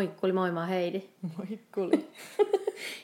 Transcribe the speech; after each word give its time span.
moikkuli, 0.00 0.32
moi 0.32 0.52
mä 0.52 0.66
Heidi. 0.66 1.02
Moikkuli. 1.36 2.10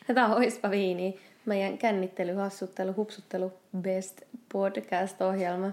ja 0.09 0.15
tää 0.15 0.27
on 0.27 0.33
Oispa 0.33 0.71
Viini, 0.71 1.21
meidän 1.45 1.79
kännittely, 1.79 2.35
hassuttelu, 2.35 2.95
hupsuttelu, 2.97 3.53
best 3.81 4.23
podcast-ohjelma. 4.53 5.73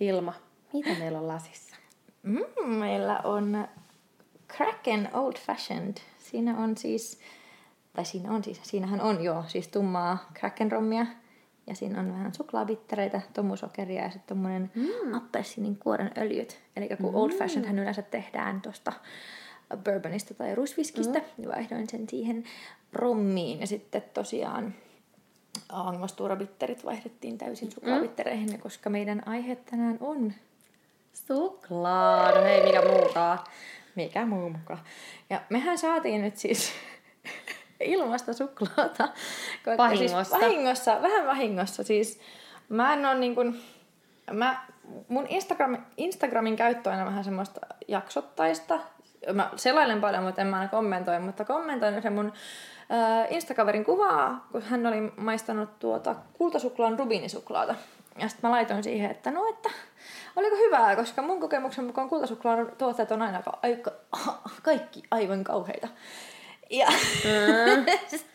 Vilma, 0.00 0.34
mitä 0.72 0.90
meillä 0.98 1.18
on 1.18 1.28
lasissa? 1.28 1.76
Mm, 2.22 2.68
meillä 2.68 3.18
on 3.24 3.68
Kraken 4.48 5.08
Old 5.12 5.36
Fashioned. 5.46 5.96
Siinä 6.18 6.58
on 6.58 6.76
siis, 6.76 7.20
tai 7.92 8.04
siinä 8.04 8.32
on 8.32 8.44
siis, 8.44 8.60
siinähän 8.62 9.00
on 9.00 9.24
jo 9.24 9.44
siis 9.46 9.68
tummaa 9.68 10.30
Kraken-rommia. 10.34 11.06
Ja 11.66 11.74
siinä 11.74 12.00
on 12.00 12.12
vähän 12.12 12.34
suklaabittereitä, 12.34 13.20
tomusokeria 13.34 14.02
ja 14.02 14.10
sitten 14.10 14.28
tommonen 14.28 14.70
mm. 14.74 15.14
appelsinin 15.14 15.76
kuoren 15.76 16.10
öljyt. 16.18 16.58
Eli 16.76 16.88
kun 16.88 17.10
mm. 17.10 17.14
Old 17.14 17.30
Fashioned 17.30 17.66
hän 17.66 17.78
yleensä 17.78 18.02
tehdään 18.02 18.60
tuosta 18.60 18.92
bourbonista 19.76 20.34
tai 20.34 20.54
rusviskistä, 20.54 21.18
mm. 21.18 21.24
niin 21.36 21.48
vaihdoin 21.48 21.88
sen 21.88 22.08
siihen 22.08 22.44
rommiin. 22.92 23.60
Ja 23.60 23.66
sitten 23.66 24.02
tosiaan 24.14 24.74
angosturabitterit 25.68 26.84
vaihdettiin 26.84 27.38
täysin 27.38 27.72
suklaabittereihin, 27.72 28.50
mm. 28.50 28.58
koska 28.58 28.90
meidän 28.90 29.22
aihe 29.26 29.56
tänään 29.56 29.96
on 30.00 30.32
suklaa. 31.12 32.30
No 32.30 32.42
hei, 32.42 32.64
mikä 32.64 32.82
muukaan. 32.82 33.38
Mikä 33.94 34.26
muu 34.26 34.50
mukaan. 34.50 34.80
Ja 35.30 35.40
mehän 35.48 35.78
saatiin 35.78 36.22
nyt 36.22 36.36
siis 36.36 36.72
ilmasta 37.80 38.32
suklaata. 38.32 39.08
Vahingossa. 39.78 40.24
Siis 40.24 40.42
vahingossa, 40.42 41.02
vähän 41.02 41.26
vahingossa. 41.26 41.82
Siis 41.82 42.20
mä 42.68 42.92
en 42.92 43.06
ole 43.06 43.18
niin 43.18 43.34
kuin, 43.34 43.60
mä, 44.32 44.66
mun 45.08 45.26
Instagram, 45.28 45.76
Instagramin 45.96 46.56
käyttö 46.56 46.90
on 46.90 46.94
aina 46.96 47.06
vähän 47.06 47.24
semmoista 47.24 47.60
jaksottaista. 47.88 48.80
Mä 49.32 49.50
selailen 49.56 50.00
paljon, 50.00 50.24
mutta 50.24 50.40
en 50.40 50.46
mä 50.46 50.56
aina 50.56 50.70
kommentoi, 50.70 51.20
mutta 51.20 51.44
kommentoin 51.44 52.02
sen 52.02 52.12
mun 52.12 52.32
äh, 52.92 53.32
Instakaverin 53.32 53.84
kuvaa, 53.84 54.46
kun 54.52 54.62
hän 54.62 54.86
oli 54.86 55.12
maistanut 55.16 55.78
tuota 55.78 56.14
kultasuklaan 56.32 56.98
rubiinisuklaata. 56.98 57.74
Ja 58.18 58.28
sitten 58.28 58.50
mä 58.50 58.54
laitoin 58.56 58.82
siihen, 58.82 59.10
että 59.10 59.30
no, 59.30 59.48
että 59.48 59.70
oliko 60.36 60.56
hyvää, 60.56 60.96
koska 60.96 61.22
mun 61.22 61.40
kokemuksen 61.40 61.84
mukaan 61.84 62.08
kultasuklaan 62.08 62.72
tuotteet 62.78 63.10
on 63.10 63.22
aina 63.22 63.42
aika, 63.62 63.92
kaikki 64.62 65.02
aivan 65.10 65.44
kauheita. 65.44 65.88
Ja 66.70 66.86
mm. 67.24 67.86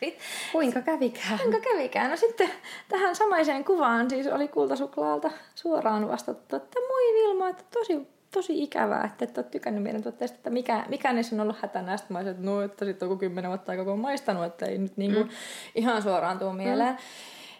Kuinka 0.52 0.80
kävikään? 0.80 1.38
Kuinka 1.38 1.60
kävikään? 1.60 2.10
No 2.10 2.16
sitten 2.16 2.50
tähän 2.88 3.16
samaiseen 3.16 3.64
kuvaan 3.64 4.10
siis 4.10 4.26
oli 4.26 4.48
kultasuklaalta 4.48 5.30
suoraan 5.54 6.08
vastattu, 6.08 6.56
että 6.56 6.80
moi 6.88 7.14
Vilma, 7.14 7.48
että 7.48 7.64
tosi, 7.70 8.08
tosi 8.34 8.62
ikävää, 8.62 9.04
että 9.04 9.24
et 9.24 9.38
ole 9.38 9.46
tykännyt 9.50 9.82
meidän 9.82 10.02
tuotteesta, 10.02 10.36
että 10.36 10.50
mikä, 10.50 10.84
mikä 10.88 11.12
niissä 11.12 11.36
on 11.36 11.40
ollut 11.40 11.62
hätänä. 11.62 11.96
Sitten 11.96 12.14
mä 12.14 12.18
olisin, 12.18 12.30
että 12.30 12.46
no, 12.46 12.60
että 12.60 12.84
sitten 12.84 13.08
on 13.08 13.18
kymmenen 13.18 13.48
vuotta 13.48 13.72
aika 13.72 13.84
kun 13.84 13.98
maistanut, 13.98 14.44
että 14.44 14.66
ei 14.66 14.78
nyt 14.78 14.96
niinku 14.96 15.20
mm. 15.20 15.30
ihan 15.74 16.02
suoraan 16.02 16.38
tuu 16.38 16.52
mieleen. 16.52 16.94
Mm. 16.94 16.98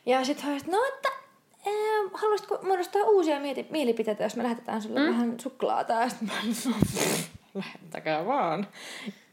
Ja 0.06 0.24
sitten 0.24 0.46
hän 0.46 0.60
no 0.66 0.78
että 0.94 1.24
Ehm, 1.66 2.14
haluaisitko 2.14 2.58
muodostaa 2.62 3.02
uusia 3.02 3.38
mieti- 3.38 3.66
mielipiteitä, 3.70 4.22
jos 4.22 4.36
me 4.36 4.42
lähetetään 4.42 4.82
sulle 4.82 5.00
mm. 5.00 5.06
vähän 5.06 5.40
suklaata? 5.40 5.92
Ja 5.92 6.08
sitten 6.08 6.28
mä 6.28 6.34
no, 6.70 6.74
lähettäkää 7.54 8.26
vaan. 8.26 8.66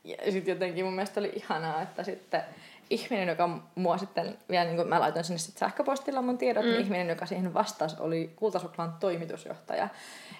Ja 0.04 0.32
sitten 0.32 0.54
jotenkin 0.54 0.86
mun 0.86 0.94
mielestä 0.94 1.20
oli 1.20 1.32
ihanaa, 1.36 1.82
että 1.82 2.04
sitten 2.04 2.42
ihminen, 2.90 3.28
joka 3.28 3.60
mua 3.76 3.98
sitten, 3.98 4.38
vielä 4.50 4.66
niin 4.66 4.76
kuin 4.76 4.88
mä 4.88 5.00
laitoin 5.00 5.26
sinne 5.26 5.38
sitten 5.38 5.60
sähköpostilla 5.60 6.22
mun 6.22 6.38
tiedot, 6.38 6.64
niin 6.64 6.74
mm. 6.74 6.78
niin 6.78 6.86
ihminen, 6.86 7.10
joka 7.10 7.26
siihen 7.26 7.54
vastasi, 7.54 7.96
oli 8.00 8.34
Kultasuklaan 8.36 8.94
toimitusjohtaja. 9.00 9.88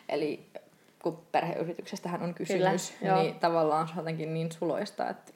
Eli 0.10 0.46
kun 1.04 1.24
perheyrityksestähän 1.32 2.22
on 2.22 2.34
kysymys, 2.34 2.94
Kyllä, 3.00 3.16
niin 3.16 3.26
joo. 3.26 3.36
tavallaan 3.40 3.88
se 3.88 3.92
on 3.94 3.98
jotenkin 3.98 4.34
niin 4.34 4.52
suloista, 4.52 5.10
että 5.10 5.32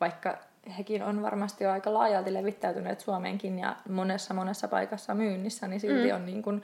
vaikka 0.00 0.38
hekin 0.78 1.02
on 1.02 1.22
varmasti 1.22 1.64
jo 1.64 1.70
aika 1.70 1.94
laajalti 1.94 2.34
levittäytyneet 2.34 3.00
Suomeenkin 3.00 3.58
ja 3.58 3.76
monessa 3.88 4.34
monessa 4.34 4.68
paikassa 4.68 5.14
myynnissä, 5.14 5.68
niin 5.68 5.80
silti 5.80 6.08
mm. 6.08 6.14
on 6.14 6.26
niin 6.26 6.42
kuin 6.42 6.62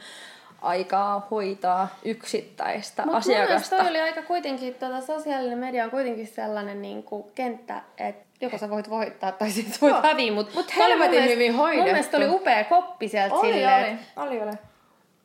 aikaa 0.62 1.28
hoitaa 1.30 1.88
yksittäistä 2.04 3.06
Mut 3.06 3.14
asiakasta. 3.14 3.76
Mutta 3.76 3.90
oli 3.90 4.00
aika 4.00 4.22
kuitenkin, 4.22 4.74
tuota, 4.74 5.00
sosiaalinen 5.00 5.58
media 5.58 5.84
on 5.84 5.90
kuitenkin 5.90 6.26
sellainen 6.26 6.82
niin 6.82 7.02
kuin 7.02 7.24
kenttä, 7.34 7.82
että 7.98 8.26
joko 8.40 8.58
sä 8.58 8.70
voit 8.70 8.90
voittaa 8.90 9.32
tai 9.32 9.50
sitten 9.50 9.80
voit 9.80 10.02
häviä, 10.02 10.32
mutta 10.32 10.54
mut 10.54 10.76
helvetin 10.76 11.24
hyvin 11.24 11.54
hoidettu. 11.54 11.82
Mun 11.82 11.92
mielestä 11.92 12.16
oli 12.16 12.28
upea 12.28 12.64
koppi 12.64 13.08
sieltä 13.08 13.34
oli, 13.34 13.52
silleen. 13.52 14.00
Oli, 14.16 14.28
oli, 14.28 14.42
oli. 14.42 14.56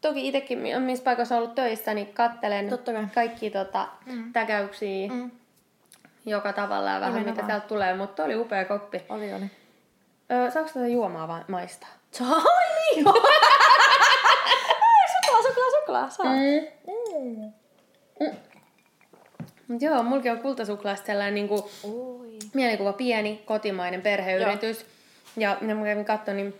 Toki 0.01 0.28
itsekin, 0.28 0.59
missä 0.79 1.03
paikassa 1.03 1.38
ollut 1.38 1.56
töissä, 1.56 1.94
niin 1.94 2.13
kattelen 2.13 2.69
kaikki 3.16 3.50
tota, 3.50 3.88
mm. 4.06 4.34
täkäyksiä, 4.34 5.07
mm. 5.12 5.31
joka 6.25 6.53
tavalla 6.53 6.89
ja 6.89 7.01
vähän 7.01 7.25
mitä 7.25 7.45
sieltä 7.45 7.67
tulee, 7.67 7.95
mutta 7.95 8.23
oli 8.23 8.35
upea 8.35 8.66
koppi. 8.66 9.01
Oli, 9.09 9.34
oli. 9.34 9.45
Öö, 10.31 10.51
saako 10.51 10.69
tätä 10.73 10.88
juomaa 10.88 11.28
vai 11.28 11.41
maistaa? 11.47 11.90
Sai 12.11 12.28
niin! 12.95 13.06
suklaa, 15.91 16.09
saa. 16.09 16.25
Mm. 16.25 16.67
Mm. 16.88 17.51
Mm. 18.19 18.38
Mut 19.67 19.81
joo, 19.81 20.03
mulki 20.03 20.29
on 20.29 20.40
kultasuklaasta 20.40 21.06
sellainen 21.06 21.34
niinku 21.34 21.72
mielikuva 22.53 22.94
pieni 22.94 23.41
kotimainen 23.45 24.01
perheyritys. 24.01 24.85
Joo. 25.38 25.51
Ja 25.51 25.57
mitä 25.61 25.75
mä 25.75 25.85
kävin 25.85 26.06
katsoa, 26.06 26.34
niin 26.34 26.59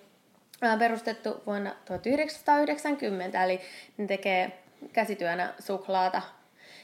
perustettu 0.80 1.44
vuonna 1.46 1.76
1990, 1.86 3.44
eli 3.44 3.62
ne 3.98 4.08
tekee 4.08 4.62
käsityönä 4.94 5.54
suklaata. 5.60 6.22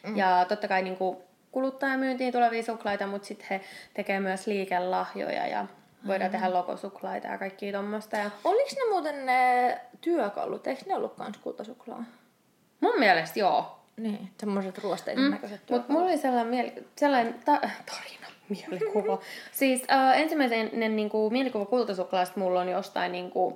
Mm. 0.07 0.17
Ja 0.17 0.45
totta 0.49 0.67
kai 0.67 0.81
niinku 0.81 1.23
kuluttajamyyntiin 1.51 2.33
tulevia 2.33 2.63
suklaita, 2.63 3.07
mutta 3.07 3.27
sitten 3.27 3.47
he 3.49 3.61
tekee 3.93 4.19
myös 4.19 4.47
liikelahjoja 4.47 5.47
ja 5.47 5.65
voidaan 6.07 6.31
mm. 6.31 6.31
tehdä 6.31 6.53
logosuklaita 6.53 7.27
ja 7.27 7.37
kaikkia 7.37 7.71
tuommoista. 7.71 8.17
Ja... 8.17 8.31
Oliko 8.43 8.69
ne 8.75 8.91
muuten 8.91 9.25
ne 9.25 9.81
työkalut, 10.01 10.67
eikö 10.67 10.81
ne 10.85 10.95
ollut 10.95 11.13
kans 11.13 11.37
kultasuklaa? 11.37 12.03
Mun 12.79 12.99
mielestä 12.99 13.39
joo. 13.39 13.77
Niin, 13.97 14.31
semmoiset 14.39 14.77
ruosteisen 14.77 15.23
mm. 15.23 15.31
näköiset 15.31 15.61
Mutta 15.69 15.93
mulla 15.93 16.05
oli 16.05 16.17
sellainen, 16.17 16.47
mieli, 16.47 16.87
sellainen 16.95 17.33
ta- 17.45 17.61
tarina, 17.91 18.26
mielikuva. 18.49 19.19
siis 19.51 19.81
uh, 19.81 20.19
ensimmäinen 20.19 20.95
niin 20.95 21.09
kuin, 21.09 21.33
mielikuva 21.33 21.65
kultasuklaasta 21.65 22.39
mulla 22.39 22.61
on 22.61 22.69
jostain 22.69 23.11
niin 23.11 23.31
kuin, 23.31 23.55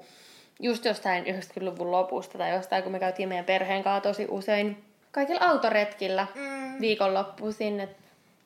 just 0.60 0.86
jostain 0.86 1.26
90-luvun 1.26 1.92
lopusta 1.92 2.38
tai 2.38 2.52
jostain, 2.52 2.84
kun 2.84 2.92
me 2.92 3.00
käytiin 3.00 3.30
meidän 3.30 3.46
perheen 3.46 3.84
kanssa 3.84 4.10
tosi 4.10 4.28
usein 4.30 4.84
kaikilla 5.12 5.42
autoretkillä 5.42 6.28
mm. 6.36 6.82
viikonloppuisin, 6.82 7.80
että 7.80 8.01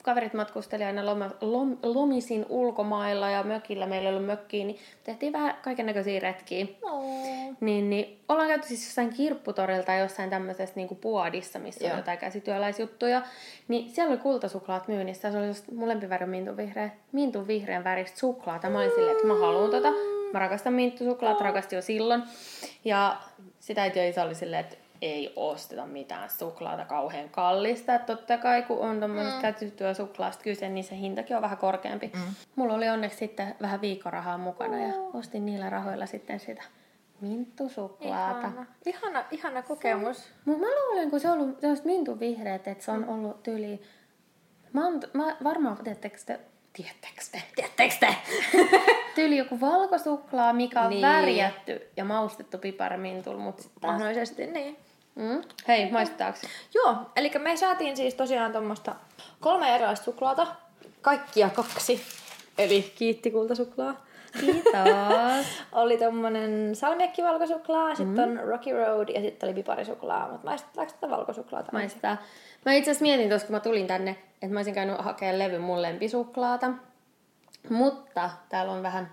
kaverit 0.05 0.33
matkusteli 0.33 0.83
aina 0.83 1.05
loma, 1.05 1.29
lom, 1.41 1.77
lomisin 1.83 2.45
ulkomailla 2.49 3.29
ja 3.29 3.43
mökillä, 3.43 3.85
meillä 3.85 4.09
ei 4.09 4.15
ollut 4.15 4.27
mökkiä, 4.27 4.65
niin 4.65 4.79
tehtiin 5.03 5.33
vähän 5.33 5.57
kaiken 5.61 5.85
näköisiä 5.85 6.19
retkiä. 6.19 6.65
Oh. 6.81 7.03
Niin, 7.59 7.89
niin 7.89 8.19
ollaan 8.29 8.47
käyty 8.47 8.67
siis 8.67 8.85
jossain 8.85 9.13
kirpputorilta 9.13 9.85
tai 9.85 9.99
jossain 9.99 10.29
tämmöisessä 10.29 10.75
niin 10.75 10.97
puodissa, 11.01 11.59
missä 11.59 11.83
Joo. 11.83 11.91
on 11.91 11.99
jotain 11.99 12.17
käsityöläisjuttuja. 12.17 13.21
Niin 13.67 13.89
siellä 13.89 14.11
oli 14.11 14.21
kultasuklaat 14.21 14.87
myynnissä. 14.87 15.31
Se 15.31 15.37
oli 15.37 15.47
just 15.47 15.71
mun 15.71 15.89
lempiväri 15.89 16.25
mintun 16.25 16.57
vihreä, 16.57 16.89
mintun 17.11 17.47
vihreän 17.47 17.83
väristä 17.83 18.19
suklaata. 18.19 18.69
Mä 18.69 18.79
olin 18.79 18.91
silleen, 18.91 19.15
että 19.15 19.27
mä 19.27 19.33
haluan 19.33 19.71
tota. 19.71 19.91
Mä 20.33 20.39
rakastan 20.39 20.73
minttusuklaat, 20.73 21.41
rakastin 21.41 21.77
jo 21.77 21.81
silloin. 21.81 22.23
Ja 22.85 23.17
sitä 23.59 23.81
äiti 23.81 23.99
ja 23.99 24.09
isä 24.09 24.23
oli 24.23 24.35
silleen, 24.35 24.61
että 24.61 24.84
ei 25.01 25.33
osteta 25.35 25.85
mitään 25.85 26.29
suklaata 26.29 26.85
kauhean 26.85 27.29
kallista. 27.29 27.95
Että 27.95 28.15
totta 28.15 28.37
kai 28.37 28.61
kun 28.61 28.79
on 28.79 28.99
tuommoista 28.99 29.35
mm. 29.35 29.41
käytettyä 29.41 29.93
suklaasta 29.93 30.43
kyse, 30.43 30.69
niin 30.69 30.83
se 30.83 30.97
hintakin 30.97 31.35
on 31.35 31.41
vähän 31.41 31.57
korkeampi. 31.57 32.11
Mm. 32.13 32.21
Mulla 32.55 32.73
oli 32.73 32.89
onneksi 32.89 33.17
sitten 33.17 33.55
vähän 33.61 33.81
viikkorahaa 33.81 34.37
mukana 34.37 34.77
ja 34.77 34.93
ostin 35.13 35.45
niillä 35.45 35.69
rahoilla 35.69 36.05
sitten 36.05 36.39
sitä 36.39 36.63
minttusuklaata. 37.21 38.39
Ihana, 38.39 38.65
ihana, 38.85 39.23
ihana 39.31 39.61
kokemus. 39.61 40.23
Se, 40.23 40.51
mä 40.51 40.67
luulen, 40.85 41.09
kun 41.09 41.19
se 41.19 41.29
on 41.29 41.39
ollut 41.39 41.59
se 41.61 41.83
mintu 41.83 42.19
vihreät, 42.19 42.67
että 42.67 42.85
se 42.85 42.91
on 42.91 43.01
mm. 43.01 43.09
ollut 43.09 43.43
tyyli... 43.43 43.81
Mä, 44.73 44.87
on, 44.87 45.01
mä 45.13 45.37
varmaan, 45.43 45.77
tiedättekö 45.77 46.17
te, 46.25 46.39
Tiedättekö 46.75 47.21
te? 47.31 47.43
Tiedättekö 47.55 47.95
te? 47.99 48.15
Tyyli 49.15 49.37
joku 49.37 49.59
valkosuklaa, 49.59 50.53
mikä 50.53 50.81
on 50.81 50.89
niin. 50.89 51.01
värjätty 51.01 51.81
ja 51.97 52.05
maustettu 52.05 52.57
piparmintul, 52.57 53.37
mutta 53.37 53.63
mahdollisesti 53.81 54.47
niin. 54.47 54.77
Mm. 55.15 55.41
Hei, 55.67 55.91
maistetaanko? 55.91 56.39
Joo, 56.73 56.95
eli 57.15 57.31
me 57.39 57.57
saatiin 57.57 57.97
siis 57.97 58.13
tosiaan 58.13 58.51
tuommoista 58.51 58.95
kolme 59.39 59.75
erilaista 59.75 60.05
suklaata. 60.05 60.47
Kaikkia 61.01 61.49
kaksi. 61.49 62.01
Eli 62.57 62.93
kiitti 62.95 63.31
kultasuklaa. 63.31 64.05
Kiitos. 64.39 65.45
oli 65.71 65.97
tommonen 65.97 66.75
salmiakkivalkosuklaa, 66.75 67.95
sitten 67.95 68.29
mm. 68.29 68.39
on 68.39 68.47
Rocky 68.47 68.71
Road 68.73 69.09
ja 69.09 69.21
sitten 69.21 69.47
oli 69.47 69.53
piparisuklaa. 69.53 70.31
Mutta 70.31 70.47
maistetaanko 70.47 70.93
tätä 70.93 71.09
valkosuklaata? 71.09 71.71
Maistaa. 71.71 72.17
Mä 72.65 72.73
itse 72.73 72.91
asiassa 72.91 73.03
mietin 73.03 73.29
tuossa, 73.29 73.47
kun 73.47 73.55
mä 73.55 73.59
tulin 73.59 73.87
tänne, 73.87 74.11
että 74.11 74.47
mä 74.53 74.59
olisin 74.59 74.73
käynyt 74.73 74.97
hakemaan 74.99 75.39
levyn 75.39 75.61
mun 75.61 75.81
lempisuklaata. 75.81 76.69
Mutta 77.69 78.29
täällä 78.49 78.71
on 78.71 78.83
vähän 78.83 79.11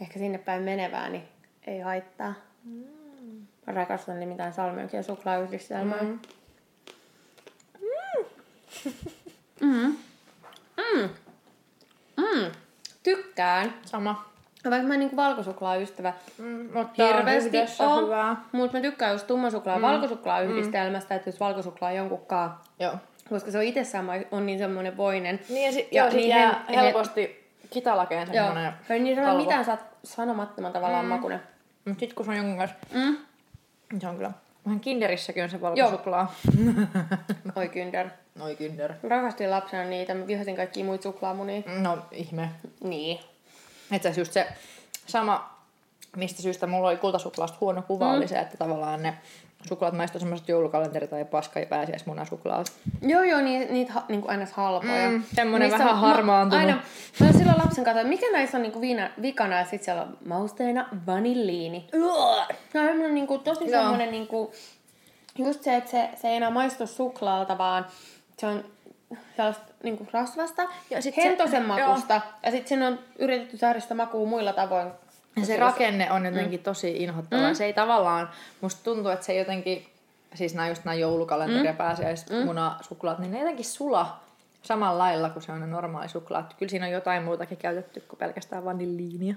ehkä 0.00 0.18
sinne 0.18 0.38
päin 0.38 0.62
menevää, 0.62 1.08
niin 1.08 1.28
ei 1.66 1.80
haittaa. 1.80 2.34
Mm. 2.64 2.97
Rakastan 3.74 4.20
nimittäin 4.20 4.52
salmiakin 4.52 4.96
ja 4.98 5.02
suklaayhdistelmää. 5.02 6.02
Mm. 6.02 6.18
Mm. 7.80 8.24
Mm. 9.60 9.96
Mm. 10.76 11.08
Mm. 12.16 12.50
Tykkään. 13.02 13.74
Sama. 13.84 14.28
Vaikka 14.70 14.88
mä 14.88 14.94
en 14.94 15.00
niinku 15.00 15.16
valkosuklaaystävä 15.16 16.12
Mm, 16.38 16.68
mutta 16.74 17.06
hirveästi 17.06 17.58
hyvää. 18.04 18.36
mutta 18.52 18.76
mä 18.76 18.82
tykkään 18.82 19.12
just 19.12 19.26
tummansuklaa 19.26 19.76
ja 19.76 19.82
valkosuklaa 19.82 20.40
yhdistelmästä, 20.40 21.14
että 21.14 21.28
jos 21.28 21.40
valkosuklaa 21.40 21.90
on 21.90 21.96
jonkun 21.96 22.26
kaa, 22.26 22.64
Joo. 22.78 22.94
koska 23.28 23.50
se 23.50 23.58
on 23.58 23.64
itsessään 23.64 24.06
on 24.30 24.46
niin 24.46 24.58
semmoinen 24.58 24.96
voinen. 24.96 25.40
Niin 25.48 25.66
ja, 25.66 25.72
sit, 25.72 25.92
Ja 25.92 26.04
joo, 26.04 26.12
niin 26.12 26.28
jää 26.28 26.64
hen- 26.68 26.74
helposti 26.74 27.50
kitalakeen 27.70 28.28
Joo. 28.32 28.44
semmonen 28.44 28.72
Ja 28.88 28.98
niin 28.98 29.16
se 29.16 29.26
on 29.26 29.36
mitään 29.36 29.64
saat 29.64 29.84
sanomattoman 30.04 30.72
tavallaan 30.72 31.04
mm. 31.04 31.08
makunen. 31.08 31.42
Mut 31.84 31.98
sit 32.00 32.12
kun 32.14 32.24
se 32.24 32.30
on 32.30 32.36
jonkun 32.36 32.58
kanssa, 32.58 32.76
Mm. 32.94 33.16
Se 34.00 34.08
on 34.08 34.16
kyllä. 34.16 34.32
Vähän 34.64 34.80
kinderissäkin 34.80 35.42
on 35.42 35.50
se 35.50 35.60
valkosuklaa. 35.60 36.34
Oi 37.56 37.68
kynder. 37.68 38.08
Noi 38.38 38.56
kinder. 38.56 38.92
Rakastuin 39.02 39.50
lapsena 39.50 39.84
niitä, 39.84 40.14
mä 40.14 40.26
vihasin 40.26 40.56
kaikkia 40.56 40.84
muita 40.84 41.02
suklaamunia. 41.02 41.62
No 41.80 41.98
ihme. 42.12 42.50
Niin. 42.84 43.20
Asiassa 43.90 44.20
just 44.20 44.32
se 44.32 44.46
sama, 45.06 45.58
mistä 46.16 46.42
syystä 46.42 46.66
mulla 46.66 46.88
oli 46.88 46.96
kultasuklaasta 46.96 47.58
huono 47.60 47.82
kuva, 47.82 48.08
mm. 48.12 48.16
oli 48.16 48.28
se, 48.28 48.38
että 48.38 48.56
tavallaan 48.56 49.02
ne 49.02 49.18
suklaat 49.68 49.94
maistui 49.96 50.20
semmoiset 50.20 50.48
joulukalenteri 50.48 51.08
tai 51.08 51.24
paska 51.24 51.60
ja 51.60 51.66
pääsiäismunasuklaat. 51.66 52.72
Joo, 53.02 53.22
joo, 53.22 53.40
niitä, 53.40 53.72
niitä 53.72 53.92
ha, 53.92 54.04
niinku 54.08 54.28
aina 54.28 54.46
halpoja. 54.52 55.10
Mm, 55.10 55.22
semmonen 55.34 55.68
Niissä 55.68 55.78
vähän 55.84 55.94
on- 55.94 56.00
harmaantunut. 56.00 56.66
Mä, 56.66 56.72
aina, 56.72 56.82
mä 57.20 57.26
olin 57.26 57.38
silloin 57.38 57.58
lapsen 57.58 57.84
kanssa, 57.84 58.00
että 58.00 58.08
mikä 58.08 58.26
näissä 58.32 58.56
on 58.58 58.62
niinku 58.62 58.80
viina, 58.80 59.10
vikana 59.22 59.58
ja 59.58 59.64
sit 59.64 59.82
siellä 59.82 60.02
on 60.02 60.18
mausteena 60.26 60.88
vanilliini. 61.06 61.86
Se 62.72 62.80
on 62.80 63.14
niinku, 63.14 63.38
tosi 63.38 63.70
Joo. 63.70 63.82
semmonen 63.82 64.10
niinku, 64.10 64.52
just 65.38 65.62
se, 65.62 65.76
että 65.76 65.90
se, 65.90 66.08
se 66.16 66.28
ei 66.28 66.36
enää 66.36 66.50
maistu 66.50 66.86
suklaalta, 66.86 67.58
vaan 67.58 67.86
se 68.38 68.46
on 68.46 68.64
sellaista 69.36 69.64
niinku 69.82 70.06
rasvasta, 70.12 70.62
Ja 70.62 71.02
sit 71.02 71.02
sit 71.02 71.14
se- 71.14 71.28
hentosen 71.28 71.64
joo. 71.68 71.78
makusta, 71.88 72.20
ja 72.42 72.50
sitten 72.50 72.68
siinä 72.68 72.86
on 72.86 72.98
yritetty 73.18 73.56
saada 73.56 73.80
sitä 73.80 73.94
makua 73.94 74.28
muilla 74.28 74.52
tavoin. 74.52 74.88
Ja 75.40 75.46
se 75.46 75.56
rakenne 75.56 76.12
on 76.12 76.26
jotenkin 76.26 76.60
mm. 76.60 76.64
tosi 76.64 76.96
inhottava. 76.96 77.48
Mm. 77.48 77.54
Se 77.54 77.64
ei 77.64 77.72
tavallaan, 77.72 78.30
musta 78.60 78.84
tuntuu, 78.84 79.10
että 79.10 79.26
se 79.26 79.34
jotenkin, 79.34 79.86
siis 80.34 80.54
nämä 80.54 80.68
just 80.68 80.84
nämä 80.84 80.94
joulukalenteri 80.94 81.66
ja 81.66 81.74
pääsiäismunasuklaat, 81.74 83.18
niin 83.18 83.30
ne 83.30 83.38
jotenkin 83.38 83.64
sula 83.64 84.20
samalla 84.62 84.98
lailla 84.98 85.30
kuin 85.30 85.42
se 85.42 85.52
on 85.52 85.70
normaali 85.70 86.08
suklaat. 86.08 86.54
Kyllä 86.54 86.70
siinä 86.70 86.86
on 86.86 86.92
jotain 86.92 87.22
muutakin 87.22 87.58
käytetty 87.58 88.00
kuin 88.00 88.18
pelkästään 88.18 88.64
vanilliinia. 88.64 89.34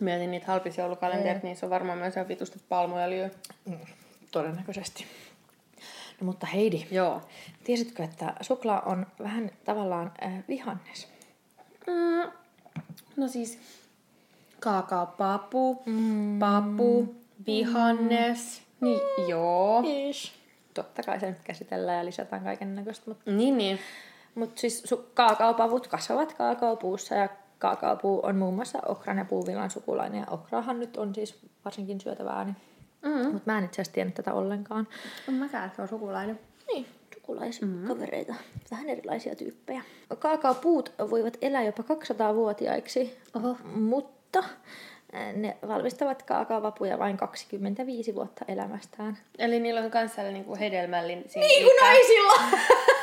Mietin 0.00 0.30
niitä 0.30 0.46
halpisia 0.46 0.84
joulukalentereita, 0.84 1.46
niin 1.46 1.56
se 1.56 1.66
on 1.66 1.70
varmaan 1.70 1.98
myös 1.98 2.16
ihan 2.16 2.28
vitusti 2.28 2.60
palmuöljyä. 2.68 3.30
Mm, 3.64 3.78
todennäköisesti. 4.30 5.06
No, 6.20 6.24
mutta 6.24 6.46
Heidi, 6.46 6.86
Joo. 6.90 7.22
tiesitkö, 7.64 8.04
että 8.04 8.34
suklaa 8.40 8.80
on 8.80 9.06
vähän 9.22 9.50
tavallaan 9.64 10.12
äh, 10.24 10.32
vihannes? 10.48 11.08
Mm, 11.86 12.32
no 13.16 13.28
siis 13.28 13.58
kaakaopapu, 14.66 15.82
mm. 15.86 16.38
papu, 16.38 17.14
vihannes. 17.46 18.62
Niin, 18.80 19.00
joo. 19.28 19.82
Ish. 19.86 20.32
Totta 20.74 21.02
kai 21.02 21.20
se 21.20 21.26
nyt 21.30 21.42
käsitellään 21.44 21.98
ja 21.98 22.04
lisätään 22.04 22.44
kaiken 22.44 22.74
näköistä, 22.74 23.10
mutta 23.10 23.30
Niin, 23.30 23.58
niin. 23.58 23.78
Mutta 24.34 24.60
siis 24.60 24.84
su- 24.92 25.02
kaakaopavut 25.14 25.86
kasvavat 25.86 26.34
kaakaopuussa 26.34 27.14
ja 27.14 27.28
kaakaopuu 27.58 28.20
on 28.26 28.36
muun 28.36 28.54
muassa 28.54 28.78
okran 28.86 29.18
ja 29.18 29.24
puuvillan 29.24 29.70
sukulainen. 29.70 30.20
Ja 30.20 30.26
okraahan 30.30 30.80
nyt 30.80 30.96
on 30.96 31.14
siis 31.14 31.38
varsinkin 31.64 32.00
syötävää, 32.00 32.44
niin... 32.44 32.56
Mm. 33.02 33.32
mutta 33.32 33.52
mä 33.52 33.58
en 33.58 33.64
itse 33.64 33.74
asiassa 33.82 33.94
tiennyt 33.94 34.14
tätä 34.14 34.34
ollenkaan. 34.34 34.88
On 35.28 35.34
mäkään, 35.34 35.72
se 35.76 35.82
on 35.82 35.88
sukulainen. 35.88 36.40
Niin, 36.72 36.86
sukulaiskavereita, 37.14 38.34
vähän 38.70 38.88
erilaisia 38.88 39.36
tyyppejä. 39.36 39.82
Kaakaopuut 40.18 40.92
voivat 41.10 41.36
elää 41.42 41.62
jopa 41.62 41.82
200-vuotiaiksi, 41.82 43.18
Oho. 43.34 43.56
mutta 43.74 44.15
äh, 44.38 45.32
ne 45.34 45.56
valmistavat 45.68 46.22
kaakaovapuja 46.22 46.98
vain 46.98 47.16
25 47.16 48.14
vuotta 48.14 48.44
elämästään. 48.48 49.18
Eli 49.38 49.60
niillä 49.60 49.80
on 49.80 49.90
sellainen 49.90 50.34
niinku 50.34 50.56
hedelmällinen 50.56 51.24
Niin 51.34 51.64
kuin 51.64 51.76
naisilla! 51.80 52.42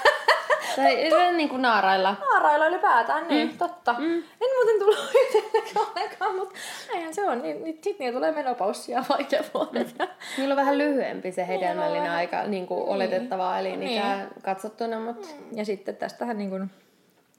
Tai 0.75 1.09
se 1.09 1.27
on 1.27 1.37
niinku 1.37 1.57
naarailla. 1.57 2.15
Naarailla 2.19 2.67
ylipäätään, 2.67 3.27
niin, 3.27 3.47
mm. 3.51 3.57
totta. 3.57 3.93
Mm. 3.99 4.13
En 4.17 4.49
muuten 4.55 4.79
tullut 4.79 4.97
itsellekään 5.25 5.85
ollenkaan, 5.91 6.35
mutta 6.35 6.55
näinhän 6.91 7.13
se 7.13 7.29
on. 7.29 7.41
Niin, 7.41 7.63
niin 7.63 7.73
sitten 7.81 7.95
niillä 7.99 8.17
tulee 8.17 8.31
menopaussia 8.31 8.97
ja 8.97 9.03
vaikeavuodet. 9.09 9.95
Ja... 9.99 10.07
Niillä 10.37 10.51
on 10.53 10.57
vähän 10.57 10.77
lyhyempi 10.77 11.31
se 11.31 11.47
hedelmällinen 11.47 12.03
vähän- 12.03 12.17
aika 12.17 12.43
niin 12.43 12.67
kuin 12.67 12.83
oletettavaa 12.83 13.59
elinikää 13.59 14.17
Niin. 14.17 14.27
katsottuna, 14.43 14.99
mutta 14.99 15.27
ja 15.51 15.65
sitten 15.65 15.95
tästähän 15.95 16.37
niin 16.37 16.49
kuin, 16.49 16.71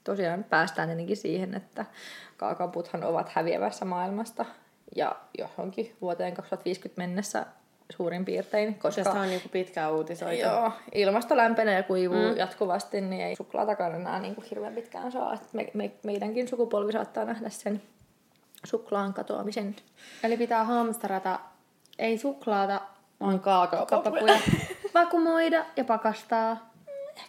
tosiaan 0.05 0.43
päästään 0.43 0.87
tietenkin 0.89 1.17
siihen, 1.17 1.55
että 1.55 1.85
kaakaoputhan 2.37 3.03
ovat 3.03 3.29
häviävässä 3.29 3.85
maailmasta 3.85 4.45
ja 4.95 5.15
johonkin 5.37 5.95
vuoteen 6.01 6.33
2050 6.33 7.01
mennessä 7.01 7.45
suurin 7.91 8.25
piirtein, 8.25 8.75
koska 8.75 9.03
tästä 9.03 9.19
on 9.19 9.27
niinku 9.27 9.49
pitkään 9.49 9.93
uutisoitu. 9.93 10.41
Joo, 10.41 10.71
ilmasto 10.93 11.37
lämpenee 11.37 11.75
ja 11.75 11.83
kuivuu 11.83 12.29
mm. 12.29 12.37
jatkuvasti, 12.37 13.01
niin 13.01 13.25
ei 13.25 13.35
suklaatakaan 13.35 13.95
enää 13.95 14.19
niin 14.19 14.35
kuin 14.35 14.47
hirveän 14.49 14.75
pitkään 14.75 15.11
saa. 15.11 15.37
Me, 15.53 15.67
me, 15.73 15.91
meidänkin 16.03 16.47
sukupolvi 16.47 16.91
saattaa 16.91 17.25
nähdä 17.25 17.49
sen 17.49 17.81
suklaan 18.63 19.13
katoamisen. 19.13 19.75
Eli 20.23 20.37
pitää 20.37 20.63
hamsterata, 20.63 21.39
ei 21.99 22.17
suklaata, 22.17 22.81
On 23.19 23.39
kaakaopapuja. 23.39 24.39
vakumoida 24.93 25.65
ja 25.75 25.83
pakastaa. 25.83 26.74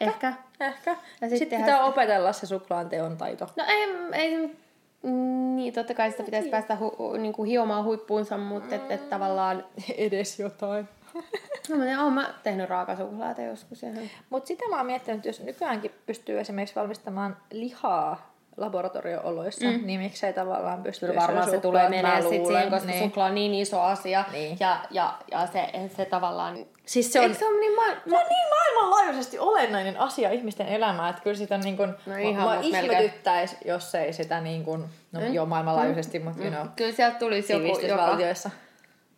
Ehkä. 0.00 0.32
Ehkä. 0.60 0.90
Ja 0.90 0.96
Ja 1.20 1.28
sit 1.28 1.38
sitten 1.38 1.48
tehdä 1.58 1.64
pitää 1.64 1.76
sitä- 1.78 1.84
opetella 1.84 2.32
se 2.32 2.46
suklaan 2.46 2.88
teon 2.88 3.16
taito. 3.16 3.48
No 3.56 3.64
ei, 3.68 3.88
ei 4.12 4.36
mm, 5.02 5.56
niin, 5.56 5.74
totta 5.74 5.94
kai 5.94 6.10
sitä 6.10 6.22
pitäisi 6.22 6.48
päästä 6.48 6.76
hu, 6.76 6.94
hu, 6.98 7.12
niinku 7.12 7.44
hiomaan 7.44 7.84
huippuunsa, 7.84 8.38
mutta 8.38 8.74
et, 8.74 8.90
et 8.90 9.10
tavallaan... 9.10 9.64
Edes 9.96 10.38
jotain. 10.40 10.88
No, 11.68 11.76
mä 11.76 11.84
tiedän, 11.84 12.00
oon 12.04 12.12
mä 12.12 12.34
tehnyt 12.42 12.68
raakasuklaata 12.68 13.42
joskus. 13.42 13.80
Mutta 14.30 14.46
sitä 14.48 14.64
mä 14.70 14.76
oon 14.76 14.86
miettinyt, 14.86 15.16
että 15.18 15.28
jos 15.28 15.40
nykyäänkin 15.40 15.90
pystyy 16.06 16.40
esimerkiksi 16.40 16.74
valmistamaan 16.74 17.36
lihaa 17.52 18.35
laboratorio-oloissa, 18.56 19.66
mm. 19.66 19.86
niin 19.86 20.00
miksei 20.00 20.32
tavallaan 20.32 20.82
pysty... 20.82 21.06
Kyllä 21.06 21.20
varmaan 21.20 21.50
se 21.50 21.56
on 21.56 21.62
tulee 21.62 21.88
menee 21.88 22.02
mä 22.02 22.20
sit 22.20 22.30
luulen, 22.30 22.46
siihen, 22.46 22.70
koska 22.70 22.90
niin. 22.90 23.02
suklaa 23.02 23.26
on 23.26 23.34
niin 23.34 23.54
iso 23.54 23.80
asia. 23.80 24.24
Niin. 24.32 24.56
Ja, 24.60 24.80
ja, 24.90 25.14
ja 25.30 25.46
se, 25.46 25.88
se 25.96 26.04
tavallaan... 26.04 26.58
Siis 26.86 27.12
se 27.12 27.20
on, 27.20 27.24
Eikö 27.24 27.38
se 27.38 27.46
ole 27.46 27.60
niin 27.60 27.74
ma- 27.74 27.84
se 27.84 28.16
on 28.16 28.26
niin 28.28 28.48
maailmanlaajuisesti 28.50 29.38
olennainen 29.38 30.00
asia 30.00 30.30
ihmisten 30.30 30.68
elämään, 30.68 31.10
että 31.10 31.22
kyllä 31.22 31.36
sitä 31.36 31.58
niin 31.58 31.76
kuin, 31.76 31.94
No 32.06 32.16
ihan, 32.16 32.48
melkein. 32.48 32.74
ihmetyttäisi, 32.74 33.56
jos 33.64 33.94
ei 33.94 34.12
sitä 34.12 34.40
niin 34.40 34.64
kuin, 34.64 34.84
no 35.12 35.20
mm. 35.20 35.34
joo 35.34 35.46
maailmanlaajuisesti, 35.46 36.18
mutta 36.18 36.42
you 36.42 36.50
know, 36.50 36.66
Kyllä 36.76 36.92
sieltä 36.92 37.18
tulisi 37.18 37.52
joku, 37.52 37.80
joka, 37.86 38.18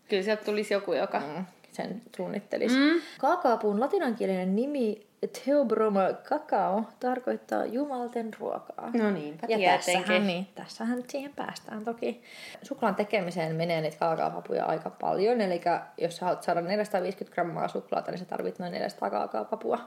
kyllä 0.08 0.22
sieltä 0.22 0.44
tulisi 0.44 0.74
joku, 0.74 0.92
joka... 0.92 1.20
mm, 1.20 1.44
sen 1.72 2.02
suunnittelisi. 2.16 2.76
Mm. 2.76 3.00
Kaakaopuun 3.18 3.80
latinankielinen 3.80 4.56
nimi 4.56 5.07
Theobroma 5.44 6.00
kakao 6.28 6.84
tarkoittaa 7.00 7.64
jumalten 7.64 8.30
ruokaa. 8.38 8.90
No 8.94 9.10
niinpä 9.10 9.46
Ja 9.50 9.58
tietenkin. 9.58 9.94
tässähän, 9.94 10.26
niin, 10.26 10.46
tässähän 10.54 11.02
siihen 11.08 11.32
päästään 11.36 11.84
toki. 11.84 12.22
Suklaan 12.62 12.94
tekemiseen 12.94 13.56
menee 13.56 13.80
niitä 13.80 13.96
kaakaopapuja 13.98 14.64
aika 14.64 14.90
paljon, 14.90 15.40
eli 15.40 15.60
jos 15.98 16.16
sä 16.16 16.24
haluat 16.24 16.42
saada 16.42 16.60
450 16.60 17.34
grammaa 17.34 17.68
suklaata, 17.68 18.10
niin 18.10 18.18
sä 18.18 18.24
tarvit 18.24 18.58
noin 18.58 18.72
400 18.72 19.10
kaakaopapua. 19.10 19.78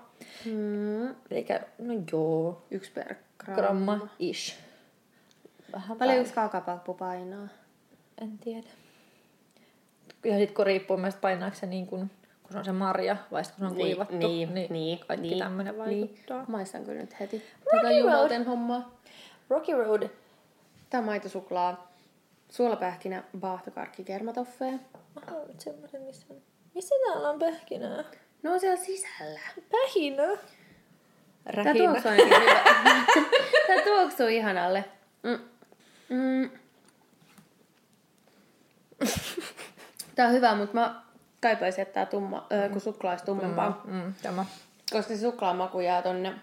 Mm, 0.45 1.07
Eli 1.07 1.45
no 1.79 1.93
joo, 2.11 2.61
yksi 2.71 2.91
per 2.91 3.15
gramma. 3.37 3.61
gramma 3.61 4.07
ish. 4.19 4.55
Vähän 5.73 5.97
Paljon 5.97 6.17
yksi 6.17 6.33
kaakapappu 6.33 6.93
painaa? 6.93 7.47
En 8.21 8.37
tiedä. 8.37 8.67
Ja 10.25 10.37
sitten 10.37 10.55
kun 10.55 10.65
riippuu 10.65 10.97
myös 10.97 11.15
painaako 11.15 11.55
se 11.55 11.65
niin 11.65 11.87
kuin, 11.87 12.11
kun 12.51 12.53
se 12.53 12.59
on 12.59 12.65
se 12.65 12.71
marja 12.71 13.17
vai 13.31 13.45
sit 13.45 13.55
kun 13.55 13.67
se 13.67 13.71
on 13.71 13.75
kuivattu, 13.75 14.17
niin, 14.17 14.53
niin, 14.53 14.73
niin, 14.73 14.99
kaikki 15.07 15.27
niin, 15.27 15.39
tämmöinen 15.39 15.77
vaikuttaa. 15.77 16.37
Niin. 16.37 16.51
Maistan 16.51 16.85
kyllä 16.85 17.01
nyt 17.01 17.19
heti. 17.19 17.45
Rocky 17.65 17.77
Tätä 17.77 17.91
jumalten 17.91 18.45
hommaa. 18.45 19.01
Rocky 19.49 19.83
Road. 19.83 20.09
On 20.93 21.03
maitosuklaa. 21.03 21.91
Suolapähkinä, 22.49 23.23
vaahtokarkki, 23.41 24.03
kermatoffeja. 24.03 24.71
Mä 25.15 25.21
haluan 25.27 25.49
semmoisen, 25.57 26.01
missä 26.01 26.25
on... 26.29 26.37
Missä 26.75 26.95
täällä 27.05 27.29
on 27.29 27.39
pähkinää? 27.39 28.03
No 28.43 28.53
on 28.53 28.59
siellä 28.59 28.77
sisällä. 28.77 29.39
Pähinä. 29.71 30.37
Rähinä. 31.45 31.85
tuoksuu 31.85 32.11
ainakin 32.11 32.41
hyvä. 32.41 32.61
Tää 33.67 33.81
tuoksuu 33.83 34.27
ihanalle. 34.27 34.85
Mm. 35.23 35.39
Mm. 36.09 36.49
Tää 40.15 40.27
on 40.27 40.33
hyvä, 40.33 40.55
mutta 40.55 40.73
mä 40.73 41.01
kaipaisin, 41.41 41.81
että 41.81 41.93
tää 41.93 42.05
tumma, 42.05 42.47
ö, 42.51 42.69
kun 42.69 42.81
suklaa 42.81 43.11
olisi 43.13 43.25
tummempaa. 43.25 43.81
Mm, 43.85 44.13
tämä. 44.23 44.45
Koska 44.91 45.13
se 45.13 45.19
suklaamaku 45.21 45.79
jää 45.79 46.01
tonne, 46.01 46.33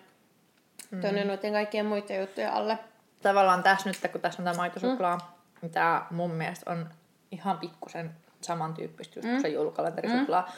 tonne 1.00 1.25
noiden 1.25 1.52
kaikkien 1.52 1.87
muiden 1.87 2.21
juttujen 2.21 2.52
alle. 2.52 2.78
Tavallaan 3.23 3.62
tässä 3.62 3.88
nyt, 3.88 4.12
kun 4.12 4.21
tässä 4.21 4.43
on 4.43 4.45
tämä 4.45 4.57
maitosuklaa, 4.57 5.17
mm. 5.17 5.23
niin 5.62 5.73
tämä 5.73 6.07
mun 6.11 6.31
mielestä 6.31 6.71
on 6.71 6.88
ihan 7.31 7.59
pikkusen 7.59 8.11
samantyyppistä 8.40 9.19
just 9.19 9.28
kuin 9.28 9.40
se 9.43 9.49
joulukalenterisuklaa. 9.49 10.52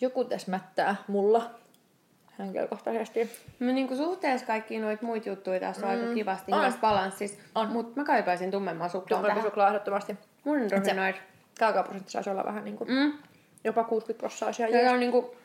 Joku 0.00 0.24
tässä 0.24 0.50
mättää 0.50 0.96
mulla 1.08 1.50
henkilökohtaisesti. 2.38 3.30
Mä 3.58 3.72
niinku 3.72 3.96
suhteessa 3.96 4.46
kaikkiin 4.46 4.82
noita 4.82 5.06
muita 5.06 5.28
juttuja 5.28 5.60
tässä 5.60 5.86
on 5.86 5.92
aika 5.92 6.14
kivasti 6.14 6.52
On. 6.52 6.58
hyvässä 6.58 6.80
balanssissa. 6.80 7.38
On. 7.54 7.68
Mutta 7.68 8.00
mä 8.00 8.04
kaipaisin 8.06 8.50
tummemman 8.50 8.90
suklaan 8.90 9.08
Tummempi 9.08 9.28
tähän. 9.28 9.50
suklaa 9.50 9.68
ehdottomasti. 9.68 10.16
Mun 10.44 10.56
on 10.58 10.62
nice. 11.06 11.20
Kaakaoprosentti 11.58 12.12
saisi 12.12 12.30
olla 12.30 12.44
vähän 12.44 12.64
niin 12.64 12.76
kuin, 12.76 12.90
Mm. 12.90 13.12
Jopa 13.64 13.84
60 13.84 14.18
prosenttia. 14.20 14.80
Se 14.84 14.90
on 14.90 15.00
niinku 15.00 15.36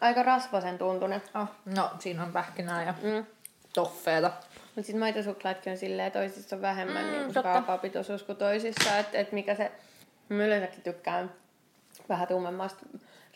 aika 0.00 0.22
rasvasen 0.22 0.78
tuntunen. 0.78 1.22
Oh, 1.34 1.46
no, 1.76 1.90
siinä 1.98 2.22
on 2.22 2.32
pähkinää 2.32 2.84
ja 2.84 2.94
Mm. 3.02 3.26
toffeeta. 3.74 4.30
Mutta 4.64 4.82
sitten 4.86 5.00
maitosuklaatkin 5.00 5.70
on 5.70 5.76
silleen, 5.78 6.06
että 6.06 6.18
toisissa 6.18 6.56
on 6.56 6.62
vähemmän 6.62 7.04
Mm, 7.04 7.10
mm, 7.10 7.16
niin 7.18 7.24
totta. 7.34 7.42
kaakaopitoisuus 7.42 8.22
kuin 8.22 8.38
toisissa. 8.38 8.98
Että 8.98 9.18
et 9.18 9.32
mikä 9.32 9.54
se... 9.54 9.72
Mä 10.28 10.44
yleensäkin 10.46 10.82
tykkään 10.82 11.32
vähän 12.08 12.28
tummemmasta. 12.28 12.86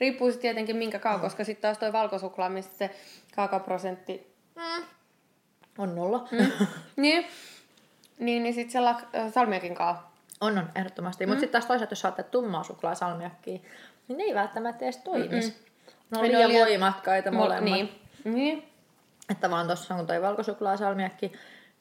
Riippuu 0.00 0.28
sitten 0.30 0.42
tietenkin 0.42 0.76
minkä 0.76 0.98
kaa, 0.98 1.14
mm. 1.16 1.20
koska 1.20 1.44
sitten 1.44 1.62
taas 1.62 1.78
toi 1.78 1.92
valkosuklaa, 1.92 2.48
mistä 2.48 2.76
se 2.76 2.90
kaakaoprosentti... 3.36 4.36
On 5.78 5.94
nolla. 5.94 6.28
Mm. 6.30 6.66
niin, 6.96 7.26
niin, 8.18 8.42
niin 8.42 8.54
sitten 8.54 8.72
se 8.72 8.78
lak- 8.78 9.30
salmiakin 9.34 9.74
kaa. 9.74 10.15
On, 10.40 10.58
on, 10.58 10.70
ehdottomasti. 10.74 11.26
Mm. 11.26 11.30
Mutta 11.30 11.40
sitten 11.40 11.60
taas 11.60 11.68
toisaalta, 11.68 11.92
jos 11.92 12.00
saatte 12.00 12.22
tummaa 12.22 12.62
suklaa 12.62 12.94
salmiakkiin, 12.94 13.62
niin 14.08 14.18
ne 14.18 14.24
ei 14.24 14.34
välttämättä 14.34 14.84
edes 14.84 14.96
toimisi. 14.96 15.66
Ne 16.10 16.18
on 16.18 16.24
liian 16.24 16.50
on 16.50 16.52
voimakkaita 16.52 17.30
molemmat. 17.30 17.64
Niin. 17.64 18.00
niin. 18.24 18.68
Että 19.30 19.50
vaan 19.50 19.66
tuossa 19.66 19.94
kun 19.94 20.06
toi 20.06 20.22
valkosuklaa 20.22 20.76
salmiakki, 20.76 21.32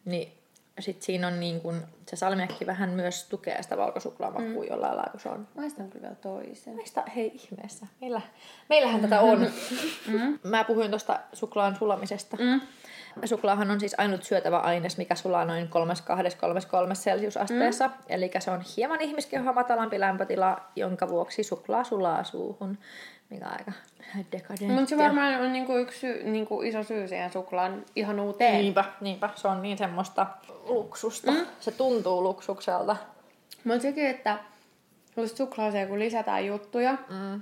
niin 0.06 0.32
sit 0.80 1.02
siinä 1.02 1.28
on 1.28 1.40
niin 1.40 1.62
kun, 1.62 1.82
se 2.10 2.16
salmiakki 2.16 2.66
vähän 2.66 2.90
myös 2.90 3.24
tukee 3.24 3.64
sitä 3.64 3.78
valkosuklaamakua 3.78 4.64
mm. 4.64 4.70
jollain 4.70 4.96
lailla, 4.96 5.12
kun 5.12 5.20
se 5.20 5.30
on. 5.30 5.48
Maistan 5.56 5.90
kyllä 5.90 6.04
vielä 6.04 6.16
toisen. 6.16 6.76
Meistä, 6.76 7.04
hei 7.16 7.32
ihmeessä, 7.36 7.88
Meillä, 8.02 8.22
meillähän 8.70 9.02
tätä 9.02 9.22
on. 9.22 9.48
Mm. 10.08 10.40
Mä 10.50 10.64
puhuin 10.64 10.90
tuosta 10.90 11.20
suklaan 11.34 11.76
sulamisesta. 11.76 12.38
Mm. 12.38 12.62
Suklaahan 13.26 13.72
on 13.72 13.80
siis 13.80 13.96
ainut 13.98 14.24
syötävä 14.24 14.60
aines, 14.60 14.98
mikä 14.98 15.16
sulaa 15.16 15.46
noin 15.46 15.70
32-33 16.90 16.94
celsiusasteessa. 16.94 17.88
Mm. 17.88 17.94
Eli 18.10 18.32
se 18.40 18.52
on 18.52 18.62
hieman 18.78 19.02
ihmiskehoa 19.02 19.54
matalampi 19.54 20.00
lämpötila, 20.00 20.58
jonka 20.76 21.08
vuoksi 21.10 21.44
suklaa 21.44 21.84
sulaa 21.84 22.24
suuhun. 22.24 22.78
Mikä 23.30 23.46
on 23.46 23.52
aika 23.52 23.72
dekadenttia. 24.32 24.68
Mutta 24.68 24.90
se 24.90 24.98
varmaan 24.98 25.42
on 25.42 25.54
niinku 25.54 25.78
yksi 25.78 26.00
syy, 26.00 26.24
niinku 26.24 26.62
iso 26.62 26.84
syy 26.84 27.08
siihen 27.08 27.32
suklaan 27.32 27.84
ihan 27.96 28.20
uuteen. 28.20 28.54
Niinpä, 28.62 28.86
niinpä. 29.02 29.30
Se 29.36 29.48
on 29.48 29.62
niin 29.62 29.78
semmoista 29.78 30.28
luksusta. 30.64 31.32
Mm. 31.32 31.46
Se 31.60 31.72
tuntuu 31.72 32.24
luksukselta. 32.24 32.96
Mutta 33.64 33.82
sekin, 33.82 34.08
että 34.08 34.38
just 35.18 35.38
suklaaseen 35.38 35.88
kun 35.88 36.00
lisätään 36.00 36.46
juttuja, 36.46 36.98
Mm. 37.10 37.42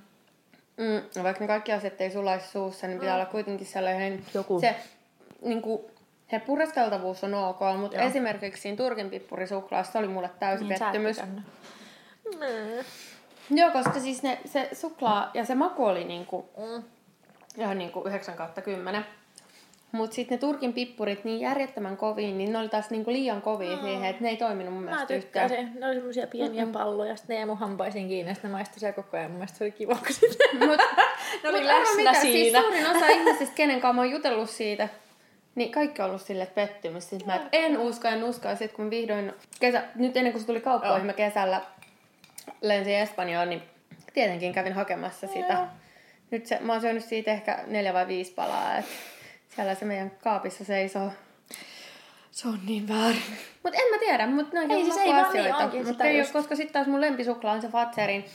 mm, 0.78 1.24
vaikka 1.24 1.44
ne 1.44 1.48
kaikki 1.48 1.72
asiat 1.72 2.02
ei 2.02 2.12
sulaisi 2.12 2.52
suussa, 2.52 2.88
niin 2.88 3.00
pitää 3.00 3.16
olla 3.16 3.26
kuitenkin 3.26 3.68
sellainen... 3.68 4.26
Joku. 4.34 4.60
Se, 4.60 4.76
niinku, 5.44 5.92
se 6.32 6.40
pureskeltavuus 6.40 7.24
on 7.24 7.34
ok, 7.34 7.60
mutta 7.80 7.98
Joo. 7.98 8.08
esimerkiksi 8.08 8.62
siinä 8.62 8.78
Turkin 8.78 9.10
pippurisuklaassa 9.10 10.00
oli 10.00 10.08
mulle 10.08 10.30
täysi 10.40 10.64
Niin, 10.64 10.80
pettymys. 10.80 11.16
tykännyt. 11.16 11.44
Joo, 13.50 13.72
koska 13.72 14.00
siis 14.00 14.24
ne, 14.24 14.40
se 14.46 14.70
suklaa 14.74 15.32
ja 15.34 15.46
se 15.46 15.56
maku 15.56 15.86
oli 15.86 16.04
niinku, 16.04 16.50
Mm. 16.58 16.84
ihan 17.58 17.78
niinku 17.78 18.04
9 18.08 18.36
kautta 18.36 18.62
10. 18.62 19.06
Mutta 19.92 20.16
sitten 20.16 20.36
ne 20.36 20.40
Turkin 20.40 20.74
pippurit 20.74 21.24
niin 21.24 21.40
järjettömän 21.40 21.98
koviin, 21.98 22.38
niin 22.38 22.52
ne 22.54 22.60
oli 22.60 22.70
taas 22.70 22.90
niinku 22.90 23.12
liian 23.12 23.42
kovia 23.42 23.82
siihen, 23.82 24.04
että 24.10 24.24
ne 24.24 24.30
ei 24.30 24.38
toiminut 24.38 24.74
mun 24.74 24.84
Mä 24.84 24.90
mielestä 24.92 25.14
yhtään. 25.14 25.50
tykkäsin. 25.50 25.80
Ne 25.80 25.86
oli 25.88 25.96
semmosia 25.96 26.28
pieniä 26.28 26.68
palloja, 26.74 27.16
sitten 27.16 27.34
ne 27.34 27.38
jäi 27.40 27.46
mun 27.46 27.58
hampaisiin 27.58 28.08
kiinni, 28.08 28.32
ja 28.32 28.36
sitten 28.36 28.52
ne 28.52 28.58
maistui 28.58 28.80
siellä 28.80 28.94
koko 28.96 29.18
ajan. 29.18 29.32
Mun 29.32 29.38
mielestä 29.40 29.58
se 29.58 29.64
oli 29.64 29.72
kiva, 29.72 29.96
kun 29.96 30.14
sitten 30.14 30.68
Mut, 30.68 30.78
ne 31.44 31.50
oli 31.50 31.58
mut 31.58 31.68
läsnä 31.68 31.96
mitä, 31.96 32.14
siinä. 32.14 32.60
Siis 32.62 32.64
suurin 32.66 32.96
osa 32.98 33.08
ihmisistä, 33.08 33.56
kenen 33.56 33.82
kanssa 33.82 33.94
mä 33.94 34.02
oon 34.02 34.12
jutellut 34.12 34.50
siitä, 34.50 34.90
niin 35.56 35.72
kaikki 35.72 36.02
on 36.02 36.08
ollut 36.08 36.22
sille 36.22 36.46
pettymys. 36.46 37.10
Sitten 37.10 37.28
mä 37.28 37.50
en 37.52 37.78
usko, 37.78 38.08
en 38.08 38.24
usko. 38.24 38.48
Ja 38.48 38.56
sitten 38.56 38.76
kun 38.76 38.90
vihdoin, 38.90 39.34
kesä, 39.60 39.84
nyt 39.96 40.18
ennen 40.18 40.34
kuin 40.34 40.42
se 40.42 40.48
tuli 40.48 40.62
kauppoihin, 40.62 40.98
Joo. 40.98 41.06
mä 41.06 41.14
kesällä 41.14 41.62
lensin 42.62 42.96
Espanjaan, 42.96 43.50
niin 43.50 43.62
tietenkin 44.14 44.54
kävin 44.54 44.74
hakemassa 44.74 45.28
sitä. 45.28 45.54
Joo. 45.54 45.68
Nyt 46.32 46.46
se, 46.46 46.60
mä 46.62 46.72
oon 46.72 46.82
syönyt 46.82 47.04
siitä 47.06 47.32
ehkä 47.32 47.60
neljä 47.68 47.94
vai 47.94 48.08
viisi 48.08 48.34
palaa. 48.34 48.78
Et 48.78 48.86
siellä 49.56 49.76
se 49.76 49.86
meidän 49.86 50.12
kaapissa 50.24 50.66
seisoo. 50.66 51.12
Se 52.32 52.48
on 52.48 52.60
niin 52.66 52.88
väärin. 52.88 53.22
Mutta 53.64 53.80
en 53.80 53.92
mä 53.92 53.98
tiedä, 54.00 54.28
mutta 54.28 54.60
Ei, 54.60 54.66
on 54.66 54.86
siis 54.86 54.98
ei 54.98 55.08
vaan 55.08 55.16
makuasioita. 55.16 55.58
niin, 55.58 55.66
onkin 55.66 55.88
Mutta 55.88 56.04
ei 56.04 56.22
ole, 56.22 56.30
koska 56.34 56.56
sitten 56.56 56.74
taas 56.74 56.88
mun 56.88 57.02
lempisuklaa 57.02 57.54
on 57.54 57.62
se 57.62 57.68
Fatserin 57.68 58.26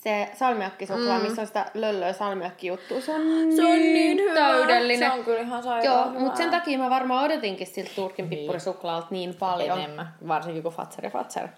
se 0.00 0.28
salmiakkisuklaa, 0.34 1.18
Mm. 1.18 1.24
missä 1.24 1.40
on 1.42 1.46
sitä 1.46 1.66
löllöä 1.74 2.12
salmiakkijuttua. 2.12 3.00
Se 3.00 3.14
on, 3.14 3.20
Se 3.56 3.62
on 3.64 3.78
niin 3.78 4.18
hyvä. 4.18 4.34
täydellinen. 4.34 5.10
Se 5.12 5.18
on 5.18 5.24
kyllä 5.24 5.40
ihan 5.40 5.62
sairaan 5.62 5.84
Joo, 5.84 6.20
mutta 6.20 6.36
sen 6.36 6.50
takia 6.50 6.78
mä 6.78 6.90
varmaan 6.90 7.24
odotinkin 7.24 7.66
siltä 7.66 7.90
Turkin 7.96 8.28
pippurisuklaalta 8.28 9.06
niin 9.10 9.34
paljon. 9.34 9.78
enemmän. 9.78 10.14
Varsinkin 10.28 10.62
kun 10.62 10.72
Fatser 10.72 11.04
ja 11.04 11.10
Fatser. 11.10 11.48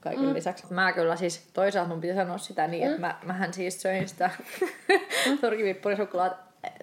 Kaiken 0.00 0.24
Mm. 0.24 0.34
lisäksi. 0.34 0.64
Mä 0.70 0.92
kyllä 0.92 1.16
siis, 1.16 1.48
toisaalta 1.52 1.88
mun 1.90 2.00
pitää 2.00 2.16
sanoa 2.16 2.38
sitä 2.38 2.66
niin, 2.66 2.84
mm. 2.84 2.90
että 2.90 3.00
mä, 3.00 3.14
mähän 3.24 3.52
siis 3.54 3.82
söin 3.82 4.08
sitä 4.08 4.30
turkivippurisuklaat. 5.40 6.32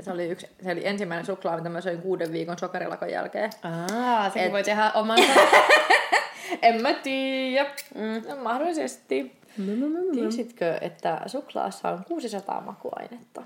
Se 0.01 0.11
oli, 0.11 0.25
yksi, 0.29 0.47
se 0.63 0.71
oli 0.71 0.87
ensimmäinen 0.87 1.25
suklaa, 1.25 1.57
mitä 1.57 1.69
mä 1.69 1.81
söin 1.81 2.01
kuuden 2.01 2.31
viikon 2.31 2.57
sokerilakon 2.59 3.09
jälkeen. 3.11 3.49
Aa, 3.63 4.29
sekin 4.29 4.41
Et- 4.43 4.51
voi 4.51 4.63
tehdä 4.63 4.91
oman... 4.95 5.17
En 6.61 6.81
mä 6.81 6.93
tiedä. 6.93 7.69
Mm. 7.95 8.29
No, 8.29 8.35
mahdollisesti. 8.43 9.37
Tiesitkö, 10.13 10.77
että 10.81 11.21
suklaassa 11.25 11.89
on 11.89 12.03
600 12.05 12.61
makuainetta? 12.61 13.43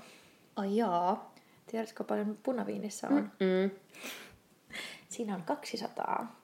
Ai 0.56 0.76
jaa. 0.76 1.34
Tiedätkö 1.66 2.04
paljon 2.04 2.38
punaviinissä 2.42 3.08
on? 3.08 3.14
Mm. 3.14 3.46
Mm. 3.46 3.70
Siinä 5.08 5.34
on 5.34 5.42
200. 5.42 6.42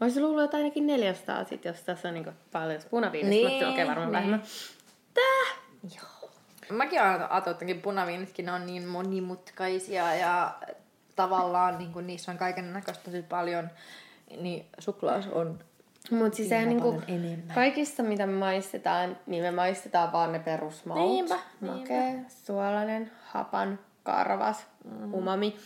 Olisi 0.00 0.20
luullut, 0.20 0.44
että 0.44 0.56
ainakin 0.56 0.86
400 0.86 1.44
sit, 1.44 1.64
jos 1.64 1.82
tässä 1.82 2.08
on 2.08 2.14
niinku 2.14 2.30
paljon 2.52 2.80
punaviinistä, 2.90 3.48
niin, 3.48 3.50
mutta 3.50 3.68
okei, 3.68 3.86
varmaan 3.86 4.06
niin. 4.06 4.12
vähemmän. 4.12 4.42
Joo. 5.96 6.30
Mäkin 6.70 7.02
olen 7.02 7.32
ajatellut, 7.32 7.62
että 7.62 7.82
punaviinitkin 7.82 8.48
on 8.48 8.66
niin 8.66 8.86
monimutkaisia 8.86 10.14
ja 10.14 10.54
tavallaan 11.16 11.78
niin 11.78 11.92
kuin 11.92 12.06
niissä 12.06 12.32
on 12.32 12.38
kaiken 12.38 12.72
näköistä 12.72 13.04
tosi 13.04 13.22
paljon, 13.22 13.70
niin 14.40 14.66
suklaas 14.78 15.26
on 15.26 15.58
Mutta 16.10 16.36
siis 16.36 16.48
se 16.48 16.64
niinku, 16.64 17.02
enemmän. 17.08 17.54
kaikissa 17.54 18.02
mitä 18.02 18.26
me 18.26 18.32
maistetaan, 18.32 19.16
niin 19.26 19.42
me 19.42 19.50
maistetaan 19.50 20.12
vaan 20.12 20.32
ne 20.32 20.38
perusmaut. 20.38 21.00
Niinpä, 21.00 21.38
Makea, 21.60 22.12
suolainen, 22.28 23.10
hapan, 23.24 23.78
karvas, 24.02 24.66
mm. 24.84 25.14
umami. 25.14 25.56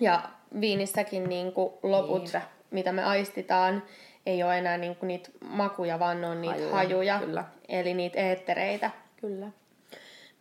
Ja 0.00 0.22
viinissäkin 0.60 1.28
niinku 1.28 1.78
loput, 1.82 2.22
Niinpä. 2.22 2.42
mitä 2.70 2.92
me 2.92 3.04
aistitaan, 3.04 3.82
ei 4.26 4.42
ole 4.42 4.58
enää 4.58 4.78
niinku 4.78 5.06
niitä 5.06 5.30
makuja, 5.44 5.98
vaan 5.98 6.20
ne 6.20 6.26
on 6.26 6.40
niitä 6.40 6.54
Hajuja, 6.54 6.74
hajuja. 6.74 7.18
kyllä. 7.18 7.44
Eli 7.68 7.94
niitä 7.94 8.18
eettereitä, 8.20 8.90
Kyllä. 9.20 9.46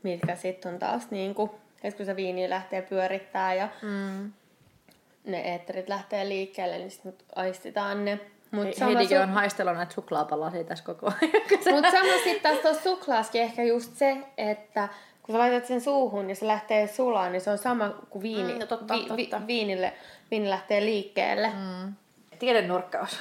mitkä 0.04 0.36
sitten 0.36 0.74
on 0.74 0.80
taas 0.80 1.12
niinku, 1.12 1.56
että 1.84 1.98
kun 1.98 2.06
se 2.06 2.16
viini 2.16 2.50
lähtee 2.50 2.82
pyörittää 2.82 3.54
ja 3.54 3.70
Mm. 3.82 4.32
ne 5.26 5.40
eetterit 5.42 5.90
lähtee 5.90 6.30
liikkeelle, 6.30 6.78
niin 6.78 6.92
sitten 6.92 7.14
aistitaan 7.36 8.06
ne. 8.06 8.20
Mut 8.52 8.66
He, 8.80 8.86
Heidikin 8.86 9.18
su- 9.18 9.22
on 9.24 9.30
haistellut 9.30 9.76
näitä 9.76 9.94
suklaapalasia 9.94 10.64
tässä 10.64 10.84
koko 10.84 11.06
ajan. 11.08 11.32
Mutta 11.76 11.92
sama 11.92 12.14
sitten 12.24 12.42
taas 12.42 12.58
tuossa 12.62 12.84
suklaaskin 12.84 13.42
ehkä 13.42 13.64
just 13.64 13.96
se, 13.98 14.18
että 14.38 14.90
kun 15.24 15.34
sä 15.36 15.40
laitat 15.40 15.66
sen 15.66 15.82
suuhun 15.82 16.30
ja 16.30 16.36
se 16.36 16.48
lähtee 16.48 16.88
sulaan, 16.88 17.32
niin 17.32 17.42
se 17.42 17.52
on 17.52 17.58
sama 17.58 17.90
kuin 18.10 18.22
viini, 18.24 18.54
Mm, 18.54 18.60
no 18.60 18.66
totta, 18.66 18.94
totta. 19.08 19.48
viinille, 19.48 19.94
viini 20.32 20.50
lähtee 20.50 20.82
liikkeelle. 20.86 21.48
Mm. 21.48 21.86
Mm. 21.86 21.94
Tiedennurkkaus. 22.40 23.18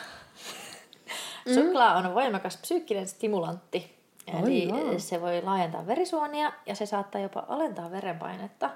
Suklaa 1.55 1.97
on 1.97 2.15
voimakas 2.15 2.57
psyykkinen 2.57 3.09
stimulantti. 3.09 3.99
Eli 4.43 4.69
jaa. 4.69 4.99
se 4.99 5.21
voi 5.21 5.43
laajentaa 5.43 5.87
verisuonia 5.87 6.53
ja 6.67 6.75
se 6.75 6.87
saattaa 6.87 7.21
jopa 7.21 7.45
alentaa 7.49 7.91
verenpainetta. 7.91 8.71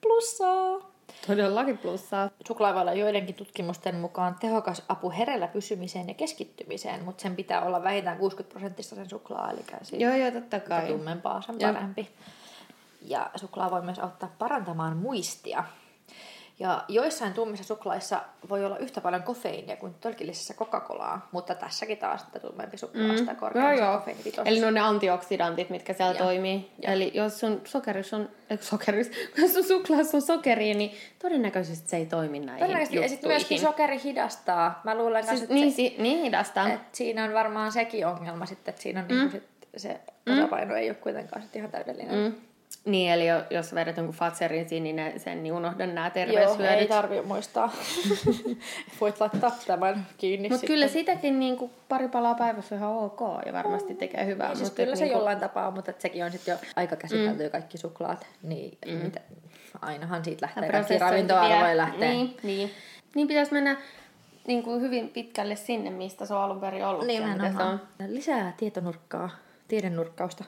Plussaa! 0.00 0.90
Todellakin 1.26 1.78
plussaa. 1.78 2.30
Suklaa 2.46 2.74
voi 2.74 2.80
olla 2.80 2.92
joidenkin 2.92 3.34
tutkimusten 3.34 3.96
mukaan 3.96 4.36
tehokas 4.40 4.82
apu 4.88 5.10
hereillä 5.10 5.48
pysymiseen 5.48 6.08
ja 6.08 6.14
keskittymiseen, 6.14 7.04
mutta 7.04 7.22
sen 7.22 7.36
pitää 7.36 7.62
olla 7.62 7.82
vähintään 7.82 8.18
60 8.18 8.52
prosenttista 8.52 8.94
sen 8.94 9.10
suklaa, 9.10 9.50
eli 9.50 9.60
siitä 9.82 10.04
Joo, 10.04 10.16
joo, 10.16 10.30
totta 10.30 10.60
kai. 10.60 10.86
tummempaa 10.86 11.42
sen 11.42 11.56
parempi. 11.60 12.08
Ja 13.02 13.30
suklaa 13.36 13.70
voi 13.70 13.82
myös 13.82 13.98
auttaa 13.98 14.34
parantamaan 14.38 14.96
muistia. 14.96 15.64
Ja 16.58 16.84
joissain 16.88 17.32
tummissa 17.32 17.64
suklaissa 17.64 18.22
voi 18.48 18.64
olla 18.64 18.78
yhtä 18.78 19.00
paljon 19.00 19.22
kofeiinia 19.22 19.76
kuin 19.76 19.94
tölkillisessä 20.00 20.54
Coca-Colaa, 20.54 21.28
mutta 21.32 21.54
tässäkin 21.54 21.98
taas 21.98 22.22
että 22.22 22.40
tummempi 22.40 22.78
suklaa 22.78 23.08
mm. 23.08 23.16
sitä 23.16 23.34
korkeampi 23.34 23.82
kofeiinipitoisuus. 23.98 24.48
Eli 24.48 24.60
ne 24.60 24.66
on 24.66 24.74
ne 24.74 24.80
antioksidantit, 24.80 25.70
mitkä 25.70 25.92
siellä 25.92 26.14
Joo. 26.14 26.24
toimii. 26.24 26.70
Eli 26.82 27.10
jos 27.14 27.40
sun 27.40 27.60
sokeris 27.64 28.14
on, 28.14 28.28
eh, 28.50 28.60
sokeris, 28.60 29.10
jos 29.38 29.54
sun 29.54 29.64
suklaassa 29.64 30.16
on 30.16 30.22
sokeria, 30.22 30.74
niin 30.74 30.92
todennäköisesti 31.22 31.88
se 31.88 31.96
ei 31.96 32.06
toimi 32.06 32.40
näihin 32.40 32.58
Todennäköisesti, 32.58 32.96
ja 32.96 33.08
sitten 33.08 33.30
myöskin 33.30 33.56
juttuihin. 33.56 33.74
sokeri 33.74 34.02
hidastaa. 34.04 34.80
Mä 34.84 34.94
luulen 34.94 35.26
Siis, 35.26 35.42
että 35.42 35.54
niin, 35.54 35.70
se, 35.72 35.76
si, 35.76 35.96
niin 35.98 36.22
hidastaa. 36.22 36.68
et 36.68 36.94
siinä 36.94 37.24
on 37.24 37.34
varmaan 37.34 37.72
sekin 37.72 38.06
ongelma 38.06 38.46
sitten, 38.46 38.72
että 38.72 38.82
siinä 38.82 39.00
on 39.00 39.06
mm. 39.06 39.14
niinku 39.14 39.30
sit 39.30 39.44
se 39.76 40.00
tasapaino 40.24 40.74
ei 40.74 40.90
ole 40.90 40.96
kuitenkaan 40.96 41.42
sit 41.42 41.56
ihan 41.56 41.70
täydellinen. 41.70 42.14
Mm. 42.14 42.34
Niin, 42.86 43.12
eli 43.12 43.26
jo- 43.26 43.44
jos 43.50 43.74
vedät 43.74 43.96
jonkun 43.96 44.14
Fatserin 44.14 44.68
sininen 44.68 45.20
sen, 45.20 45.42
niin 45.42 45.52
unohda 45.52 45.86
nämä 45.86 46.06
Joo, 46.06 46.10
terveyshyödyt. 46.10 46.78
ei 46.78 46.86
tarvi 46.86 47.22
muistaa. 47.22 47.72
Voit 49.00 49.20
laittaa 49.20 49.50
tämän 49.66 50.06
kiinni 50.18 50.48
Mutta 50.48 50.66
kyllä 50.66 50.88
sitäkin 50.88 51.38
niin 51.38 51.56
kuin 51.56 51.70
pari 51.88 52.08
palaa 52.08 52.34
päivässä 52.34 52.74
on 52.74 52.78
ihan 52.78 52.92
ok 52.92 53.20
ja 53.46 53.52
varmasti 53.52 53.94
tekee 53.94 54.26
hyvää. 54.26 54.48
Niin, 54.48 54.56
siis 54.56 54.70
mutta 54.70 54.82
kyllä 54.82 54.92
et 54.92 54.98
se 54.98 55.04
niinku- 55.04 55.18
jollain 55.18 55.40
tapaa, 55.40 55.70
mutta 55.70 55.92
sekin 55.98 56.24
on 56.24 56.32
sitten 56.32 56.52
jo 56.52 56.58
aika 56.76 56.96
käsitelty 56.96 57.44
mm. 57.44 57.50
kaikki 57.50 57.78
suklaat. 57.78 58.26
Niin 58.42 58.78
mm. 58.86 58.92
mitä, 58.92 59.20
ainahan 59.80 60.24
siitä 60.24 60.46
lähtee 60.46 60.70
kaikki 60.70 60.98
ravintoarvoja 60.98 61.66
vie. 61.66 61.76
lähtee. 61.76 62.08
Niin, 62.08 62.36
niin. 62.42 62.70
niin 63.14 63.28
pitäisi 63.28 63.52
mennä 63.52 63.76
niin 64.46 64.62
kuin 64.62 64.80
hyvin 64.80 65.08
pitkälle 65.08 65.56
sinne, 65.56 65.90
mistä 65.90 66.26
se 66.26 66.34
on 66.34 66.40
alun 66.40 66.60
perin 66.60 66.86
ollut. 66.86 67.12
ja 67.12 67.26
mitä 67.26 67.52
se 67.52 67.62
on. 67.62 67.80
Lisää 68.06 68.52
tietonurkkaa, 68.56 69.30
tiedennurkkausta. 69.68 70.44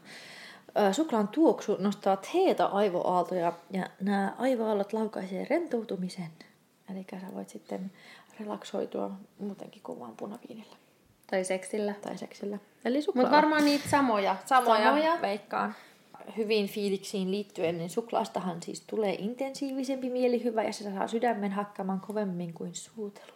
Suklaan 0.93 1.29
tuoksu 1.29 1.77
nostaa 1.79 2.19
heitä 2.35 2.67
aivoaaltoja 2.67 3.53
ja 3.71 3.87
nämä 4.01 4.35
aivoaallot 4.39 4.93
laukaisee 4.93 5.47
rentoutumisen. 5.51 6.31
Eli 6.93 7.07
sä 7.21 7.35
voit 7.35 7.49
sitten 7.49 7.93
relaksoitua 8.41 9.11
muutenkin 9.39 9.83
kuin 9.83 10.01
vaan 10.01 10.17
punaviinillä 10.17 10.77
Tai 11.31 11.45
seksillä. 11.45 11.95
tai 12.03 12.19
seksillä. 12.19 12.59
Eli 12.85 12.97
Mutta 12.99 13.05
suklaa. 13.05 13.31
varmaan 13.31 13.65
niitä 13.65 13.89
samoja. 13.89 14.37
samoja, 14.47 14.85
samoja. 14.85 15.19
veikkaan. 15.23 15.75
Hyvin 16.37 16.69
fiiliksiin 16.69 17.31
liittyen, 17.31 17.79
niin 17.79 17.91
suklaastahan 17.91 18.63
siis 18.63 18.81
tulee 18.81 19.15
intensiivisempi 19.15 20.11
mielihyvä 20.11 20.63
ja 20.63 20.73
se 20.73 20.85
saa 20.85 21.09
sydämen 21.09 21.53
hakkaamaan 21.53 22.01
kovemmin 22.01 22.55
kuin 22.55 22.75
suutelu. 22.75 23.33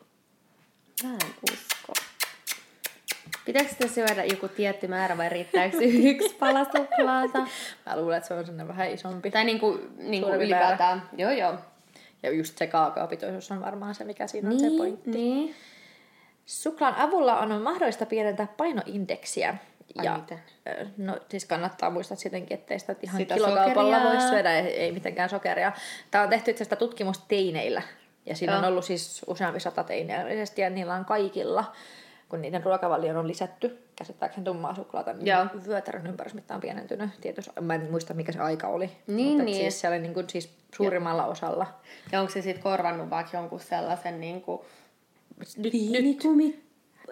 Mä 1.03 1.13
en 1.13 1.19
usko. 1.53 1.93
Pitääkö 3.45 3.69
sitä 3.69 3.89
syödä 3.89 4.25
joku 4.25 4.49
tietty 4.49 4.89
määrä 4.89 5.17
vai 5.19 5.29
riittääkö 5.29 5.77
yksi 6.11 6.35
pala 6.41 6.65
suklaata? 6.65 7.39
Mä 7.87 7.97
luulen, 7.97 8.17
että 8.17 8.29
se 8.29 8.35
on 8.35 8.41
sellainen 8.47 8.69
vähän 8.69 8.91
isompi. 8.91 9.31
Tai 9.31 9.45
niinku, 9.45 9.81
niinku 9.99 10.29
ylipäätään. 10.31 11.03
Joo, 11.17 11.31
joo. 11.31 11.55
Ja 12.23 12.31
just 12.33 12.59
se 12.59 12.67
kaakaopitoisuus 12.67 13.51
on 13.51 13.61
varmaan 13.61 13.95
se, 13.95 14.05
mikä 14.05 14.27
siinä 14.27 14.49
on 14.51 14.61
se 14.61 14.67
Niin, 14.67 14.79
pointti. 14.79 15.11
niin. 15.11 15.55
Suklaan 16.47 16.95
avulla 16.95 17.39
on 17.41 17.63
mahdollista 17.63 18.07
pienentää 18.07 18.47
painoindeksiä. 18.57 19.55
Ai 19.99 20.05
ja, 20.05 20.17
miten? 20.19 20.39
No 20.97 21.19
siis 21.29 21.45
kannattaa 21.45 21.91
muistaa 21.91 22.17
sittenkin, 22.17 22.55
ettei 22.59 22.79
sitä 22.79 22.95
ihan 23.03 23.17
Sitä 23.21 23.35
kilokaupalla 23.35 23.97
sokeria. 23.99 24.21
voi 24.21 24.29
syödä, 24.31 24.53
ei, 24.59 24.67
ei 24.77 24.93
mitenkään 24.93 25.29
sokeria. 25.29 25.73
Tämä 26.11 26.25
on 26.25 26.31
tehty 26.31 26.51
itse 26.51 26.65
asiassa 26.65 26.77
tutkimusta 26.77 27.25
teineillä. 27.29 27.83
Ja 28.27 28.37
siinä 28.37 28.57
on 28.57 28.63
Joo. 28.63 28.71
ollut 28.71 28.85
siis 28.85 29.23
useampi 29.27 29.61
sata 29.61 29.85
teineä 29.85 30.21
ilmeisesti, 30.23 30.63
ja 30.63 30.71
niillä 30.71 30.95
on 30.95 31.05
kaikilla, 31.05 31.73
kun 32.33 32.43
niiden 32.43 32.65
ruokavalioon 32.65 33.17
on 33.17 33.29
lisätty, 33.29 33.79
käsittääkseni 33.97 34.45
tummaa 34.45 34.75
suklaata, 34.75 35.13
niin 35.13 35.27
Joo. 35.27 35.47
vyötärön 35.67 36.07
ympärysmitta 36.07 36.55
on 36.55 36.61
pienentynyt. 36.61 37.11
Tietysti, 37.21 37.51
mä 37.61 37.75
en 37.75 37.91
muista, 37.91 38.15
mikä 38.15 38.33
se 38.33 38.39
aika 38.39 38.69
oli. 38.69 38.91
Niin, 39.07 39.29
mutta 39.29 39.43
et 39.43 39.45
niin. 39.45 39.57
Siis 39.57 39.81
siellä 39.81 39.99
niin 39.99 40.15
kuin, 40.15 40.31
siis 40.31 40.51
suurimmalla 40.77 41.27
osalla. 41.27 41.67
Ja 42.13 42.21
onko 42.21 42.33
se 42.33 42.43
sitten 42.43 42.63
korvannut 42.63 43.11
vaikka 43.11 43.37
jonkun 43.37 43.61
sellaisen 43.61 44.21
niinku... 44.21 44.65
Nyt, 45.57 45.73
Viinikumi. 45.73 46.63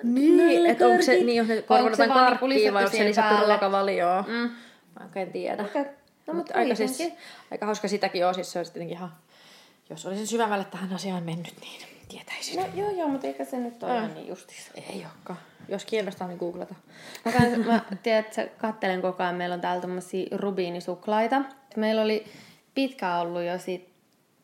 Niin, 0.03 0.67
että 0.67 0.87
onko 0.87 1.03
se, 1.03 1.25
niin, 1.25 1.47
se 1.47 1.63
korvataan 1.63 2.09
vaan 2.09 2.21
niinku 2.21 2.39
karkkiin 2.39 2.75
vai 2.75 2.85
onko 2.85 2.97
se 2.97 3.05
lisätty 3.05 3.35
päälle? 3.35 3.47
ruokavalioon? 3.47 4.25
Mm. 4.27 4.35
Mä 4.35 4.51
en 5.01 5.03
oikein 5.03 5.33
tiedä. 5.33 5.63
Okei. 5.63 5.83
No, 5.83 5.89
Mut 6.27 6.37
mutta 6.37 6.59
aika, 6.59 6.75
siis, 6.75 7.13
aika 7.51 7.67
hauska 7.67 7.89
sitäkin 7.89 8.27
on, 8.27 8.35
siis 8.35 8.53
se 8.53 8.59
olisi 8.59 8.73
tietenkin 8.73 8.97
ihan, 8.97 9.13
jos 9.91 10.07
olisin 10.07 10.27
syvemmälle 10.27 10.65
tähän 10.65 10.93
asiaan 10.93 11.23
mennyt, 11.23 11.55
niin 11.61 11.90
tietäisin. 12.11 12.61
No 12.61 12.67
joo, 12.75 12.91
joo, 12.91 13.09
mutta 13.09 13.27
eikä 13.27 13.45
se 13.45 13.57
nyt 13.57 13.83
ole 13.83 13.97
ihan 13.97 14.15
niin 14.15 14.29
justis. 14.29 14.71
Ei 14.75 15.07
olekaan. 15.07 15.39
Jos 15.69 15.85
kiinnostaa, 15.85 16.29
niin 16.29 16.39
googlata. 16.39 16.75
Mä, 17.25 17.33
kans, 17.33 17.67
mä 17.67 17.81
tiedät, 18.03 18.27
että 18.39 18.47
kattelen 18.61 19.03
koko 19.03 19.23
ajan, 19.23 19.35
meillä 19.35 19.55
on 19.55 19.61
täällä 19.61 19.81
tommosia 19.81 20.27
rubiinisuklaita. 20.39 21.43
Meillä 21.77 22.03
oli 22.03 22.25
pitkään 22.75 23.21
ollut 23.21 23.43
jo 23.43 23.59
siitä 23.59 23.91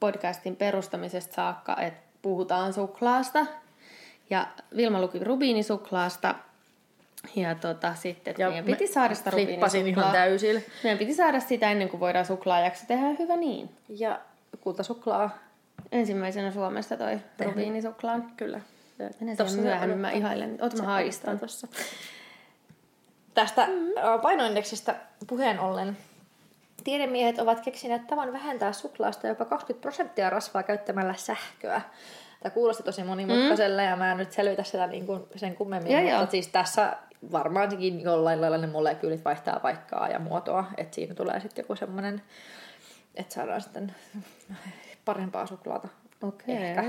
podcastin 0.01 0.57
perustamisesta 0.57 1.35
saakka, 1.35 1.77
että 1.81 2.01
puhutaan 2.23 2.73
suklaasta. 2.73 3.47
Ja 4.31 4.47
Vilma 4.77 5.01
luki 5.01 5.19
rubiinisuklaasta. 5.19 6.35
Ja 7.37 7.55
tota, 7.55 7.95
sitten, 7.95 8.31
että 8.31 8.43
Ja 8.43 8.49
meidän 8.49 8.65
me- 8.65 8.73
piti 8.77 8.87
saada 8.93 9.15
sitä 9.15 9.31
Flippasin 9.31 9.81
ihan 9.81 9.95
rubiinisuklaa. 9.95 10.13
täysillä. 10.13 10.61
Meidän 10.83 10.99
piti 10.99 11.15
saada 11.15 11.41
sitä 11.41 11.71
ennen 11.71 11.89
kuin 11.89 12.01
voidaan 12.01 12.27
suklaajakso 12.27 12.85
tehdä 12.89 13.07
hyvä 13.19 13.37
niin. 13.37 13.71
Ja 13.89 14.21
kultasuklaa. 14.61 15.31
Ensimmäisenä 15.93 16.53
Suomessa 16.53 16.97
toi 16.97 17.19
rubiinisuklaan. 17.45 18.33
Kyllä. 18.37 18.61
Siihen 19.19 19.37
myöhemmin, 19.61 19.99
mä 19.99 20.11
ihailen. 20.11 20.59
Ota 20.61 20.83
mä 20.83 20.89
haistan. 20.89 21.39
Tossa. 21.39 21.69
Tästä 23.35 23.67
mm. 23.67 24.21
painoindeksistä 24.23 24.97
puheen 25.27 25.61
ollen. 25.61 25.97
Tiedemiehet 26.85 27.39
ovat 27.39 27.61
keksineet 27.61 28.07
tavan 28.07 28.33
vähentää 28.33 28.73
suklaasta 28.73 29.27
jopa 29.27 29.45
20 29.45 29.83
prosenttia 29.83 30.31
rasvaa 30.31 30.63
käyttämällä 30.63 31.15
sähköä. 31.15 31.81
Tämä 32.43 32.55
kuulosti 32.55 32.83
tosi 32.83 33.05
monimutkaiselle 33.05 33.83
mm. 33.83 33.89
ja 33.89 33.97
mä 33.97 34.13
en 34.13 34.19
nyt 34.19 34.33
selvitä 34.33 34.63
sitä 34.63 34.87
niin 34.87 35.07
kuin 35.07 35.23
sen 35.37 35.55
kummemmin, 35.55 35.93
Joo, 35.93 36.01
mutta 36.01 36.17
joo. 36.17 36.27
siis 36.31 36.49
tässä 36.49 36.97
varmaankin 37.33 38.01
jollain 38.01 38.41
lailla 38.41 38.59
ne 38.59 38.67
molekyylit 38.67 39.25
vaihtaa 39.25 39.61
paikkaa 39.61 40.09
ja 40.09 40.19
muotoa, 40.19 40.65
että 40.77 40.95
siinä 40.95 41.15
tulee 41.15 41.41
sitten 41.41 41.63
joku 41.63 41.77
semmoinen, 41.77 42.23
että 43.15 43.35
saadaan 43.35 43.61
sitten 43.61 43.95
parempaa 45.07 45.47
suklaata. 45.47 45.89
Okei. 46.23 46.57
Ehkä. 46.57 46.83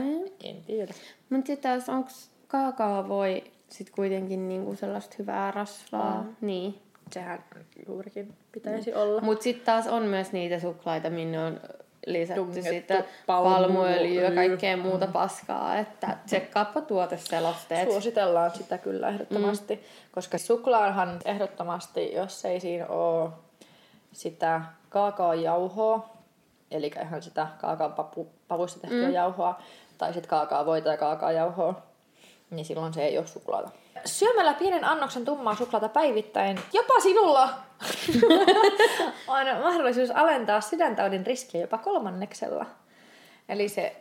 En 0.44 0.64
tiedä. 0.66 0.94
Mutta 1.30 1.48
sitten 1.48 1.72
taas, 1.72 1.90
onko 1.90 2.10
kaakao 2.48 3.08
voi 3.08 3.44
sit 3.70 3.90
kuitenkin 3.90 4.50
niinku 4.50 4.76
sellaista 4.76 5.16
hyvää 5.20 5.52
rasvaa? 5.52 6.20
On. 6.20 6.38
Niin. 6.42 6.82
Sehän 7.12 7.44
juurikin 7.88 8.34
pitäisi 8.52 8.94
olla. 8.94 9.22
Mutta 9.22 9.44
sitten 9.44 9.66
taas 9.66 9.88
on 9.88 10.04
myös 10.04 10.32
niitä 10.32 10.60
suklaita, 10.60 11.10
minne 11.10 11.40
on 11.44 11.60
lisätty 12.06 12.42
Tungettu 12.42 12.70
sitä 12.70 13.00
palmu- 13.00 13.26
palmuöljyä 13.26 14.24
ja 14.24 14.32
kaikkea 14.32 14.78
muuta 14.78 15.08
paskaa. 15.08 15.78
Että 15.78 16.18
tsekkaappa 16.26 16.82
tuoteselosteet. 16.82 17.90
Suositellaan 17.90 18.52
sitä 18.52 18.78
kyllä 18.78 19.10
ehdottomasti, 19.10 19.76
mm. 19.76 19.82
koska 20.12 20.38
suklaahan 20.38 21.20
ehdottomasti, 21.26 22.14
jos 22.14 22.46
ei 22.46 22.60
siinä 22.60 22.88
ole 22.88 23.30
sitä 24.12 24.62
kaakaojauhoa, 24.90 26.17
eli 26.72 26.92
ihan 27.02 27.22
sitä 27.24 27.48
kaakaopavuista 27.62 28.80
tehtyä 28.80 29.08
mm. 29.08 29.14
jauhoa, 29.14 29.62
tai 29.98 30.14
sitten 30.14 30.30
kaakaovoita 30.30 30.90
ja 30.90 30.98
kaakaojauhoa, 30.98 31.82
niin 32.50 32.66
silloin 32.66 32.94
se 32.94 33.06
ei 33.06 33.18
ole 33.18 33.28
suklaata. 33.28 33.70
Syömällä 34.06 34.54
pienen 34.54 34.84
annoksen 34.84 35.26
tummaa 35.26 35.56
suklaata 35.56 35.90
päivittäin, 35.90 36.60
jopa 36.74 37.00
sinulla, 37.00 37.50
on 39.28 39.46
mahdollisuus 39.64 40.12
alentaa 40.12 40.62
sydäntaudin 40.62 41.26
riskiä 41.26 41.62
jopa 41.62 41.78
kolmanneksella. 41.78 42.66
Eli 43.50 43.70
se 43.70 43.96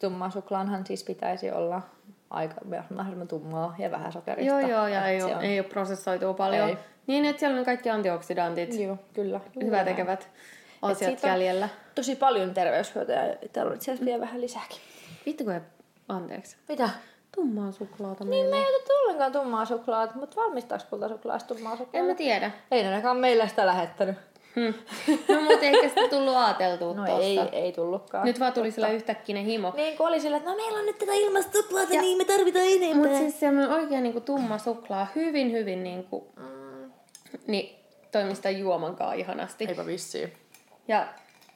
tumma 0.00 0.30
suklaanhan 0.30 0.86
siis 0.86 1.04
pitäisi 1.04 1.50
olla 1.50 1.82
aika 2.30 2.54
mahdollisimman 2.70 3.28
tummaa 3.28 3.74
ja 3.78 3.90
vähän 3.90 4.12
sokerista. 4.12 4.60
Joo, 4.60 4.68
joo, 4.68 4.86
ja 4.86 5.06
ei 5.06 5.22
ole, 5.22 5.36
on- 5.36 5.42
ei 5.42 5.60
ole 5.60 5.68
prosessoitua 5.68 6.34
paljon. 6.34 6.68
Ei. 6.68 6.76
Niin, 7.06 7.24
että 7.24 7.40
siellä 7.40 7.58
on 7.58 7.64
kaikki 7.64 7.90
antioksidantit, 7.90 8.80
Joo, 8.80 8.98
kyllä. 9.12 9.40
hyvää 9.62 9.84
tekevät 9.84 10.20
asiat 10.20 10.32
on- 10.82 10.96
jäljellä. 11.30 11.68
Tosi 11.94 12.16
paljon 12.16 12.54
terveyshyötyjä 12.54 13.26
ja 13.26 13.36
täällä 13.52 13.70
on 13.70 13.76
itse 13.76 13.90
asiassa 13.90 14.04
vielä 14.04 14.20
vähän 14.20 14.40
lisääkin. 14.40 14.78
Vittu 15.26 15.44
kun 15.44 15.52
ei, 15.52 15.60
anteeksi. 16.08 16.56
Mitä? 16.68 16.90
Tummaa 17.34 17.72
suklaata 17.72 18.24
Niin 18.24 18.30
meille. 18.30 18.50
me 18.50 18.56
ei 18.62 18.74
otettu 18.74 18.92
ollenkaan 19.02 19.32
tummaa 19.32 19.64
suklaata, 19.64 20.14
mutta 20.16 20.36
valmistaako 20.36 20.84
kultasuklaasta 20.90 21.54
tummaa 21.54 21.76
suklaata? 21.76 21.98
En 21.98 22.04
mä 22.04 22.14
tiedä. 22.14 22.50
Ei 22.70 22.84
ainakaan 22.86 23.16
meillä 23.16 23.48
sitä 23.48 23.66
lähettänyt. 23.66 24.16
Hmm. 24.56 24.74
No 25.28 25.40
mutta 25.40 25.66
eikä 25.66 25.88
sitä 25.88 26.08
tullut 26.10 26.36
ajateltua 26.36 26.94
No 26.94 27.06
tossa. 27.06 27.22
ei, 27.22 27.38
ei 27.52 27.72
tullutkaan. 27.72 28.24
Nyt 28.26 28.40
vaan 28.40 28.52
tuli 28.52 28.70
sillä 28.70 28.88
yhtäkkinen 28.88 29.44
himo. 29.44 29.72
Niin 29.76 29.96
kuin 29.96 30.06
oli 30.08 30.20
sillä, 30.20 30.36
että 30.36 30.50
no 30.50 30.56
meillä 30.56 30.78
on 30.78 30.86
nyt 30.86 30.98
tätä 30.98 31.12
ilmasta 31.14 31.52
suklaata, 31.52 31.90
niin 32.00 32.18
me 32.18 32.24
tarvitaan 32.24 32.66
enemmän. 32.66 32.96
Mutta 32.98 33.18
siis 33.18 33.40
semmoinen 33.40 33.72
oikein 33.72 34.02
niinku 34.02 34.20
tumma 34.20 34.58
suklaa, 34.58 35.06
hyvin 35.14 35.52
hyvin 35.52 35.84
niinku, 35.84 36.32
Mm, 36.36 36.90
niin 37.46 37.78
toimii 38.12 38.34
sitä 38.34 38.50
juomankaan 38.50 39.16
ihanasti. 39.18 39.64
eipä 39.68 39.86
vissiin. 39.86 40.32
Ja 40.88 41.06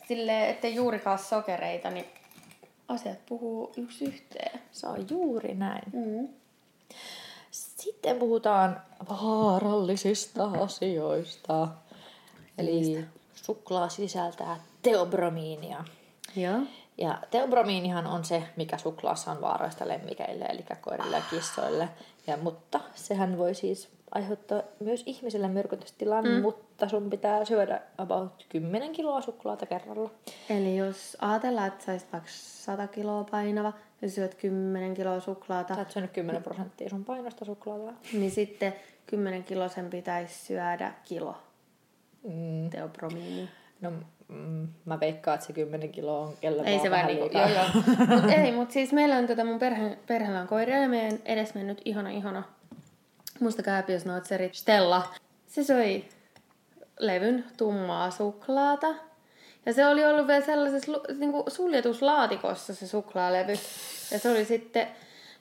silleen, 0.09 0.51
ettei 0.51 0.75
juurikaan 0.75 1.19
sokereita, 1.19 1.91
niin 1.91 2.07
asiat 2.89 3.27
puhuu 3.27 3.73
yksi 3.77 4.05
yhteen. 4.05 4.61
Se 4.73 4.87
on 4.87 5.07
juuri 5.11 5.55
näin. 5.55 5.83
Mm. 5.93 6.29
Sitten 7.51 8.17
puhutaan 8.17 8.83
vaarallisista 9.11 10.45
asioista. 10.45 11.69
Eli 12.59 13.07
suklaa 13.35 13.89
sisältää 13.89 14.61
teobromiinia. 14.83 15.85
Joo. 16.37 16.59
Ja 16.99 17.19
teobromiinihan 17.31 18.07
on 18.07 18.25
se, 18.25 18.43
mikä 18.57 18.79
suklaassa 18.79 19.31
on 19.31 19.41
vaarallista 19.41 19.89
lemmikeille, 19.89 20.45
eli 20.45 20.65
koirille 20.81 21.17
ja 21.17 21.23
kissoille. 21.31 21.89
Ja, 22.27 22.37
mutta 22.37 22.81
sehän 22.95 23.39
voi 23.39 23.55
siis 23.55 23.89
aiheuttaa 24.11 24.63
myös 24.81 25.03
ihmiselle 25.07 25.49
myrkytystilan, 25.49 26.25
mm. 26.25 26.43
mutta 26.43 26.89
sun 26.89 27.11
pitää 27.11 27.45
syödä 27.45 27.81
about 27.99 28.47
10 28.49 28.93
kiloa 28.93 29.21
suklaata 29.21 29.67
kerralla. 29.67 30.11
Eli 30.51 30.77
jos 30.77 31.17
ajatellaan, 31.21 31.69
että 31.69 31.85
saisit 31.85 32.13
vaikka 32.13 32.29
100 32.33 32.87
kiloa 32.87 33.25
painava 33.25 33.73
ja 34.03 34.11
syöt 34.11 34.35
10 34.35 34.95
kiloa 34.95 35.21
suklaata, 35.21 35.75
Sä 35.75 35.81
oot 35.81 35.91
syönyt 35.91 36.11
10 36.13 36.43
prosenttia 36.43 36.89
sun 36.89 37.05
painosta 37.05 37.45
suklaata. 37.45 37.93
niin 38.13 38.31
sitten 38.31 38.75
10 39.07 39.45
kilosen 39.45 39.91
pitäisi 39.91 40.45
syödä 40.47 40.93
kilo 41.05 41.35
Mm. 42.25 42.71
teobromiini. 42.71 43.49
No 43.81 43.91
mm, 44.29 44.69
mä 44.85 45.01
veikkaan, 45.01 45.35
että 45.35 45.47
se 45.47 45.53
10 45.53 45.89
kiloa 45.93 46.21
on 46.21 46.33
kello 46.41 46.63
Ei 46.65 46.79
se 46.79 46.91
vähän 46.91 47.07
niinku, 47.07 47.39
joo 47.39 47.49
joo. 47.49 47.65
Mut 48.21 48.31
ei, 48.31 48.53
mut 48.53 48.71
siis 48.71 48.93
meillä 48.93 49.17
on 49.17 49.27
tota 49.27 49.45
mun 49.45 49.59
perhe, 49.59 49.99
perheellä 50.07 50.41
on 50.41 50.47
koiria 50.49 50.79
ja 50.83 50.89
meidän 50.89 51.19
edesmennyt 51.25 51.83
ihana 51.85 52.11
ihana 52.11 52.43
musta 53.41 53.63
kääpiösnautseri 53.63 54.51
Stella. 54.53 55.03
Se 55.47 55.65
söi 55.65 56.05
levyn 56.99 57.45
tummaa 57.57 58.11
suklaata. 58.11 58.87
Ja 59.67 59.73
se 59.73 59.87
oli 59.87 60.05
ollut 60.07 60.27
vielä 60.27 60.45
sellaisessa 60.45 60.93
lu- 60.93 61.03
niinku 61.19 61.45
suljetuslaatikossa 61.49 62.75
se 62.75 62.87
suklaalevy. 62.87 63.53
Ja 64.13 64.19
se 64.19 64.31
oli 64.31 64.45
sitten 64.45 64.87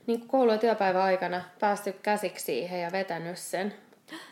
niin 0.07 0.27
koulu- 0.27 0.51
ja 0.51 0.57
työpäivän 0.57 1.01
aikana 1.01 1.41
päästy 1.59 1.91
käsiksi 1.91 2.45
siihen 2.45 2.81
ja 2.81 2.91
vetänyt 2.91 3.37
sen. 3.37 3.73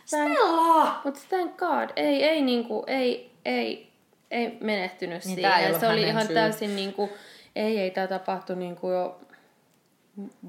Stella! 0.05 1.01
Mutta 1.03 1.19
thank 1.29 1.57
god, 1.57 1.89
ei, 1.95 2.23
ei, 2.23 2.41
niinku, 2.41 2.83
ei, 2.87 3.31
ei, 3.45 3.91
ei 4.31 4.57
menehtynyt 4.61 5.25
Niin 5.25 5.35
niin 5.35 5.53
siihen. 5.55 5.79
Se 5.79 5.87
oli 5.87 6.01
ihan 6.03 6.25
syy. 6.25 6.33
täysin 6.35 6.75
niinku, 6.75 7.09
ei, 7.55 7.79
ei 7.79 7.91
tämä 7.91 8.07
tapahtui 8.07 8.55
niinku 8.55 8.89
jo 8.91 9.19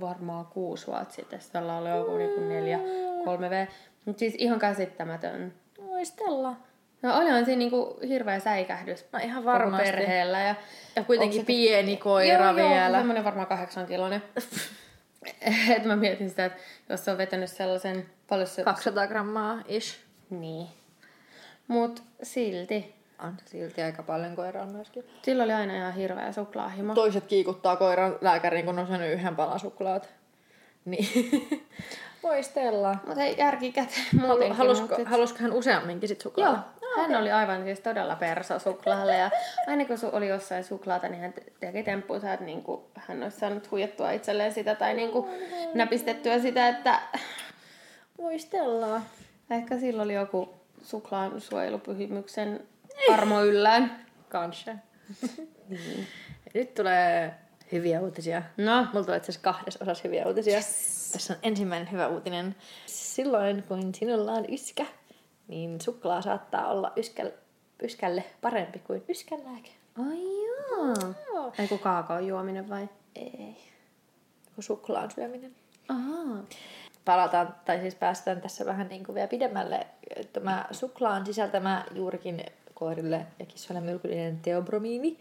varmaan 0.00 0.46
kuusi 0.46 0.86
vuotta 0.86 1.14
sitten. 1.14 1.40
Tällä 1.52 1.76
oli 1.76 1.88
joku 1.90 2.16
niinku 2.16 2.40
neljä, 2.40 2.78
kolme 3.24 3.50
V. 3.50 3.66
Mutta 4.04 4.18
siis 4.20 4.34
ihan 4.38 4.58
käsittämätön. 4.58 5.54
Oi 5.88 6.04
Stella. 6.04 6.56
No 7.02 7.18
olihan 7.18 7.44
siinä 7.44 7.58
niinku 7.58 7.98
hirveä 8.08 8.38
säikähdys 8.38 9.04
No 9.12 9.18
ihan 9.22 9.42
koko 9.44 9.52
varmasti. 9.52 9.86
perheellä. 9.90 10.40
Ja 10.40 10.54
Ja 10.96 11.04
kuitenkin 11.04 11.40
se- 11.40 11.46
pieni 11.46 11.96
koira 11.96 12.44
joo, 12.46 12.54
vielä. 12.56 12.86
Joo, 12.88 12.96
semmoinen 12.96 13.24
varmaan 13.24 13.46
kahdeksan 13.46 13.86
kilonen. 13.86 14.22
Et 15.76 15.84
mä 15.84 15.96
mietin 15.96 16.28
sitä, 16.30 16.44
että 16.44 16.58
jos 16.88 17.04
se 17.04 17.10
on 17.10 17.18
vetänyt 17.18 17.50
sellaisen, 17.50 18.06
paljon 18.28 18.46
se... 18.48 18.62
200 18.64 19.06
grammaa 19.06 19.58
ish. 19.68 19.98
Niin. 20.30 20.66
Mut 21.68 22.02
silti. 22.22 22.94
On 23.18 23.34
silti 23.44 23.82
aika 23.82 24.02
paljon 24.02 24.36
koiraa 24.36 24.66
myöskin. 24.66 25.04
Sillä 25.22 25.44
oli 25.44 25.52
aina 25.52 25.76
ihan 25.76 25.94
hirveä 25.94 26.32
suklaahimo. 26.32 26.94
Toiset 26.94 27.26
kiikuttaa 27.26 27.76
koiran 27.76 28.16
lääkäriin, 28.20 28.64
kun 28.66 28.78
on 28.78 28.86
syönyt 28.86 29.12
yhden 29.12 29.36
palan 29.36 29.60
suklaat. 29.60 30.08
Niin. 30.84 31.08
Voi 32.22 32.42
Stella. 32.42 32.96
Mutta 33.06 33.22
ei 33.22 33.34
järki 33.38 33.72
käteen 33.72 34.06
muutenkin. 34.20 34.56
halusko, 34.56 34.96
sit- 34.96 35.08
halusko 35.08 35.38
hän 35.42 35.52
useamminkin 35.52 36.08
sit 36.08 36.18
Joo, 36.24 36.30
suklaata? 36.30 36.62
hän 36.96 37.16
oli 37.16 37.32
aivan 37.32 37.64
siis 37.64 37.80
todella 37.80 38.16
perso 38.16 38.58
suklaalle 38.58 39.16
ja 39.16 39.30
aina 39.66 39.84
kun 39.84 39.96
oli 40.12 40.28
jossain 40.28 40.64
suklaata, 40.64 41.08
niin 41.08 41.20
hän 41.20 41.32
te- 41.32 41.52
teki 41.60 41.82
temppuunsa, 41.82 42.32
että 42.32 42.44
niinku, 42.46 42.90
hän 42.94 43.22
olisi 43.22 43.38
saanut 43.38 43.70
huijattua 43.70 44.10
itselleen 44.10 44.52
sitä 44.52 44.74
tai 44.74 44.94
niinku 44.94 45.28
näpistettyä 45.74 46.38
sitä, 46.38 46.68
että 46.68 47.00
Voi 48.18 48.38
Stella. 48.38 49.00
ehkä 49.50 49.78
sillä 49.78 50.02
oli 50.02 50.14
joku 50.14 50.54
suklaan 50.82 51.40
suojelupyhimyksen 51.40 52.60
armo 53.12 53.44
yllään. 53.44 54.06
Kanske. 54.28 54.76
niin. 55.68 56.06
Nyt 56.54 56.74
tulee 56.74 57.34
hyviä 57.72 58.00
uutisia. 58.00 58.42
No, 58.56 58.86
Mulla 58.92 59.04
tulee 59.04 59.16
itse 59.16 59.32
asiassa 59.32 59.44
kahdessa 59.44 59.84
osassa 59.84 60.02
hyviä 60.04 60.26
uutisia. 60.26 60.54
Yes. 60.54 61.10
Tässä 61.12 61.32
on 61.32 61.38
ensimmäinen 61.42 61.92
hyvä 61.92 62.08
uutinen. 62.08 62.56
Silloin, 62.86 63.62
kun 63.62 63.94
sinulla 63.94 64.32
on 64.32 64.44
yskä, 64.52 64.86
niin 65.48 65.80
suklaa 65.80 66.22
saattaa 66.22 66.70
olla 66.70 66.92
yskäl, 66.96 67.30
yskälle 67.82 68.24
parempi 68.40 68.78
kuin 68.78 69.04
yskänlääke. 69.08 69.70
ai 69.98 70.44
joo. 70.44 71.14
Joo. 71.26 71.52
Ei 71.58 71.78
kaakaon 71.78 72.26
juominen 72.26 72.68
vai? 72.68 72.88
Ei. 73.16 73.56
Kun 74.54 74.64
suklaan 74.64 75.10
syöminen. 75.10 75.54
Ahaa. 75.88 76.44
Palataan, 77.04 77.54
tai 77.64 77.80
siis 77.80 77.94
päästään 77.94 78.40
tässä 78.40 78.66
vähän 78.66 78.88
niin 78.88 79.04
kuin 79.04 79.14
vielä 79.14 79.28
pidemmälle. 79.28 79.86
Tämä 80.32 80.66
suklaan 80.70 81.26
sisältämä 81.26 81.84
juurikin 81.94 82.44
koirille 82.74 83.26
ja 83.38 83.46
kissoille 83.46 83.80
myrkyllinen 83.80 84.40
teobromiini 84.40 85.18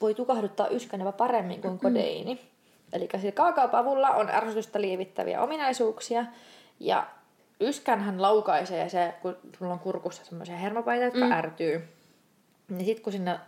voi 0.00 0.14
tukahduttaa 0.14 0.68
yskän 0.68 1.00
jopa 1.00 1.12
paremmin 1.12 1.62
kuin 1.62 1.78
kodeini. 1.78 2.40
Eli 2.92 3.08
sillä 3.16 3.32
kaakaopavulla 3.32 4.10
on 4.10 4.30
ärsytystä 4.30 4.80
lievittäviä 4.80 5.42
ominaisuuksia. 5.42 6.24
Ja 6.80 7.06
yskänhän 7.60 8.22
laukaisee 8.22 8.88
se, 8.88 9.14
kun 9.22 9.36
sulla 9.58 9.72
on 9.72 9.78
kurkussa 9.78 10.24
semmoisia 10.24 10.56
hermopaita, 10.56 11.04
jotka 11.04 11.24
mm. 11.24 11.32
ärtyy. 11.32 11.88
Niin 12.68 12.86
sit 12.86 13.00
kun 13.00 13.12
sinne 13.12 13.38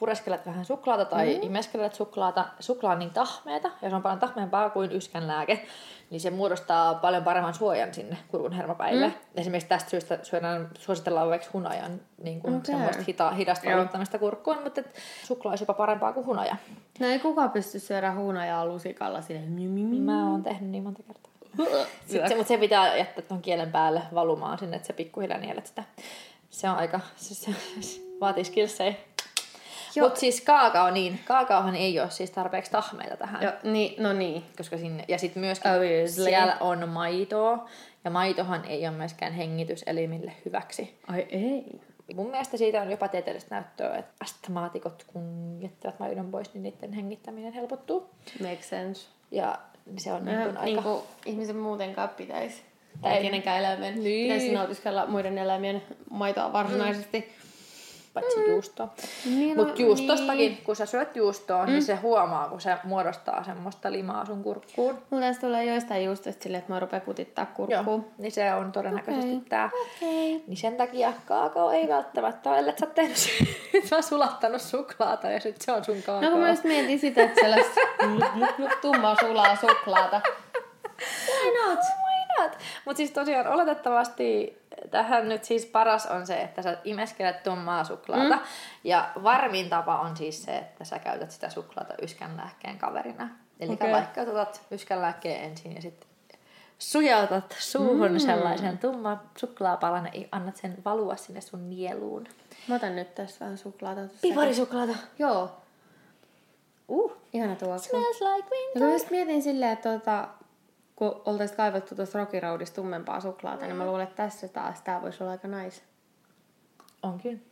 pureskelet 0.00 0.46
vähän 0.46 0.64
suklaata 0.64 1.04
tai 1.04 1.34
mm. 1.34 1.42
imeskelet 1.42 1.94
suklaata, 1.94 2.44
suklaa 2.60 2.92
on 2.92 2.98
niin 2.98 3.10
tahmeeta, 3.10 3.70
ja 3.82 3.90
se 3.90 3.96
on 3.96 4.02
paljon 4.02 4.20
tahmeempaa 4.20 4.70
kuin 4.70 4.92
yskänlääke, 4.92 5.66
niin 6.10 6.20
se 6.20 6.30
muodostaa 6.30 6.94
paljon 6.94 7.24
paremman 7.24 7.54
suojan 7.54 7.94
sinne 7.94 8.16
kurkun 8.28 8.52
hermopäille. 8.52 9.06
Mm. 9.08 9.14
Esimerkiksi 9.34 9.68
tästä 9.68 9.90
syystä 9.90 10.18
syödään, 10.22 10.68
suositellaan 10.78 11.28
vaikka 11.28 11.48
hunajan 11.52 12.00
niin 12.22 12.40
kuin 12.40 12.56
Okei. 12.56 12.74
semmoista 12.74 13.02
hita, 13.08 13.30
hidasta 13.30 13.70
valuttamista 13.70 14.18
kurkkuun, 14.18 14.62
mutta 14.62 14.80
et 14.80 14.94
suklaa 15.24 15.52
olisi 15.52 15.62
jopa 15.62 15.74
parempaa 15.74 16.12
kuin 16.12 16.26
hunaja. 16.26 16.56
No 17.00 17.06
ei 17.06 17.18
kukaan 17.18 17.50
pysty 17.50 17.78
syödä 17.78 18.14
hunajaa 18.14 18.66
lusikalla 18.66 19.20
silleen. 19.20 19.52
mi- 19.52 20.00
Mä 20.00 20.30
oon 20.30 20.42
tehnyt 20.42 20.70
niin 20.70 20.82
monta 20.82 21.02
kertaa. 21.02 21.30
Sitten 22.06 22.28
se, 22.28 22.34
mutta 22.36 22.48
se 22.48 22.58
pitää 22.58 22.96
jättää 22.96 23.24
tuon 23.28 23.42
kielen 23.42 23.72
päälle 23.72 24.02
valumaan 24.14 24.58
sinne, 24.58 24.76
että 24.76 24.86
se 24.86 24.92
pikkuhiljaa 24.92 25.38
nielet 25.38 25.66
sitä. 25.66 25.84
Se 26.50 26.70
on 26.70 26.76
aika, 26.76 27.00
se, 27.16 27.34
se, 27.34 27.54
se 27.80 28.00
vaatii 28.20 28.44
skillsejä. 28.44 28.94
Mutta 30.00 30.20
siis 30.20 30.40
kaakao, 30.40 30.90
niin, 30.90 31.20
kaakaohan 31.24 31.76
ei 31.76 32.00
ole 32.00 32.10
siis 32.10 32.30
tarpeeksi 32.30 32.70
tahmeita 32.70 33.16
tähän. 33.16 33.42
Joo, 33.42 33.52
niin, 33.62 34.02
no 34.02 34.12
niin. 34.12 34.42
Koska 34.56 34.78
sinne, 34.78 35.04
ja 35.08 35.18
sitten 35.18 35.40
myöskin 35.40 35.72
Obviously. 35.72 36.24
siellä 36.24 36.56
on 36.60 36.88
maitoa, 36.88 37.68
ja 38.04 38.10
maitohan 38.10 38.64
ei 38.64 38.88
ole 38.88 38.96
myöskään 38.96 39.32
hengityselimille 39.32 40.32
hyväksi. 40.44 40.98
Ai 41.06 41.26
ei. 41.30 41.80
Mun 42.14 42.30
mielestä 42.30 42.56
siitä 42.56 42.82
on 42.82 42.90
jopa 42.90 43.08
tieteellistä 43.08 43.54
näyttöä, 43.54 43.96
että 43.96 44.12
astmaatikot, 44.20 45.04
kun 45.06 45.58
jättävät 45.60 45.98
maidon 45.98 46.30
pois, 46.30 46.54
niin 46.54 46.62
niiden 46.62 46.92
hengittäminen 46.92 47.52
helpottuu. 47.52 48.10
Makes 48.40 48.68
sense. 48.68 49.08
Ja 49.30 49.58
se 49.96 50.12
on 50.12 50.24
niin 50.24 50.38
Ja, 50.38 50.44
kuin 50.44 50.56
aika... 50.56 50.64
niin 50.64 50.82
kuin 50.82 51.02
ihmisen 51.26 51.56
muutenkaan 51.56 52.08
pitäisi. 52.08 52.62
Tai 53.02 53.22
kenenkään 53.22 53.58
eläimen. 53.58 54.02
Niin. 54.04 54.32
Pitäisi 54.32 54.54
nautiskella 54.54 55.06
muiden 55.06 55.38
eläimien 55.38 55.82
maitoa 56.10 56.52
varsinaisesti. 56.52 57.32
Paitsi 58.14 58.40
juustoa. 58.48 58.88
Niin, 59.24 59.56
no, 59.56 59.64
Mutta 59.64 59.82
juustostakin, 59.82 60.58
kun 60.64 60.76
sä 60.76 60.86
syöt 60.86 61.16
juustoa, 61.16 61.66
niin 61.66 61.82
se 61.82 61.94
huomaa, 61.94 62.48
kun 62.48 62.60
se 62.60 62.76
muodostaa 62.84 63.44
semmoista 63.44 63.92
limaa 63.92 64.26
sun 64.26 64.42
kurkkuun. 64.42 64.98
Mulla 65.10 65.26
tässä 65.26 65.40
tulee 65.40 65.64
joistain 65.64 66.04
juustoista 66.04 66.42
silleen, 66.42 66.58
että 66.58 66.72
mä 66.72 66.80
rupean 66.80 67.02
kutittaa 67.02 67.46
kurkkuun. 67.46 68.00
Joo, 68.00 68.10
niin 68.18 68.32
se 68.32 68.54
on 68.54 68.72
todennäköisesti 68.72 69.36
Okei. 69.36 69.48
tää. 69.48 69.70
Okei. 69.96 70.44
Niin 70.46 70.56
sen 70.56 70.76
takia 70.76 71.12
kaakao 71.26 71.70
ei 71.70 71.88
välttämättä 71.88 72.50
ole, 72.50 72.58
ellei 72.58 72.78
sä 72.78 72.86
oot 72.86 72.94
tehnyt 72.94 73.16
vaan 73.90 74.02
sulattanut 74.12 74.62
suklaata 74.62 75.30
ja 75.30 75.40
sit 75.40 75.60
se 75.60 75.72
on 75.72 75.84
sun 75.84 76.02
kaakao. 76.02 76.20
No 76.20 76.30
kun 76.30 76.40
mä 76.40 76.50
just 76.50 76.64
mietin 76.64 76.98
sitä, 76.98 77.22
että 77.22 77.40
sellaista 77.40 77.80
tummaa 78.82 79.16
sulaa 79.20 79.56
suklaata. 79.56 80.20
Why 81.26 81.68
not? 81.68 81.80
Why 82.40 82.48
not? 82.48 82.58
Mutta 82.84 82.96
siis 82.96 83.10
tosiaan 83.10 83.46
oletettavasti 83.46 84.60
tähän 84.90 85.28
nyt 85.28 85.44
siis 85.44 85.66
paras 85.66 86.06
on 86.06 86.26
se, 86.26 86.40
että 86.40 86.62
sä 86.62 86.78
imeskelet 86.84 87.42
tummaa 87.42 87.84
suklaata. 87.84 88.36
Mm. 88.36 88.42
Ja 88.84 89.10
varmin 89.22 89.68
tapa 89.68 90.00
on 90.00 90.16
siis 90.16 90.42
se, 90.42 90.56
että 90.56 90.84
sä 90.84 90.98
käytät 90.98 91.30
sitä 91.30 91.50
suklaata 91.50 91.94
yskänlääkkeen 92.02 92.78
kaverina. 92.78 93.28
Eli 93.60 93.72
okay. 93.72 93.92
vaikka 93.92 94.20
otat 94.20 94.62
yskänlääkkeen 94.70 95.44
ensin 95.44 95.74
ja 95.74 95.82
sitten 95.82 96.10
sujautat 96.78 97.56
suuhun 97.58 98.12
mm. 98.12 98.18
sellaisen 98.18 98.78
tumman 98.78 99.20
suklaapalan 99.36 100.08
ja 100.14 100.28
annat 100.32 100.56
sen 100.56 100.78
valua 100.84 101.16
sinne 101.16 101.40
sun 101.40 101.70
nieluun. 101.70 102.26
Mä 102.68 102.74
otan 102.74 102.96
nyt 102.96 103.14
tässä 103.14 103.44
vähän 103.44 103.58
suklaata. 103.58 104.00
tuossa. 104.00 104.18
Piparisuklaata. 104.22 104.92
Joo. 105.18 105.50
Uh. 106.88 107.12
Ihana 107.32 107.56
tuoksu. 107.56 107.88
Smells 107.88 108.20
like 108.20 108.48
Ja 108.50 108.56
winter. 108.56 108.72
kun 108.72 108.82
mä 108.82 108.92
just 108.92 109.10
mietin 109.10 109.42
silleen, 109.42 109.72
että 109.72 109.98
tota, 109.98 110.28
kun 111.00 111.22
oltaisiin 111.24 111.56
kaivattu 111.56 111.94
tuosta 111.94 112.18
Rocky 112.18 112.40
Roadista 112.40 112.74
tummempaa 112.74 113.20
suklaata, 113.20 113.66
niin 113.66 113.76
mä 113.76 113.86
luulen, 113.86 114.02
että 114.02 114.16
tässä 114.16 114.48
taas 114.48 114.82
tää 114.82 115.02
voisi 115.02 115.22
olla 115.22 115.30
aika 115.30 115.48
nice. 115.48 115.82
Onkin. 117.02 117.46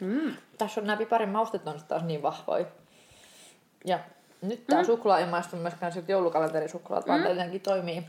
Mm. 0.00 0.36
Tässä 0.58 0.80
on 0.80 0.86
nämä 0.86 0.96
piparin 0.96 1.28
maustet 1.28 1.68
on 1.68 1.80
taas 1.88 2.02
niin 2.02 2.22
vahvoja. 2.22 2.64
Ja 3.84 3.98
nyt 4.42 4.66
tämä 4.66 4.82
mm. 4.82 4.86
suklaa 4.86 5.18
ei 5.18 5.26
maistu 5.26 5.56
myöskään 5.56 5.92
siltä 5.92 6.12
joulukalenterisuklaat, 6.12 7.04
mm. 7.04 7.08
vaan 7.08 7.22
tämä 7.22 7.34
jotenkin 7.34 7.60
toimii. 7.60 8.06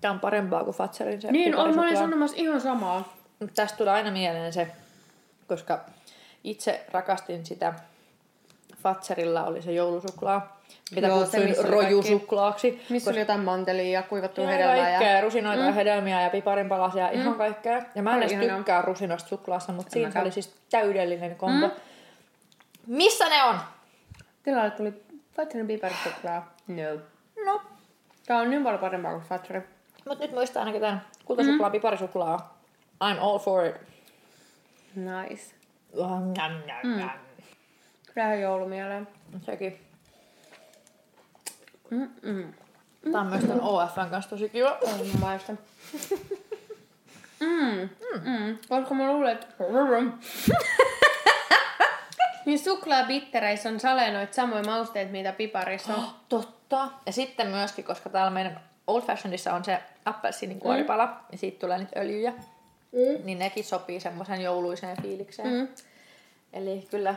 Tämä 0.00 0.14
on 0.14 0.20
parempaa 0.20 0.64
kuin 0.64 0.76
Fatserin 0.76 1.22
se 1.22 1.32
Niin 1.32 1.56
on, 1.56 1.74
mä 1.74 1.82
olin 1.82 1.96
sanomassa 1.96 2.36
ihan 2.36 2.60
samaa. 2.60 3.16
Tästä 3.54 3.78
tulee 3.78 3.92
aina 3.94 4.10
mieleen 4.10 4.52
se, 4.52 4.70
koska 5.48 5.80
itse 6.44 6.86
rakastin 6.92 7.46
sitä 7.46 7.74
Fatserilla 8.82 9.44
oli 9.44 9.62
se 9.62 9.72
joulusuklaa, 9.72 10.53
mitä 10.94 11.06
Joo, 11.06 11.18
kutsuin 11.20 11.54
rojusuklaaksi. 11.64 12.82
Missä 12.90 13.10
oli 13.10 13.18
jotain 13.18 13.40
mantelia 13.40 13.90
ja 13.90 14.02
kuivattua 14.02 14.46
hedelmää. 14.46 14.76
kaikkea, 14.76 15.12
Ja... 15.12 15.20
rusinoita 15.20 15.60
mm. 15.62 15.66
ja 15.66 15.72
hedelmiä 15.72 16.22
ja 16.22 16.30
piparinpalasia, 16.30 17.06
mm. 17.08 17.20
ihan 17.20 17.34
kaikkea. 17.34 17.82
Ja 17.94 18.02
mä 18.02 18.16
en 18.16 18.22
edes 18.22 18.48
tykkää 18.56 18.82
rusinoista 18.82 19.28
suklaasta, 19.28 19.72
mutta 19.72 19.90
siinä 19.92 20.06
se 20.06 20.10
mäkään. 20.10 20.24
oli 20.24 20.32
siis 20.32 20.54
täydellinen 20.70 21.36
kombo. 21.36 21.66
Mm. 21.66 21.72
Missä 22.86 23.28
ne 23.28 23.42
on? 23.42 23.58
Tilalle 24.42 24.70
tuli 24.70 25.02
Fatserin 25.36 25.66
piparisuklaa. 25.66 26.54
No. 26.66 27.00
No. 27.44 27.60
Tää 28.26 28.38
on 28.38 28.50
niin 28.50 28.62
paljon 28.62 28.80
parempaa 28.80 29.12
kuin 29.12 29.24
Fatseri. 29.24 29.62
Mut 30.06 30.18
nyt 30.18 30.32
muistaa 30.32 30.60
ainakin 30.60 30.80
tämän 30.80 31.02
kultasuklaa, 31.24 31.68
mm. 31.68 31.72
piparisuklaa. 31.72 32.58
I'm 33.04 33.18
all 33.20 33.38
for 33.38 33.64
it. 33.66 33.74
Nice. 34.94 35.54
Njam, 35.94 36.52
njam. 36.96 37.10
Vähän 38.16 38.40
joulumieleen. 38.40 39.08
Sekin. 39.46 39.80
Mm-mm. 41.90 42.54
Tää 43.12 43.20
on 43.20 43.60
OFn 43.60 44.10
kanssa 44.10 44.30
tosi 44.30 44.48
kiva. 44.48 44.78
On 44.82 45.06
mä 45.06 45.18
maistan. 45.20 45.58
Mm. 47.40 47.88
Mm. 48.24 48.58
Koska 48.68 48.94
mä 48.94 49.12
luulen, 49.12 49.32
että... 49.32 49.46
niin 52.46 52.58
suklaabittereissä 52.58 53.68
on 53.68 53.80
salenoit 53.80 54.34
samoja 54.34 54.62
mausteet, 54.62 55.10
mitä 55.10 55.32
piparissa 55.32 55.94
on. 55.94 56.04
Totta. 56.28 56.88
Ja 57.06 57.12
sitten 57.12 57.46
myöskin, 57.46 57.84
koska 57.84 58.10
täällä 58.10 58.30
meidän 58.30 58.60
Old 58.86 59.02
Fashionissa 59.02 59.54
on 59.54 59.64
se 59.64 59.78
appelsiinin 60.04 60.60
kuoripala, 60.60 61.06
mm. 61.06 61.12
ja 61.32 61.38
siitä 61.38 61.58
tulee 61.58 61.78
niitä 61.78 62.00
öljyjä, 62.00 62.30
mm. 62.30 63.24
niin 63.24 63.38
nekin 63.38 63.64
sopii 63.64 64.00
semmoisen 64.00 64.42
jouluiseen 64.42 65.02
fiilikseen. 65.02 65.54
Mm. 65.54 65.68
Eli 66.52 66.86
kyllä 66.90 67.14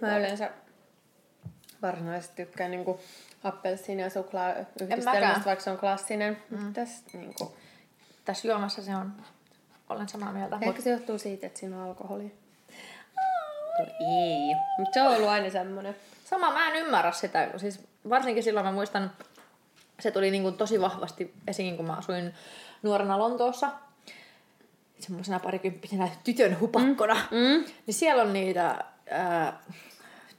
Mä 0.00 0.18
yleensä 0.18 0.50
varsinaisesti 1.82 2.36
tykkään 2.36 2.70
niinku 2.70 3.00
appelsiini 3.44 4.02
ja 4.02 4.10
suklaa 4.10 4.52
yhdistelmästä, 4.80 5.44
vaikka 5.44 5.64
se 5.64 5.70
on 5.70 5.78
klassinen. 5.78 6.42
Mm. 6.50 6.72
Tässä 6.72 7.04
niinku... 7.12 7.56
tässä 8.24 8.48
juomassa 8.48 8.82
se 8.82 8.96
on, 8.96 9.12
olen 9.88 10.08
samaa 10.08 10.32
mieltä. 10.32 10.56
Mut, 10.56 10.68
Ehkä 10.68 10.82
se 10.82 10.90
johtuu 10.90 11.18
siitä, 11.18 11.46
että 11.46 11.60
siinä 11.60 11.76
on 11.76 11.88
alkoholia. 11.88 12.30
No 13.78 13.84
ei. 14.00 14.54
Mutta 14.78 14.94
se 14.94 15.02
on 15.02 15.16
ollut 15.16 15.28
aina 15.28 15.50
semmonen. 15.50 15.96
sama, 16.24 16.52
mä 16.52 16.68
en 16.68 16.76
ymmärrä 16.76 17.12
sitä. 17.12 17.50
Siis 17.56 17.80
varsinkin 18.08 18.42
silloin 18.42 18.66
mä 18.66 18.72
muistan, 18.72 19.10
se 20.00 20.10
tuli 20.10 20.30
niin 20.30 20.42
kuin 20.42 20.56
tosi 20.56 20.80
vahvasti 20.80 21.34
esiin, 21.46 21.76
kun 21.76 21.86
mä 21.86 21.92
asuin 21.92 22.34
nuorena 22.82 23.18
Lontoossa. 23.18 23.70
Semmoisena 25.00 25.38
parikymppisenä 25.38 26.08
tytön 26.24 26.60
hupakkona. 26.60 27.14
Mm. 27.14 27.64
Niin 27.86 27.94
siellä 27.94 28.22
on 28.22 28.32
niitä 28.32 28.84
äh, 29.12 29.54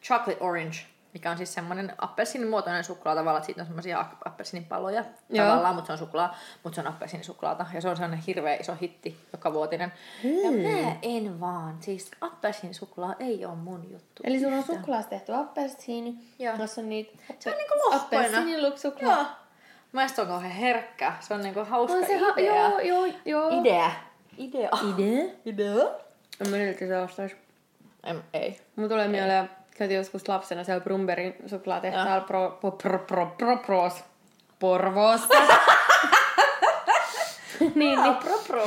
chocolate 0.04 0.38
orange, 0.39 0.78
mikä 1.13 1.32
on 1.32 1.38
siis 1.38 1.54
semmoinen 1.54 1.93
appelsiinin 1.97 2.49
muotoinen 2.49 2.84
suklaa 2.84 3.15
tavallaan, 3.15 3.38
että 3.38 3.45
siitä 3.45 3.62
on 3.62 3.65
semmoisia 3.67 4.06
appelsiinipaloja 4.26 5.06
Joo. 5.30 5.47
tavallaan, 5.47 5.76
mutta 5.76 5.88
se 5.88 5.91
on 5.91 5.97
suklaa, 5.99 6.36
mutta 6.63 6.76
se 6.76 6.82
on 6.82 6.88
appelsiinisuklaata. 6.88 7.65
Ja 7.73 7.82
se 7.82 7.89
on 7.89 7.95
sellainen 7.95 8.23
hirveä 8.28 8.56
iso 8.56 8.76
hitti 8.82 9.17
joka 9.34 9.54
vuotinen. 9.54 9.93
Ja 10.23 10.52
mä 10.52 10.95
en 11.02 11.39
vaan, 11.39 11.78
siis 11.80 12.12
appelsiinisuklaa 12.21 13.15
ei 13.19 13.45
ole 13.45 13.56
mun 13.56 13.91
juttu. 13.91 14.23
Eli 14.26 14.39
sulla 14.39 14.56
on 14.58 14.63
suklaasta 14.63 15.10
tehty 15.10 15.34
appelsiini, 15.34 16.15
jossa 16.39 16.82
on 16.82 16.89
niitä 16.89 17.17
Se 17.39 17.49
on 17.49 17.58
niinku 17.58 17.73
lohkoina. 17.78 18.04
appelsiinilukssuklaa. 18.26 19.15
Joo. 19.17 19.26
Mä 19.91 20.08
se 20.08 20.21
on 20.21 20.28
kauhean 20.28 20.52
herkkä. 20.52 21.13
Se 21.19 21.34
on 21.34 21.41
niinku 21.41 21.65
hauska 21.69 21.97
On 21.97 22.06
se 22.06 22.17
ha- 22.17 22.34
idea. 22.38 22.56
joo, 22.56 22.80
joo, 22.80 23.06
joo. 23.26 23.62
Idea. 23.62 23.91
Idea. 24.38 24.69
Idea? 24.93 25.34
Idea? 25.45 25.73
En 26.41 26.49
mä 26.49 26.58
silti 26.58 26.88
se 26.88 26.97
ostais. 27.02 27.36
En, 28.04 28.23
ei. 28.34 28.62
Mun 28.76 28.89
tulee 28.89 29.08
mieleen, 29.08 29.49
käytiin 29.77 29.97
joskus 29.97 30.27
lapsena 30.27 30.63
siellä 30.63 30.83
Brumberin 30.83 31.36
suklaatehtaalla 31.45 32.21
pro, 32.21 32.57
pro, 32.62 32.71
pro, 32.71 32.99
pro, 32.99 33.36
pro, 33.38 33.57
pros, 33.57 34.03
Porvoossa. 34.59 35.27
niin, 37.75 38.03
niin, 38.03 38.15
pro 38.15 38.39
pro. 38.47 38.63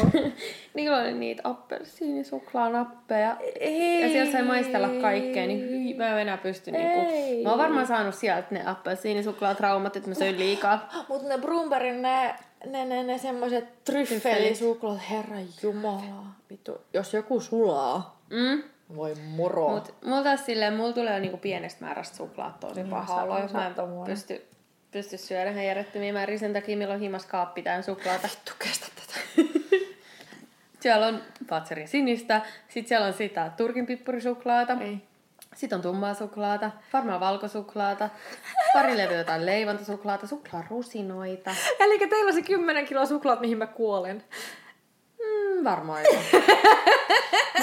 niillä 0.75 0.97
oli 0.97 1.13
niitä 1.13 1.43
appelsiinisuklaanappeja. 1.45 3.37
Ei. 3.61 4.03
Ja 4.03 4.09
siellä 4.09 4.33
sai 4.33 4.43
maistella 4.43 4.89
kaikkea, 4.89 5.47
niin 5.47 5.61
hyi, 5.71 5.95
mä 5.95 6.09
en 6.09 6.19
enää 6.19 6.37
pysty 6.37 6.71
niinku. 6.71 7.01
Mä 7.45 7.51
oon 7.51 7.59
varmaan 7.59 7.87
saanut 7.87 8.15
sieltä 8.15 8.47
ne 8.51 8.63
appelsiinisuklaatraumat, 8.67 9.97
että 9.97 10.09
mä 10.09 10.15
söin 10.15 10.39
liikaa. 10.39 10.89
Mut 11.09 11.23
ne 11.23 11.39
Brumberin 11.39 12.03
ne, 12.03 12.35
ne, 12.67 12.85
ne, 12.85 13.03
ne 13.03 13.19
semmoset 13.19 13.85
tryffelisuklaat, 13.85 15.01
herra 15.11 15.37
jumala. 15.63 16.25
Vittu, 16.51 16.81
jos 16.95 17.15
joku 17.15 17.41
sulaa, 17.41 18.17
Mm. 18.31 18.63
Voi 18.95 19.15
moro. 19.15 19.69
Mut 19.69 19.95
mulla 20.05 20.23
taas 20.23 20.47
silleen, 20.47 20.75
mulla 20.75 20.93
tulee 20.93 21.21
niinku 21.21 21.37
pienestä 21.37 21.85
määrästä 21.85 22.17
suklaat 22.17 22.61
tosi 22.61 22.75
Niin, 22.75 22.91
paha 22.91 23.23
olo, 23.23 23.39
jos 23.39 23.53
mä 23.53 23.67
en 23.67 23.75
pysty, 24.07 24.47
pysty 24.91 25.17
syödä 25.17 25.51
ihan 25.51 25.67
järjettömiä 25.67 26.13
määriä 26.13 26.39
sen 26.39 26.53
takia, 26.53 26.77
milloin 26.77 27.01
himas 27.01 27.27
kaappi 27.27 27.63
täynnä 27.63 27.83
suklaata. 27.83 28.29
Vittu 28.29 28.53
kestä 28.59 28.87
tätä. 28.97 29.49
Siellä 30.81 31.07
on 31.07 31.23
Patserin 31.49 31.89
sinistä, 31.89 32.41
sit 32.69 32.89
siellä 32.89 33.07
on 33.07 33.13
sitä 33.13 33.51
Turkin 33.57 33.87
pippurisuklaata, 33.87 34.77
Ei. 34.81 34.99
sitten 35.57 35.77
on 35.77 35.83
tummaa 35.83 36.15
suklaata, 36.15 36.71
varmaan 36.93 37.21
valkosuklaata, 37.21 38.11
pari 38.73 38.97
levyä 38.97 39.17
jotain 39.17 39.47
leivontosuklaata, 39.47 40.27
suklaarusinoita. 40.27 41.51
Eli 41.81 41.99
teillä 41.99 42.29
on 42.29 42.35
se 42.35 42.43
10 42.43 42.85
kiloa 42.85 43.07
suklaat, 43.07 43.41
mihin 43.41 43.59
mä 43.59 43.67
kuolen. 43.67 44.25
Mm, 45.57 45.65
varmaan 45.65 46.03
joo. 46.05 46.43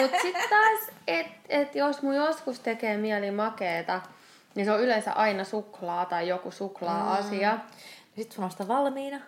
Mut 0.01 0.12
sit 0.21 0.38
taas, 0.49 0.79
et, 1.08 1.27
et 1.49 1.75
jos 1.75 2.01
mun 2.01 2.15
joskus 2.15 2.60
tekee 2.60 2.97
mieli 2.97 3.32
makeeta, 3.32 4.01
niin 4.56 4.65
se 4.65 4.71
on 4.71 4.82
yleensä 4.82 5.12
aina 5.12 5.43
suklaa 5.43 6.06
tai 6.06 6.27
joku 6.27 6.51
suklaa-asia. 6.51 7.58
Sitten 8.15 8.36
sun 8.36 8.43
on 8.43 8.51
sitä 8.51 8.67
valmiina. 8.67 9.19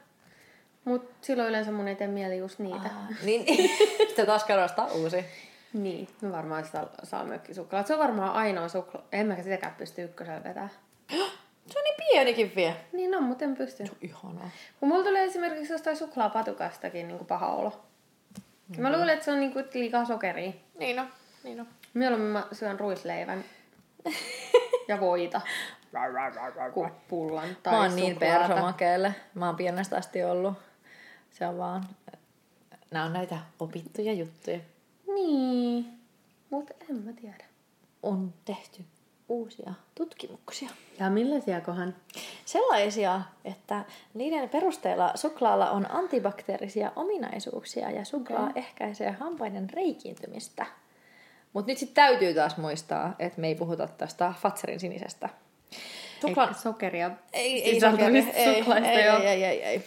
Mut 0.86 1.12
silloin 1.22 1.50
yleensä 1.50 1.72
mun 1.72 1.88
ei 1.88 1.96
tee 1.96 2.08
mieli 2.08 2.38
just 2.38 2.60
niitä. 2.60 2.90
Niin, 3.24 3.46
sitten 4.08 4.26
taas 4.26 4.44
käydään 4.44 4.66
ostaa 4.66 4.88
uusi. 4.88 5.26
Niin, 5.74 6.08
no 6.22 6.32
varmaan 6.32 6.66
sitä 6.66 6.88
salmiakkisuklaa. 7.04 7.84
Se 7.84 7.94
on 7.94 8.00
varmaan 8.00 8.34
ainoa 8.34 8.68
suklaa. 8.68 9.04
En 9.12 9.28
mä 9.28 9.36
sitäkään 9.44 9.76
pysty 9.76 10.04
ykkösellä 10.04 10.44
vetää. 10.44 10.70
Se 11.72 11.80
on 11.80 11.84
niin 11.84 12.10
pienikin 12.10 12.52
vielä. 12.56 12.76
Niin 12.94 13.16
on, 13.16 13.24
mutta 13.24 13.46
en 13.46 13.56
pysty. 13.56 13.84
Ihanaa. 14.02 14.50
Kun 14.80 14.90
mulla 14.90 15.04
tulee 15.04 15.24
esimerkiksi 15.24 15.74
jostain 15.74 15.98
suklaapatukastakin 15.98 17.08
niin 17.08 17.26
paha 17.26 17.48
olo. 17.48 17.82
Mm. 18.68 18.82
Mä 18.82 18.92
luulen, 18.92 19.10
että 19.10 19.26
se 19.26 19.32
on 19.32 19.40
niin 19.40 19.54
kuin 19.54 19.66
liikaa 19.74 20.06
sokeria. 20.06 20.52
Niin 20.80 21.00
on. 21.00 21.08
Niin 21.44 21.60
on. 21.60 21.68
Mieluummin 21.94 22.32
mä 22.32 22.48
syön 22.52 22.80
ruisleivän 22.80 23.44
ja 24.88 25.00
voita 25.00 25.42
kuin 26.74 26.92
pullan 27.08 27.58
tai 27.64 27.74
Mä 27.74 27.82
oon 27.82 27.96
niin 27.96 28.18
persomakeelle. 28.18 29.16
Mä 29.34 29.46
oon 29.46 29.56
pienestä 29.56 29.98
asti 29.98 30.24
ollut. 30.24 30.54
Se 31.32 31.48
on 31.48 31.58
vaan... 31.58 31.84
Nämä 32.92 33.06
on 33.06 33.14
näitä 33.14 33.38
opittuja 33.60 34.14
juttuja. 34.14 34.60
Niin, 35.16 36.00
mutta 36.50 36.74
en 36.90 36.96
mä 36.96 37.14
tiedä. 37.14 37.46
On 38.04 38.34
tehty 38.46 38.86
uusia 39.30 39.74
tutkimuksia. 39.96 40.70
Ja 41.00 41.10
millaisia 41.10 41.62
kohan? 41.62 41.96
Sellaisia, 42.46 43.22
että 43.46 43.86
niiden 44.14 44.50
perusteella 44.50 45.12
suklaalla 45.16 45.72
on 45.72 45.92
antibakteerisia 45.92 46.92
ominaisuuksia 46.96 47.92
ja 47.92 48.06
suklaa 48.06 48.44
okay. 48.50 48.64
ehkäisee 48.64 49.12
hampaiden 49.12 49.70
reikiintymistä. 49.70 50.66
Mutta 51.54 51.72
nyt 51.72 51.78
sitten 51.78 52.04
täytyy 52.04 52.34
taas 52.34 52.58
muistaa, 52.58 53.16
että 53.20 53.42
me 53.42 53.48
ei 53.48 53.56
puhuta 53.56 53.88
tästä 53.88 54.34
Fatserin 54.42 54.80
sinisestä. 54.80 55.30
Eikä 56.28 56.54
sokeria 56.54 57.12
Ei, 57.34 57.64
ei, 57.64 57.74
sisältävistä 57.74 58.32
sokeri- 58.32 58.38
ei, 58.38 58.60
suklaista 58.60 58.92
ei, 58.92 59.08
ei, 59.08 59.28
ei, 59.28 59.44
ei, 59.44 59.64
ei. 59.64 59.86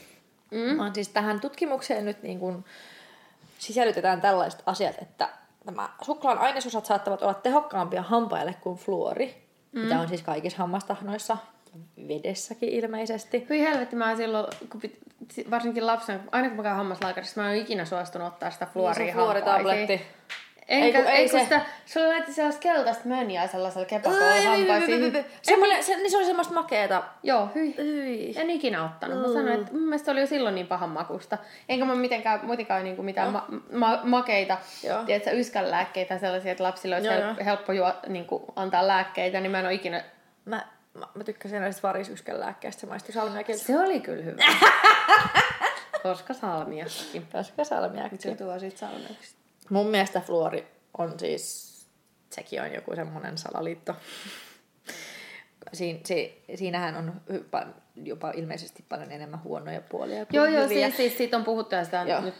Mm. 0.51 0.79
Vaan 0.79 0.94
siis 0.94 1.09
tähän 1.09 1.40
tutkimukseen 1.40 2.05
nyt 2.05 2.22
niin 2.22 2.38
kuin 2.38 2.64
sisällytetään 3.59 4.20
tällaiset 4.20 4.62
asiat, 4.66 4.96
että 5.03 5.29
tämä 5.72 5.88
suklaan 6.02 6.38
ainesosat 6.38 6.87
saattavat 6.87 7.22
olla 7.22 7.35
tehokkaampia 7.35 8.02
hampaille 8.02 8.54
kuin 8.61 8.78
fluori, 8.78 9.48
mm. 9.72 9.81
mitä 9.81 10.00
on 10.00 10.09
siis 10.09 10.22
kaikissa 10.22 10.59
hammastahnoissa, 10.59 11.37
vedessäkin 12.09 12.68
ilmeisesti. 12.68 13.46
Hyi 13.48 13.61
helvetti, 13.61 13.96
mä 13.96 14.16
silloin, 14.16 14.46
kun 14.70 14.81
pit, 14.81 14.98
varsinkin 15.50 15.87
lapsena, 15.87 16.20
aina 16.33 16.48
kun 16.48 16.57
mä 16.57 16.62
käyn 16.62 16.76
hammaslääkärissä, 16.76 17.40
mä 17.40 17.46
en 17.46 17.52
ole 17.52 17.59
ikinä 17.62 17.85
suostunut 17.85 18.28
ottaa 18.28 18.50
sitä 18.50 18.66
fluoria 18.66 19.04
Niin 19.04 19.12
se 19.12 19.14
fluoritabletti. 19.14 20.07
Enkä, 20.68 20.98
Ei 20.98 21.04
kun- 21.04 21.12
ei, 21.12 21.28
se- 21.28 21.40
sitä, 21.40 21.61
sulla 21.87 22.09
laitti 22.09 22.33
sellaista 22.33 22.61
keltaista 22.61 23.09
mönjää 23.09 23.46
sellaisella 23.46 23.83
Ai, 23.85 23.88
kepakolla 23.88 24.24
ai, 24.24 24.31
ai, 24.31 24.38
ai, 24.38 24.46
ai, 24.46 24.59
hampaisiin. 24.59 25.24
Semmoinen, 25.42 25.85
se, 25.85 25.96
niin 25.96 26.11
se 26.11 26.16
oli 26.16 26.24
semmoista 26.26 26.54
makeeta. 26.54 27.02
Joo, 27.22 27.48
hyi. 27.54 27.74
Hyi. 27.78 28.33
En 28.37 28.50
ikinä 28.50 28.85
ottanut. 28.85 29.18
Mä 29.20 29.26
sanoin, 29.26 29.61
että 29.61 29.72
mun 29.72 29.83
mielestä 29.83 30.04
se 30.04 30.11
oli 30.11 30.20
jo 30.20 30.26
silloin 30.26 30.54
niin 30.54 30.66
pahan 30.66 30.88
makusta. 30.90 31.38
Enkä 31.68 31.85
mä 31.85 31.94
mitenkään, 31.94 32.40
muutenkaan 32.42 32.85
niinku 32.85 33.02
mitään 33.02 33.33
ma- 33.33 33.46
ma- 33.72 34.00
makeita, 34.04 34.59
Joo. 34.87 35.04
tiedätkö, 35.04 35.31
yskänlääkkeitä 35.31 36.18
sellaisia, 36.18 36.52
että 36.52 36.64
lapsille 36.64 36.94
olisi 36.96 37.09
Joo, 37.09 37.16
hel- 37.16 37.24
joo. 37.24 37.35
helppo 37.44 37.72
juo, 37.72 37.92
niinku, 38.09 38.44
antaa 38.57 38.87
lääkkeitä, 38.87 39.40
niin 39.40 39.50
mä 39.50 39.59
en 39.59 39.64
ole 39.66 39.74
ikinä... 39.74 40.04
Mä, 40.44 40.62
mä, 40.94 41.07
mä 41.14 41.24
tykkäsin 41.24 41.61
näistä 41.61 41.83
varisyskän 41.83 42.40
lääkkeestä, 42.40 42.81
se 42.81 42.87
maistui 42.87 43.12
salmiakilta. 43.14 43.62
Se 43.64 43.78
oli 43.78 44.00
kyllä 44.00 44.22
hyvä. 44.24 44.42
Koska 46.02 46.35
salmiakki. 46.35 47.22
Koska 47.33 47.64
salmiakki. 47.64 48.16
Se 48.18 48.35
tuo 48.35 48.59
sit 48.59 48.76
salmiaksi. 48.76 49.38
Mun 49.70 49.87
mielestä 49.87 50.20
fluori 50.20 50.66
on 50.98 51.18
siis, 51.20 51.68
sekin 52.31 52.62
on 52.62 52.72
joku 52.72 52.94
semmoinen 52.94 53.38
salaliitto. 53.38 53.96
Siin, 55.72 56.00
se, 56.04 56.38
siinähän 56.54 56.96
on 56.96 57.20
hyppä, 57.33 57.66
jopa 57.96 58.31
ilmeisesti 58.31 58.85
paljon 58.88 59.12
enemmän 59.12 59.42
huonoja 59.42 59.81
puolia 59.81 60.26
kuin 60.26 60.37
Joo, 60.37 60.46
joo, 60.46 60.64
hyviä. 60.64 60.87
siis, 60.87 60.96
siis 60.96 61.18
siitä 61.18 61.37
on 61.37 61.44
puhuttu 61.44 61.74
ja 61.74 61.85
sitä 61.85 62.00
on 62.00 62.09
Joo. 62.09 62.20
nyt 62.20 62.35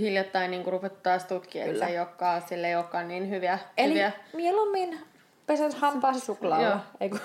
hiljattain 0.00 0.50
niin 0.50 0.66
ruvettu 0.66 1.00
taas 1.02 1.24
tutkia, 1.24 1.64
että 1.64 1.78
se 1.78 1.86
ei 1.92 1.98
olekaan, 1.98 2.42
sille 2.48 2.68
ei 2.68 2.76
olekaan 2.76 3.08
niin 3.08 3.30
hyviä. 3.30 3.58
Eli 3.76 3.88
hyviä. 3.88 4.12
mieluummin 4.32 4.98
pesät 5.46 5.74
hampaasi 5.74 6.20
suklaalla. 6.20 6.66
Joo. 6.66 6.78
Ei 7.00 7.10
kun... 7.10 7.20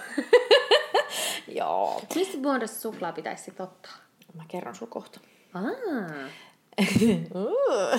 joo. 1.60 2.02
Mistä 2.16 2.38
muodossa 2.38 2.82
suklaa 2.82 3.12
pitäisi 3.12 3.44
sit 3.44 3.60
ottaa? 3.60 3.96
Mä 4.34 4.44
kerron 4.48 4.76
sun 4.76 4.88
kohta. 4.88 5.20
Aa. 5.54 5.64
Aa. 7.36 7.98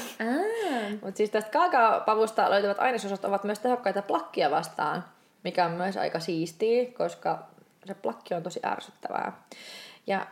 Mutta 1.03 1.17
siis 1.17 1.31
tästä 1.31 1.51
kaakaopavusta 1.51 2.51
löytyvät 2.51 2.79
ainesosat 2.79 3.25
ovat 3.25 3.45
myös 3.45 3.59
tehokkaita 3.59 4.03
plakkia 4.03 4.51
vastaan, 4.51 5.05
mikä 5.45 5.65
on 5.67 5.73
myös 5.73 5.97
aika 5.97 6.21
siistiä, 6.21 6.87
koska 6.99 7.39
se 7.87 7.95
plakki 7.95 8.35
on 8.35 8.43
tosi 8.43 8.61
ärsyttävää. 8.65 9.43
Ja 10.07 10.27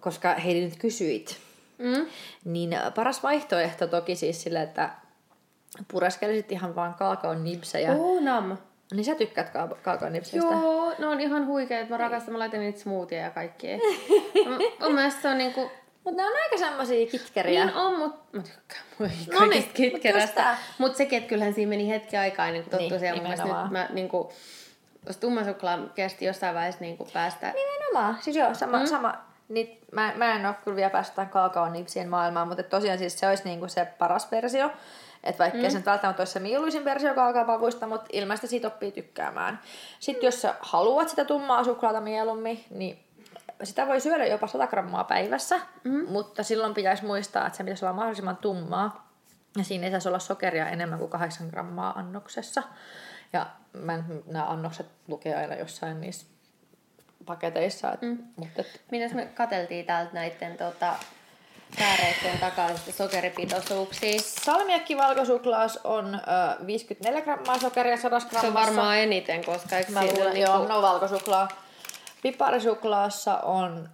koska 0.00 0.34
Heidi 0.34 0.64
nyt 0.64 0.78
kysyit, 0.78 1.38
Mm. 1.78 2.06
niin 2.44 2.76
paras 2.94 3.22
vaihtoehto 3.22 3.86
toki 3.86 4.16
siis 4.16 4.42
sille, 4.42 4.62
että 4.62 4.90
pureskelisit 5.88 6.52
ihan 6.52 6.74
vaan 6.74 6.94
kaakaon 6.94 7.44
nipsejä. 7.44 7.92
Oh, 7.92 8.22
nam. 8.22 8.56
Niin 8.94 9.04
sä 9.04 9.14
tykkäät 9.14 9.50
ka- 9.50 9.76
kaakaon 9.82 10.12
nipseistä? 10.12 10.48
Joo, 10.54 10.94
ne 10.98 11.06
on 11.06 11.20
ihan 11.20 11.46
huikeet. 11.46 11.88
Mä 11.88 11.96
rakastan, 11.96 12.32
mä 12.32 12.38
laitan 12.38 12.60
niitä 12.60 12.78
smoothieja 12.78 13.24
ja 13.24 13.30
kaikkea. 13.30 13.78
Mun 14.80 14.94
mielestä 14.94 15.22
se 15.22 15.28
on 15.28 15.38
niinku... 15.38 15.70
Mutta 16.04 16.22
ne 16.22 16.28
on 16.28 16.32
aika 16.44 16.58
semmosia 16.58 17.06
kitkeriä. 17.06 17.64
Niin 17.64 17.76
on, 17.76 17.98
mut 17.98 18.32
mä 18.32 18.42
tykkään 18.42 18.82
No 19.40 19.46
niin, 19.46 19.70
kitkerästä. 19.74 20.34
tää. 20.34 20.58
Mut 20.78 20.96
sekin, 20.96 21.16
että 21.18 21.28
kyllähän 21.28 21.54
siinä 21.54 21.68
meni 21.68 21.88
hetki 21.88 22.16
aikaa 22.16 22.46
ennen 22.46 22.62
kuin 22.62 22.70
tottui 22.70 22.88
Niin, 22.88 22.98
siihen. 23.00 23.14
Mun 23.14 23.22
mielestä 23.22 23.44
nimenomaan. 23.44 23.72
nyt 23.72 23.88
mä 23.88 23.94
niinku... 23.94 24.32
Jos 25.06 25.16
tumma 25.16 25.44
suklaa 25.44 25.78
kesti 25.94 26.24
jossain 26.24 26.54
vaiheessa 26.54 26.80
niinku 26.80 27.08
päästä... 27.12 27.52
Nimenomaan. 27.52 28.18
Siis 28.20 28.36
joo, 28.36 28.54
sama. 28.54 28.78
Mm. 28.78 28.86
sama. 28.86 29.14
Niin, 29.48 29.78
mä, 29.92 30.12
mä 30.16 30.34
en 30.36 30.46
ole 30.46 30.54
kyllä 30.64 30.76
vielä 30.76 30.90
päässyt 30.90 31.14
tämän 31.14 31.30
kaakaon 31.30 31.72
nipsien 31.72 32.08
maailmaan, 32.08 32.48
mutta 32.48 32.62
tosiaan 32.62 32.98
siis 32.98 33.18
se 33.18 33.28
olisi 33.28 33.44
niinku 33.44 33.68
se 33.68 33.84
paras 33.84 34.30
versio. 34.30 34.70
Että 35.24 35.38
vaikka 35.38 35.58
mm. 35.58 35.70
se 35.70 35.76
nyt 35.76 35.86
välttämättä 35.86 36.20
olisi 36.20 36.32
se 36.32 36.40
mieluisin 36.40 36.84
versio 36.84 37.14
kaakaopavuista, 37.14 37.86
mutta 37.86 38.06
ilmeisesti 38.12 38.46
siitä 38.46 38.68
oppii 38.68 38.92
tykkäämään. 38.92 39.60
Sitten 40.00 40.26
jos 40.26 40.42
sä 40.42 40.54
haluat 40.60 41.08
sitä 41.08 41.24
tummaa 41.24 41.64
suklaata 41.64 42.00
mieluummin, 42.00 42.64
niin 42.70 42.98
sitä 43.66 43.86
voi 43.86 44.00
syödä 44.00 44.26
jopa 44.26 44.46
100 44.46 44.66
grammaa 44.66 45.04
päivässä, 45.04 45.60
mm. 45.84 46.06
mutta 46.08 46.42
silloin 46.42 46.74
pitäisi 46.74 47.04
muistaa, 47.04 47.46
että 47.46 47.56
se 47.56 47.64
pitäisi 47.64 47.84
olla 47.84 47.94
mahdollisimman 47.94 48.36
tummaa. 48.36 49.12
Ja 49.56 49.64
siinä 49.64 49.84
ei 49.86 49.90
saisi 49.90 50.08
olla 50.08 50.18
sokeria 50.18 50.68
enemmän 50.68 50.98
kuin 50.98 51.10
8 51.10 51.48
grammaa 51.48 51.98
annoksessa. 51.98 52.62
Ja 53.32 53.46
mä, 53.72 54.02
nämä 54.26 54.46
annokset 54.46 54.86
lukee 55.08 55.36
aina 55.36 55.54
jossain 55.54 56.00
niissä 56.00 56.26
paketeissa. 57.26 57.92
Et, 57.92 58.02
mm. 58.02 58.18
mutta 58.36 58.60
et, 58.60 58.80
Mitäs 58.90 59.12
me 59.12 59.26
kateltiin 59.26 59.86
täältä 59.86 60.12
näiden 60.12 60.56
tota, 60.56 60.94
sääreiden 61.78 62.38
takaisista 62.40 62.92
sokeripitoisuuksia? 62.92 64.20
salmiakki 64.20 64.96
valkosuklaas 64.96 65.78
on 65.84 66.14
ö, 66.14 66.66
54 66.66 67.20
grammaa 67.20 67.58
sokeria 67.58 67.96
100 67.96 68.08
grammassa. 68.08 68.40
Se 68.40 68.46
on 68.46 68.54
varmaan 68.54 68.98
eniten, 68.98 69.44
koska 69.44 69.78
eikö 69.78 69.92
Mä 69.92 70.04
luulen, 70.04 70.34
niinku- 70.34 70.50
joo, 70.50 70.68
no 70.68 70.82
valkosuklaa. 70.82 71.48
Piparisuklaassa 72.22 73.36
on 73.38 73.88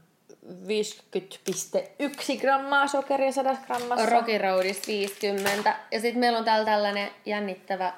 50,1 0.66 2.40
grammaa 2.40 2.86
sokeria 2.86 3.32
100 3.32 3.56
grammassa. 3.66 4.06
Rocky 4.06 4.38
Roadista 4.38 4.86
50. 4.86 5.74
Ja 5.90 6.00
sitten 6.00 6.18
meillä 6.20 6.38
on 6.38 6.44
täällä 6.44 6.64
tällainen 6.64 7.10
jännittävä 7.26 7.92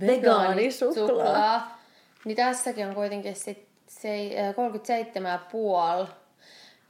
Vegaanisuklaa. 0.00 1.78
Niin 2.24 2.36
tässäkin 2.36 2.86
on 2.88 2.94
kuitenkin 2.94 3.36
sit 3.36 3.68
se, 3.88 4.30
äh, 4.48 4.54
37,5. 6.04 6.08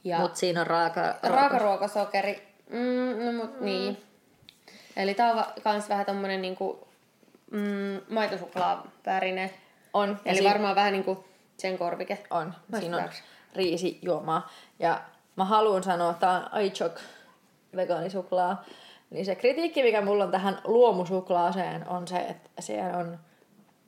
Ja 0.05 0.19
Mutta 0.19 0.39
siinä 0.39 0.61
on 0.61 0.67
raaka, 0.67 1.15
raakaruokasokeri. 1.23 2.49
Mm, 2.71 3.25
no 3.27 3.33
mut 3.33 3.61
mm. 3.61 3.65
niin. 3.65 4.03
Eli 4.97 5.15
tää 5.15 5.31
on 5.31 5.37
va- 5.37 5.53
kans 5.63 5.89
vähän 5.89 6.07
tommonen 6.07 6.43
niinku 6.43 6.89
mm, 7.51 8.01
maitosuklaavärinen. 8.09 9.51
On. 9.95 10.09
Ja 10.09 10.17
Eli 10.25 10.37
siinä- 10.39 10.51
varmaan 10.51 10.75
vähän 10.75 10.93
niinku 10.93 11.25
sen 11.63 11.79
korvike. 11.79 12.19
On. 12.31 12.55
Siinä 12.81 12.97
on 12.97 13.09
riisijuomaa. 13.57 14.51
Ja 14.79 15.01
mä 15.37 15.45
haluan 15.45 15.83
sanoa, 15.83 16.11
että 16.11 16.21
tämä 16.21 16.51
on 16.53 16.61
iChok 16.63 17.01
vegaanisuklaa. 17.77 18.65
Niin 19.11 19.25
se 19.25 19.35
kritiikki, 19.35 19.83
mikä 19.83 20.01
mulla 20.01 20.25
on 20.25 20.31
tähän 20.31 20.59
luomusuklaaseen, 20.65 21.89
on 21.89 22.09
se, 22.09 22.17
että 22.17 22.63
siellä 22.63 22.99
on 22.99 23.19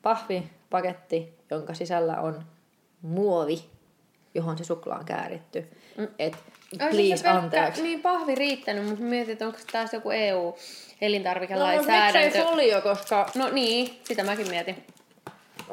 pahvipaketti, 0.03 1.39
jonka 1.51 1.75
sisällä 1.75 2.21
on 2.21 2.45
muovi, 3.03 3.65
johon 4.35 4.59
se 4.59 4.65
suklaa 4.65 4.99
on 4.99 5.05
kääritty. 5.05 5.69
Mm. 5.97 6.09
Et 6.19 6.35
Olisi 6.83 6.97
please, 6.97 7.23
se 7.23 7.29
anteeksi. 7.29 7.83
niin 7.83 8.03
pahvi 8.03 8.35
riittänyt, 8.35 8.85
mutta 8.89 9.05
mietin, 9.05 9.33
että 9.33 9.47
onko 9.47 9.59
taas 9.73 9.93
joku 9.93 10.09
No, 10.09 10.15
mutta 10.15 10.25
EU-elintarvikelainsäädäntö. 10.25 12.21
miksei 12.21 12.45
folio, 12.45 12.81
koska, 12.81 13.31
No 13.35 13.51
niin, 13.51 14.01
sitä 14.05 14.25
mäkin 14.25 14.49
mietin. 14.51 14.85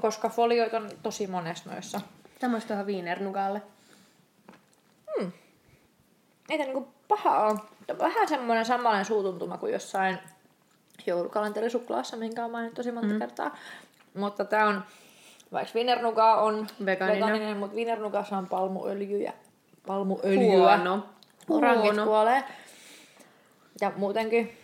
Koska 0.01 0.29
folioita 0.29 0.77
on 0.77 0.89
tosi 1.03 1.27
monessa 1.27 1.71
noissa. 1.71 2.01
Tämmöistä 2.39 2.67
tuohon 2.67 2.85
viinernukalle. 2.85 3.61
Ei 6.49 6.57
tämä 6.57 6.63
niinku 6.63 6.87
paha 7.07 7.45
ole. 7.45 7.59
Tämä 7.87 7.97
on 7.97 7.99
vähän 7.99 8.27
semmoinen 8.27 8.65
samanlainen 8.65 9.05
suutuntuma 9.05 9.57
kuin 9.57 9.73
jossain 9.73 10.17
joulukalenterisuklaassa, 11.05 12.17
minkä 12.17 12.45
on 12.45 12.51
mainittu 12.51 12.75
tosi 12.75 12.91
monta 12.91 13.13
mm. 13.13 13.19
kertaa. 13.19 13.57
Mutta 14.13 14.45
tämä 14.45 14.67
on, 14.67 14.83
vaikka 15.51 15.73
vinernuka 15.73 16.35
on 16.35 16.67
Vegaaninen. 16.85 17.21
vegaaninen 17.21 17.57
mutta 17.57 17.75
vinernukassa 17.75 18.37
on 18.37 18.47
palmuöljyä. 18.47 19.33
Palmuöljyä. 19.87 20.57
Huono. 20.57 21.05
Orangit 21.49 21.83
Huono. 21.83 22.05
kuolee. 22.05 22.43
Ja 23.81 23.91
muutenkin, 23.95 24.57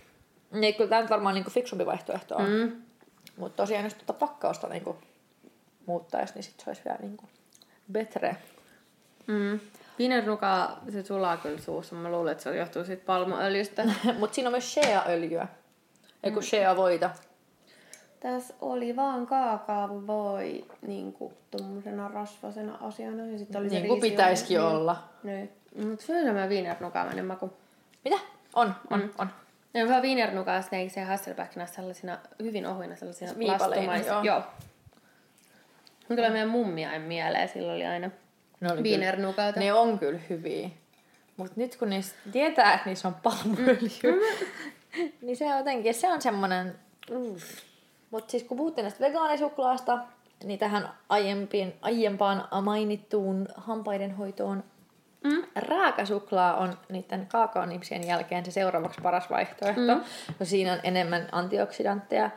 niin 0.52 0.76
kyllä 0.76 0.90
tämä 0.90 1.02
nyt 1.02 1.10
varmaan 1.10 1.36
niinku 1.36 1.52
fiksumpi 1.52 1.86
vaihtoehto 1.86 2.36
on. 2.36 2.50
Mm. 2.50 2.82
Mutta 3.38 3.58
tosiaan 3.58 3.84
jos 3.84 3.94
tuota 3.94 4.14
pakkausta 4.14 4.68
niinku 4.68 4.98
muuttaisi, 5.88 6.34
niin 6.34 6.44
sit 6.44 6.60
se 6.60 6.70
olisi 6.70 6.82
vielä 6.86 7.00
niinku 7.02 7.26
betre. 7.92 8.38
Mm. 9.28 9.60
Viinernuka, 10.00 10.78
se 10.90 11.04
sulaa 11.04 11.38
kyllä 11.38 11.60
suussa. 11.60 11.96
Mä 11.96 12.12
luulen, 12.12 12.32
että 12.32 12.44
se 12.44 12.58
johtuu 12.58 12.86
siitä 12.86 13.06
palmuöljystä. 13.06 13.86
Mutta 14.20 14.36
siinä 14.36 14.48
on 14.48 14.54
myös 14.54 14.74
shea-öljyä. 14.74 15.48
Ei 16.24 16.32
kun 16.32 16.44
shea-voita. 16.44 17.10
Tässä 18.20 18.54
oli 18.62 18.96
vaan 18.96 19.28
kaakaavoi 19.28 20.66
niinku 20.82 21.34
tommosena 21.52 22.08
rasvasena 22.08 22.78
asiana. 22.82 23.26
Ja 23.26 23.38
sitten 23.38 23.62
oli 23.62 23.70
se 23.70 23.76
Niin 23.76 23.88
kuin 23.88 24.02
pitäisikin 24.02 24.58
niin. 24.58 24.68
olla. 24.68 25.04
Niin. 25.24 25.52
Mutta 25.90 26.06
syödä 26.06 26.34
mä 26.34 26.50
viinernukaamainen 26.50 27.26
maku. 27.26 27.54
Mitä? 28.06 28.18
On, 28.56 28.76
on, 28.90 29.00
mm. 29.00 29.10
on. 29.18 29.30
Ja 29.74 29.84
hyvä 29.84 30.02
viinernukaa, 30.02 30.64
ne 30.72 30.90
se 30.90 31.02
hasselbackkina 31.02 31.66
sellaisina 31.66 32.18
hyvin 32.44 32.66
ohuina 32.66 32.96
sellaisina 32.96 33.32
Viipaleina, 33.38 33.98
joo. 33.98 34.24
joo. 34.24 34.42
Mun 36.10 36.18
tulee 36.18 36.30
meidän 36.30 36.50
mummiain 36.50 37.02
mieleen, 37.02 37.50
sillä 37.50 37.74
oli 37.74 37.86
aina 37.86 38.10
Ne 38.60 38.72
oli 38.72 38.84
viinernukaita. 38.84 39.54
kyllä, 39.54 39.66
ne 39.66 39.74
on 39.74 40.00
kyllä 40.00 40.20
hyviä. 40.30 40.70
Mutta 41.38 41.54
nyt 41.56 41.76
kun 41.76 41.90
niistä 41.90 42.16
tietää, 42.32 42.74
että 42.74 42.90
niissä 42.90 43.08
on 43.08 43.16
palmuöljy, 43.16 44.22
niin 45.22 45.38
se 45.38 45.46
on 45.46 45.58
jotenkin, 45.58 45.94
se 45.94 46.08
on 46.08 46.22
semmoinen... 46.22 46.76
Mutta 48.12 48.32
siis 48.32 48.44
kun 48.44 48.58
puhuttiin 48.58 48.84
näistä 48.84 49.06
vegaanisuklaasta, 49.06 50.00
niin 50.44 50.60
tähän 50.60 50.90
aiempiin, 51.10 51.74
aiempaan 51.82 52.48
mainittuun 52.62 53.48
hampaiden 53.56 54.12
hoitoon 54.12 54.64
Mm. 55.24 55.44
Raakasuklaa 55.56 56.56
on 56.56 56.78
niiden 56.90 57.28
kaakaonipsien 57.28 58.08
jälkeen 58.08 58.46
se 58.46 58.52
seuraavaksi 58.52 59.02
paras 59.02 59.30
vaihtoehto. 59.30 59.96
Mm. 59.96 60.04
No 60.40 60.46
siinä 60.46 60.74
on 60.74 60.80
enemmän 60.84 61.28
antioksidantteja 61.32 62.26
mm, 62.26 62.32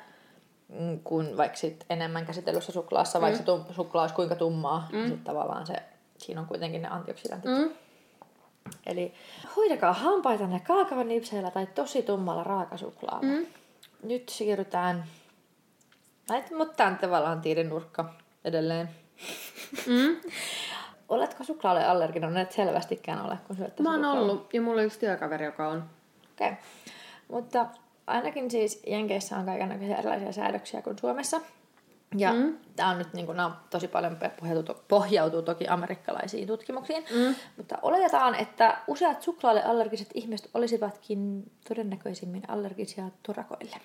kuin 1.04 1.36
vaikka 1.36 1.58
sit 1.58 1.84
enemmän 1.90 2.26
käsitellyssä 2.26 2.72
suklaassa, 2.72 3.20
vaikka 3.20 3.38
se 3.38 3.44
tum- 3.44 3.74
suklaa 3.74 4.02
olisi 4.02 4.14
kuinka 4.14 4.34
tummaa, 4.34 4.88
mm. 4.92 4.98
niin 4.98 5.10
sit 5.10 5.24
tavallaan 5.24 5.66
se, 5.66 5.82
siinä 6.18 6.40
on 6.40 6.46
kuitenkin 6.46 6.82
ne 6.82 6.88
antioksidantit. 6.88 7.50
Mm. 7.50 7.58
Mm. 7.58 7.70
Eli 8.86 9.14
hoidakaa 9.56 9.92
hampaita 9.92 10.46
ne 10.46 10.60
kaakaonipseillä 10.60 11.50
tai 11.50 11.66
tosi 11.66 12.02
tummalla 12.02 12.44
raakasuklaalla. 12.44 13.22
Mm. 13.22 13.46
Nyt 14.02 14.28
siirrytään, 14.28 15.04
mutta 16.56 16.74
tämä 16.74 16.90
on 16.90 16.98
tavallaan 16.98 17.40
tiiden 17.40 17.68
nurkka 17.68 18.14
edelleen. 18.44 18.90
Mm. 19.86 20.16
Oletko 21.08 21.44
suklaalle 21.44 21.84
allerginen? 21.84 22.36
Et 22.36 22.52
selvästikään 22.52 23.26
ole, 23.26 23.38
kun 23.46 23.56
syöt 23.56 23.80
Mä 23.80 23.90
oon 23.90 23.98
suklaalla. 23.98 24.20
ollut, 24.20 24.54
ja 24.54 24.60
mulla 24.60 24.80
on 24.80 24.86
yksi 24.86 25.00
työkaveri, 25.00 25.44
joka 25.44 25.68
on. 25.68 25.84
Okei. 26.32 26.48
Okay. 26.48 26.62
Mutta 27.28 27.66
ainakin 28.10 28.50
siis 28.50 28.82
Jenkeissä 28.86 29.36
on 29.36 29.46
kaikenlaisia 29.46 29.96
erilaisia 29.96 30.32
säädöksiä 30.32 30.82
kuin 30.82 30.98
Suomessa. 30.98 31.40
Ja 32.16 32.32
mm. 32.32 32.58
tämä 32.76 32.90
on 32.90 32.98
nyt, 32.98 33.12
niin 33.12 33.26
kuin, 33.26 33.40
on 33.40 33.52
tosi 33.70 33.88
paljon 33.88 34.16
pohjautuu, 34.40 34.74
pohjautuu 34.88 35.42
toki 35.42 35.68
amerikkalaisiin 35.68 36.46
tutkimuksiin. 36.46 37.04
Mm. 37.14 37.34
Mutta 37.56 37.78
oletetaan, 37.82 38.34
että 38.34 38.78
useat 38.86 39.22
suklaalle 39.22 39.62
allergiset 39.64 40.08
ihmiset 40.14 40.50
olisivatkin 40.54 41.50
todennäköisimmin 41.68 42.42
allergisia 42.48 43.04
turakoille. 43.22 43.76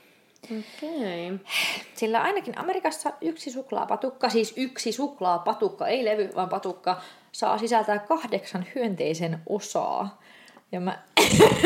Okei. 0.43 1.32
Okay. 1.32 1.45
Sillä 1.93 2.21
ainakin 2.21 2.57
Amerikassa 2.57 3.13
yksi 3.21 3.51
suklaapatukka, 3.51 4.30
siis 4.30 4.53
yksi 4.57 4.91
suklaapatukka, 4.91 5.88
ei 5.88 6.05
levy, 6.05 6.30
vaan 6.36 6.49
patukka, 6.49 7.01
saa 7.32 7.57
sisältää 7.57 7.99
kahdeksan 7.99 8.65
hyönteisen 8.76 9.39
osaa. 9.49 10.21
Ja 10.71 10.80
mä, 10.80 10.99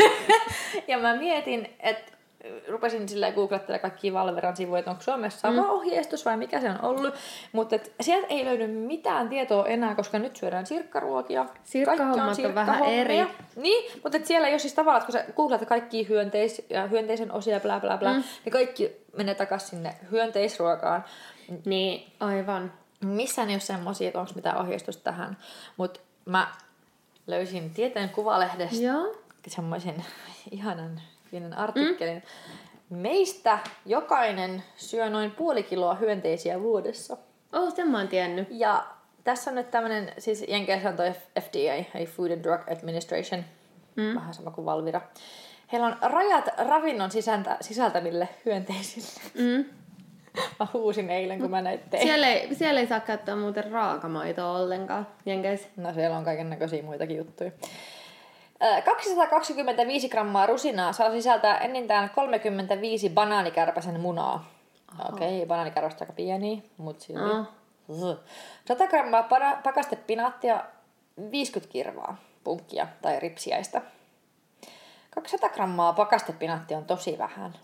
ja 0.88 0.98
mä 0.98 1.16
mietin, 1.16 1.76
että 1.80 2.12
rupesin 2.68 3.08
silleen 3.08 3.34
googlettelemaan 3.34 3.90
kaikki 3.90 4.12
Valveran 4.12 4.56
sivuja, 4.56 4.78
että 4.78 4.90
onko 4.90 5.02
Suomessa 5.02 5.40
sama 5.40 5.62
mm. 5.62 5.70
ohjeistus 5.70 6.24
vai 6.24 6.36
mikä 6.36 6.60
se 6.60 6.70
on 6.70 6.84
ollut. 6.84 7.14
Mutta 7.52 7.76
sieltä 8.00 8.26
ei 8.26 8.44
löydy 8.44 8.66
mitään 8.66 9.28
tietoa 9.28 9.66
enää, 9.66 9.94
koska 9.94 10.18
nyt 10.18 10.36
syödään 10.36 10.66
sirkkaruokia. 10.66 11.46
Sirkkahommat 11.64 12.38
on, 12.38 12.46
on 12.46 12.54
vähän 12.54 12.84
eri. 12.84 13.16
Niin, 13.56 13.92
mutta 14.02 14.16
et 14.16 14.26
siellä 14.26 14.48
ei 14.48 14.52
ole 14.52 14.58
siis 14.58 14.74
tavallaan, 14.74 15.06
kun 15.06 15.12
sä 15.12 15.24
googlet 15.36 15.68
kaikki 15.68 16.08
hyönteis, 16.08 16.66
ja 16.70 16.86
hyönteisen 16.86 17.32
osia 17.32 17.60
bla 17.60 17.80
bla 17.80 17.96
bla, 17.96 18.12
mm. 18.12 18.22
niin 18.44 18.52
kaikki 18.52 18.96
menee 19.16 19.34
takaisin 19.34 19.68
sinne 19.68 19.94
hyönteisruokaan. 20.10 21.04
Niin, 21.64 22.12
aivan. 22.20 22.72
Missään 23.04 23.48
ei 23.48 23.54
ole 23.54 23.60
semmoisia, 23.60 24.08
että 24.08 24.20
onko 24.20 24.32
mitään 24.34 24.58
ohjeistusta 24.58 25.02
tähän. 25.02 25.36
Mutta 25.76 26.00
mä 26.24 26.52
löysin 27.26 27.70
tieteen 27.70 28.08
kuvalehdestä 28.08 28.92
semmoisen 29.46 30.04
ihanan 30.50 31.00
pienen 31.30 31.58
artikkelin. 31.58 32.22
Mm. 32.90 32.96
Meistä 32.96 33.58
jokainen 33.86 34.62
syö 34.76 35.10
noin 35.10 35.30
puoli 35.30 35.62
kiloa 35.62 35.94
hyönteisiä 35.94 36.62
vuodessa. 36.62 37.16
Oh, 37.52 37.74
sen 37.74 37.88
mä 37.88 37.98
oon 37.98 38.08
tiennyt. 38.08 38.48
Ja 38.50 38.86
tässä 39.24 39.50
on 39.50 39.54
nyt 39.54 39.70
tämmönen, 39.70 40.12
siis 40.18 40.44
Jenkeissä 40.48 40.88
on 40.88 40.96
toi 40.96 41.12
FDA, 41.40 41.98
eli 41.98 42.06
Food 42.06 42.30
and 42.30 42.42
Drug 42.42 42.60
Administration, 42.72 43.44
mm. 43.96 44.14
vähän 44.14 44.34
sama 44.34 44.50
kuin 44.50 44.64
Valvira. 44.64 45.00
Heillä 45.72 45.86
on 45.86 45.96
rajat 46.02 46.48
ravinnon 46.58 47.10
sisältä, 47.10 47.56
sisältäville 47.60 48.28
hyönteisille. 48.44 49.20
Mm. 49.34 49.64
Mä 50.60 50.66
huusin 50.72 51.10
eilen, 51.10 51.40
kun 51.40 51.50
mä 51.50 51.62
näin 51.62 51.80
tein. 51.90 52.02
Siellä 52.02 52.28
ei, 52.28 52.54
siellä 52.54 52.80
ei 52.80 52.86
saa 52.86 53.00
käyttää 53.00 53.36
muuten 53.36 53.70
raakamaitoa 53.70 54.58
ollenkaan, 54.58 55.06
Jenkeissä. 55.26 55.68
No 55.76 55.94
siellä 55.94 56.16
on 56.16 56.24
kaiken 56.24 56.50
näköisiä 56.50 56.82
muitakin 56.82 57.16
juttuja. 57.16 57.50
225 58.84 60.08
grammaa 60.08 60.46
rusinaa 60.46 60.92
saa 60.92 61.10
sisältää 61.10 61.58
enintään 61.58 62.10
35 62.10 63.10
banaanikärpäsen 63.10 64.00
munaa. 64.00 64.50
Okei, 65.12 65.36
okay, 65.36 65.46
banaanikärpästä 65.46 66.04
aika 66.04 66.12
pieni, 66.12 66.62
mutta 66.76 67.04
silti. 67.04 67.22
Uh. 67.88 68.16
100 68.68 68.86
grammaa 68.86 69.28
pakastepinaattia, 69.64 70.64
50 71.30 71.72
kirvaa 71.72 72.16
punkkia 72.44 72.86
tai 73.02 73.20
ripsiäistä. 73.20 73.82
200 75.14 75.48
grammaa 75.48 75.92
pakastepinaattia 75.92 76.78
on 76.78 76.84
tosi 76.84 77.18
vähän. 77.18 77.54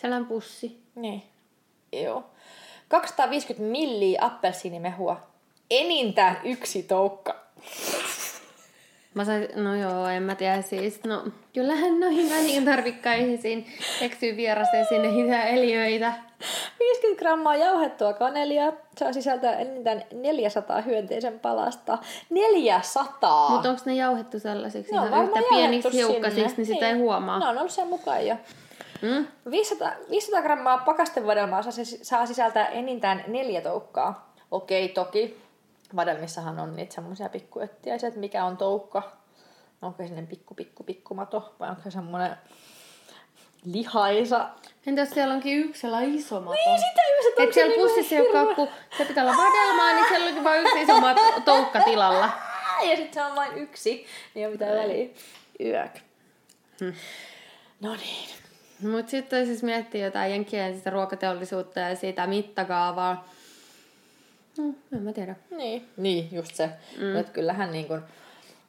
Sellainen 0.00 0.28
pussi. 0.28 0.82
Niin. 0.94 1.22
Joo. 1.92 2.24
250 2.88 3.70
milliä 3.70 4.18
appelsiinimehua. 4.22 5.20
Enintään 5.70 6.40
yksi 6.44 6.82
toukka. 6.82 7.36
Mä 9.18 9.24
sain, 9.24 9.48
no 9.54 9.74
joo, 9.74 10.06
en 10.06 10.22
mä 10.22 10.34
tiedä 10.34 10.62
siis. 10.62 11.04
No, 11.04 11.24
kyllähän 11.54 12.00
noihin 12.00 12.30
väliin 12.30 12.64
tarvikkaisiin 12.64 13.66
eksyy 14.00 14.36
sinne 14.88 15.10
niitä 15.10 15.44
eliöitä. 15.44 16.12
50 16.78 17.18
grammaa 17.18 17.56
jauhettua 17.56 18.12
kanelia 18.12 18.72
saa 18.98 19.12
sisältää 19.12 19.56
enintään 19.56 20.02
400 20.12 20.80
hyönteisen 20.80 21.40
palasta. 21.40 21.98
400! 22.30 23.50
Mutta 23.50 23.70
onko 23.70 23.82
ne 23.84 23.94
jauhettu 23.94 24.38
sellaisiksi 24.38 24.94
no, 24.94 25.06
ihan 25.06 25.24
yhtä 25.24 25.40
pieniksi 25.48 25.92
hiukkasiksi, 25.92 26.56
niin 26.56 26.66
sitä 26.66 26.86
niin. 26.86 26.96
ei 26.96 27.02
huomaa? 27.02 27.38
No 27.38 27.48
on 27.48 27.58
ollut 27.58 27.72
sen 27.72 27.88
mukaan 27.88 28.26
jo. 28.26 28.36
Mm. 29.02 29.26
500, 29.50 29.92
500 30.10 30.42
grammaa 30.42 30.78
pakastevadelmaa 30.78 31.62
saa, 31.62 31.84
saa 32.02 32.26
sisältää 32.26 32.66
enintään 32.66 33.24
neljä 33.26 33.60
toukkaa. 33.60 34.32
Okei, 34.50 34.88
toki 34.88 35.47
vadelmissahan 35.96 36.60
on 36.60 36.76
niitä 36.76 36.94
semmoisia 36.94 37.28
pikkuöttiäisiä, 37.28 38.08
että 38.08 38.20
mikä 38.20 38.44
on 38.44 38.56
toukka. 38.56 39.12
Onko 39.82 40.02
se 40.06 40.22
pikku, 40.22 40.54
pikku, 40.54 40.84
pikku 40.84 41.14
mato 41.14 41.54
vai 41.60 41.70
onko 41.70 41.82
se 41.82 41.90
semmoinen 41.90 42.36
lihaisa. 43.64 44.48
Entäs 44.86 45.10
siellä 45.10 45.34
onkin 45.34 45.58
yksi 45.58 45.80
sellainen 45.80 46.14
iso 46.14 46.40
mato? 46.40 46.52
Niin, 46.52 46.78
sitä 46.78 47.00
just, 47.16 47.38
että 47.38 47.54
siellä 47.54 47.70
niinku 47.70 47.88
pussissa 47.88 48.14
ei 48.14 48.20
ole 48.20 48.54
kun 48.54 48.68
se 48.98 49.04
pitää 49.04 49.24
olla 49.24 49.36
vadelmaa, 49.36 49.92
niin 49.92 50.04
siellä 50.08 50.26
onkin 50.26 50.44
vain 50.44 50.60
yksi 50.60 50.82
iso 50.82 51.00
mat- 51.00 51.42
toukka 51.44 51.80
tilalla. 51.80 52.30
Ja 52.82 52.96
sitten 52.96 53.14
se 53.14 53.22
on 53.22 53.36
vain 53.36 53.58
yksi, 53.58 54.06
niin 54.34 54.46
ole 54.46 54.52
mitään 54.52 54.76
väliä. 54.76 55.08
Yök. 55.60 55.98
Hmm. 56.80 56.94
No 57.80 57.96
niin. 57.96 58.28
Mutta 58.92 59.10
sitten 59.10 59.46
siis 59.46 59.62
miettii 59.62 60.02
jotain 60.02 60.30
jenkkien 60.30 60.76
sitä 60.76 60.90
ruokateollisuutta 60.90 61.80
ja 61.80 61.96
siitä 61.96 62.26
mittakaavaa 62.26 63.28
Mm, 64.58 64.74
en 64.92 65.02
mä 65.02 65.12
tiedä. 65.12 65.36
Niin, 65.50 65.88
niin 65.96 66.28
just 66.32 66.54
se. 66.54 66.70
Mm. 66.98 67.16
Että 67.16 67.32
kyllähän 67.32 67.72
niin 67.72 67.86
kun 67.86 68.02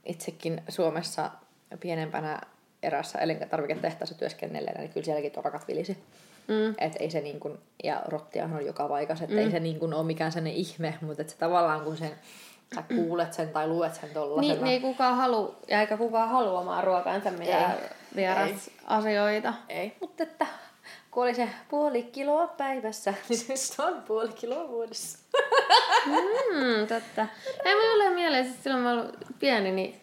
itsekin 0.05 0.61
Suomessa 0.69 1.31
pienempänä 1.79 2.41
erässä 2.83 3.19
elintarviketehtaassa 3.19 4.15
työskennelleenä, 4.17 4.79
niin 4.79 4.91
kyllä 4.93 5.05
sielläkin 5.05 5.31
torakat 5.31 5.67
vilisi. 5.67 5.97
Mm. 6.47 6.75
Et 6.77 6.93
ei 6.99 7.11
se 7.11 7.21
niin 7.21 7.39
kun, 7.39 7.59
ja 7.83 8.01
rottia 8.07 8.45
on 8.45 8.65
joka 8.65 8.87
paikassa, 8.87 9.23
että 9.23 9.35
mm. 9.35 9.41
ei 9.41 9.51
se 9.51 9.59
niin 9.59 9.79
kun 9.79 9.93
ole 9.93 10.05
mikään 10.05 10.31
sellainen 10.31 10.59
ihme, 10.59 10.97
mutta 11.01 11.21
että 11.21 11.33
se 11.33 11.39
tavallaan 11.39 11.81
kun 11.81 11.97
sen 11.97 12.11
sä 12.75 12.83
kuulet 12.95 13.33
sen 13.33 13.49
tai 13.49 13.67
luet 13.67 13.95
sen 13.95 14.09
tollasena. 14.09 14.53
Niin, 14.53 14.63
niin 14.63 14.73
ei 14.73 14.79
kukaan 14.79 15.15
halu, 15.15 15.55
ja 15.67 15.81
eikä 15.81 15.97
kukaan 15.97 16.29
halua 16.29 16.59
omaa 16.59 16.81
ruokaansa 16.81 17.31
mitään 17.31 17.77
vieras 18.15 18.69
asioita. 18.85 19.53
Ei, 19.69 19.97
mutta 20.01 20.23
että 20.23 20.45
kun 21.11 21.23
oli 21.23 21.35
se 21.35 21.49
puoli 21.69 22.03
kiloa 22.03 22.47
päivässä, 22.47 23.13
niin 23.29 23.57
se 23.57 23.81
on 23.83 24.01
puoli 24.01 24.33
kiloa 24.33 24.67
vuodessa. 24.69 25.17
mm, 26.05 26.87
totta. 26.87 27.27
Ei 27.65 27.75
mulla 27.75 28.03
ole 28.03 28.09
mieleen, 28.09 28.45
siis 28.45 28.63
silloin 28.63 28.83
mä 28.83 28.91
olin 28.91 29.11
pieni, 29.39 29.71
niin 29.71 30.01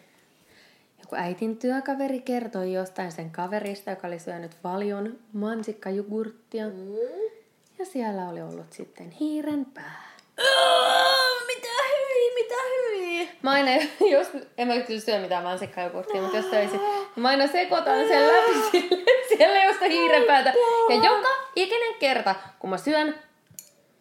joku 0.99 1.15
äitin 1.15 1.57
työkaveri 1.57 2.21
kertoi 2.21 2.73
jostain 2.73 3.11
sen 3.11 3.31
kaverista, 3.31 3.89
joka 3.89 4.07
oli 4.07 4.19
syönyt 4.19 4.57
paljon 4.61 5.19
mansikkajugurttia. 5.33 6.67
Mm. 6.67 6.73
Ja 7.79 7.85
siellä 7.85 8.29
oli 8.29 8.41
ollut 8.41 8.73
sitten 8.73 9.11
hiiren 9.11 9.65
pää. 9.65 10.07
Mitä 12.47 12.61
hyi. 12.69 13.29
Mä 13.41 13.51
aina, 13.51 13.71
jos, 14.11 14.27
en 14.57 14.67
mä 14.67 14.77
kyllä 14.77 14.99
syö 14.99 15.19
mitään 15.19 15.43
mansikkajogurttia, 15.43 16.21
mutta 16.21 16.37
jos 16.37 16.49
söisin, 16.49 16.79
mä 17.15 17.27
aina 17.27 17.47
sekoitan 17.47 18.07
sen 18.07 18.27
läpi 18.27 18.53
sille, 18.71 19.03
siellä 19.37 19.63
josta 19.63 19.85
hiirenpäätä. 19.85 20.53
Ja 20.89 20.95
joka 20.95 21.29
ikinen 21.55 21.93
kerta, 21.99 22.35
kun 22.59 22.69
mä 22.69 22.77
syön 22.77 23.15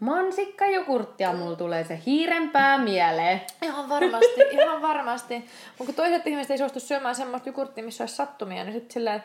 mansikkajogurttia, 0.01 1.33
mulla 1.33 1.57
tulee 1.57 1.85
se 1.85 2.01
hiirenpää 2.07 2.79
mieleen. 2.79 3.41
Ihan 3.63 3.89
varmasti, 3.89 4.41
ihan 4.51 4.83
varmasti. 4.83 5.45
Mutta 5.79 5.93
toiset 5.93 6.27
ihmiset 6.27 6.51
ei 6.51 6.59
suostu 6.59 6.81
syömään 6.81 7.15
semmoista 7.15 7.49
jogurttia, 7.49 7.85
missä 7.85 8.03
olisi 8.03 8.17
sattumia, 8.17 8.65
niin 8.65 8.73
sitten 8.73 8.95
silleen, 8.95 9.23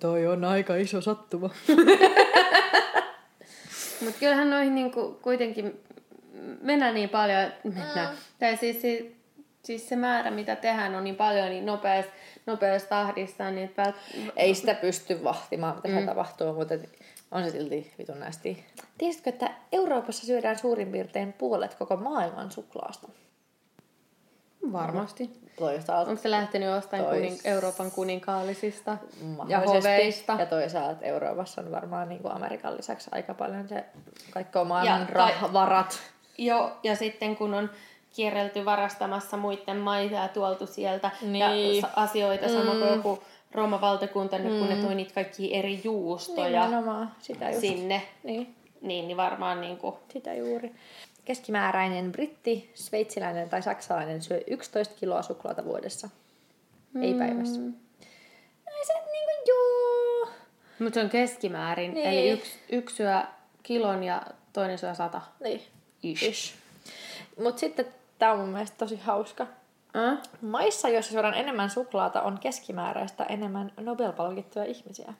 toi 0.00 0.26
on 0.26 0.44
aika 0.44 0.76
iso 0.76 1.00
sattuma. 1.00 1.50
Mutta 4.04 4.20
kyllähän 4.20 4.50
noihin 4.50 4.74
niinku 4.74 5.18
kuitenkin 5.22 5.80
mennään 6.60 6.94
niin 6.94 7.08
paljon, 7.08 7.52
mennään. 7.64 8.10
Mm. 8.10 8.16
Tai 8.38 8.56
siis, 8.56 8.80
siis, 8.80 9.04
siis 9.62 9.88
se 9.88 9.96
määrä, 9.96 10.30
mitä 10.30 10.56
tehdään, 10.56 10.94
on 10.94 11.04
niin 11.04 11.16
paljon 11.16 11.48
niin 11.48 11.66
nopeassa, 11.66 12.12
nopeassa 12.46 12.88
tahdissa. 12.88 13.50
Niin 13.50 13.68
päät... 13.68 13.94
Ei 14.36 14.54
sitä 14.54 14.74
pysty 14.74 15.24
vahtimaan, 15.24 15.80
mitä 15.84 16.00
mm. 16.00 16.06
tapahtuu, 16.06 16.52
mutta 16.52 16.74
on 17.30 17.44
se 17.44 17.50
silti 17.50 17.94
vitun 17.98 18.20
nästi. 18.20 18.64
Tiesitkö, 18.98 19.30
että 19.30 19.50
Euroopassa 19.72 20.26
syödään 20.26 20.58
suurin 20.58 20.92
piirtein 20.92 21.32
puolet 21.32 21.74
koko 21.74 21.96
maailman 21.96 22.50
suklaasta? 22.50 23.08
Varmasti. 24.72 25.30
Toisaalta. 25.58 26.10
Onko 26.10 26.22
se 26.22 26.30
lähtenyt 26.30 26.68
jostain 26.68 27.04
tois... 27.04 27.16
kuning, 27.16 27.36
Euroopan 27.44 27.90
kuninkaallisista 27.90 28.96
ja 29.48 29.60
hoveista? 29.60 30.36
Ja 30.38 30.46
toisaalta 30.46 31.04
Euroopassa 31.04 31.60
on 31.60 31.70
varmaan 31.70 32.08
niin 32.08 32.22
kuin 32.22 32.32
Amerikan 32.32 32.76
lisäksi 32.76 33.10
aika 33.12 33.34
paljon 33.34 33.68
se 33.68 33.84
kaikki 34.30 34.58
maailman 34.64 35.00
ja, 35.00 35.06
rahvarat. 35.10 35.98
Joo, 36.38 36.70
ja 36.82 36.96
sitten 36.96 37.36
kun 37.36 37.54
on 37.54 37.70
kierrelty 38.16 38.64
varastamassa 38.64 39.36
muiden 39.36 39.76
maita 39.76 40.14
ja 40.14 40.28
tuoltu 40.28 40.66
sieltä 40.66 41.10
niin. 41.22 41.78
ja 41.78 41.88
asioita, 41.96 42.46
mm. 42.46 42.52
sama 42.52 42.72
kuin 42.72 42.88
joku 42.88 43.22
Rooman 43.52 43.80
valtakunta, 43.80 44.38
mm. 44.38 44.58
kun 44.58 44.68
ne 44.68 44.76
toi 44.76 44.94
niitä 44.94 45.14
kaikki 45.14 45.56
eri 45.56 45.80
juustoja 45.84 46.68
Sitä 47.18 47.50
just. 47.50 47.60
sinne. 47.60 48.02
Niin. 48.22 48.54
Niin, 48.80 49.08
niin 49.08 49.16
varmaan 49.16 49.60
niin 49.60 49.76
kuin... 49.76 49.94
Sitä 50.12 50.34
juuri. 50.34 50.74
Keskimääräinen 51.24 52.12
britti, 52.12 52.70
sveitsiläinen 52.74 53.48
tai 53.48 53.62
saksalainen 53.62 54.22
syö 54.22 54.40
11 54.46 54.94
kiloa 55.00 55.22
suklaata 55.22 55.64
vuodessa. 55.64 56.08
Mm. 56.92 57.02
Ei 57.02 57.14
päivässä. 57.14 57.60
Ei 58.66 58.84
se 58.86 58.92
niinku 58.92 59.32
joo. 59.46 60.28
Mutta 60.78 60.94
se 60.94 61.04
on 61.04 61.10
keskimäärin. 61.10 61.94
Niin. 61.94 62.06
Eli 62.06 62.30
yksi, 62.30 62.58
yksi 62.68 62.96
syö 62.96 63.22
kilon 63.62 64.04
ja 64.04 64.22
toinen 64.52 64.78
syö 64.78 64.94
sata. 64.94 65.20
Niin. 65.40 65.62
Ish. 66.02 66.22
Ish. 66.22 66.54
Mutta 67.42 67.60
sitten 67.60 67.86
tämä 68.18 68.32
on 68.32 68.38
mun 68.38 68.48
mielestä 68.48 68.76
tosi 68.78 68.96
hauska. 68.96 69.46
Äh? 69.96 70.18
Maissa, 70.42 70.88
joissa 70.88 71.12
syödään 71.12 71.34
enemmän 71.34 71.70
suklaata, 71.70 72.22
on 72.22 72.38
keskimääräistä 72.38 73.24
enemmän 73.24 73.72
Nobel-palkittuja 73.80 74.64
ihmisiä. 74.64 75.14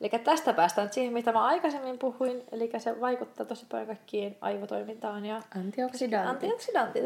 Eli 0.00 0.08
tästä 0.24 0.52
päästään 0.52 0.92
siihen, 0.92 1.12
mitä 1.12 1.32
mä 1.32 1.44
aikaisemmin 1.44 1.98
puhuin, 1.98 2.44
eli 2.52 2.70
se 2.78 3.00
vaikuttaa 3.00 3.46
tosi 3.46 3.66
paljon 3.70 3.86
kaikkiin 3.86 4.36
aivotoimintaan 4.40 5.24
ja 5.26 5.42
antioksidantit. 5.56 6.30
antioksidantit. 6.30 7.04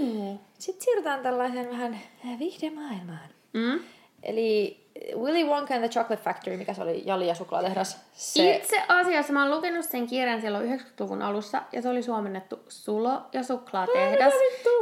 Mm. 0.00 0.38
Sitten 0.58 0.84
siirrytään 0.84 1.22
tällaiseen 1.22 1.70
vähän 1.70 1.98
viihdemaailmaan. 2.38 3.28
Mm. 3.52 3.80
Eli 4.22 4.80
Willy 5.16 5.44
Wonka 5.44 5.74
and 5.74 5.82
the 5.82 5.88
Chocolate 5.88 6.22
Factory, 6.22 6.56
mikä 6.56 6.74
se 6.74 6.82
oli, 6.82 7.02
Jali 7.06 7.28
ja 7.28 7.34
suklaatehdas. 7.34 8.00
Se, 8.12 8.56
Itse 8.56 8.82
asiassa 8.88 9.32
mä 9.32 9.42
oon 9.42 9.56
lukenut 9.56 9.84
sen 9.84 10.06
kirjan 10.06 10.40
silloin 10.40 10.80
90-luvun 10.80 11.22
alussa, 11.22 11.62
ja 11.72 11.82
se 11.82 11.88
oli 11.88 12.02
suomennettu 12.02 12.60
Sulo 12.68 13.22
ja 13.32 13.42
suklaatehdas. 13.42 14.32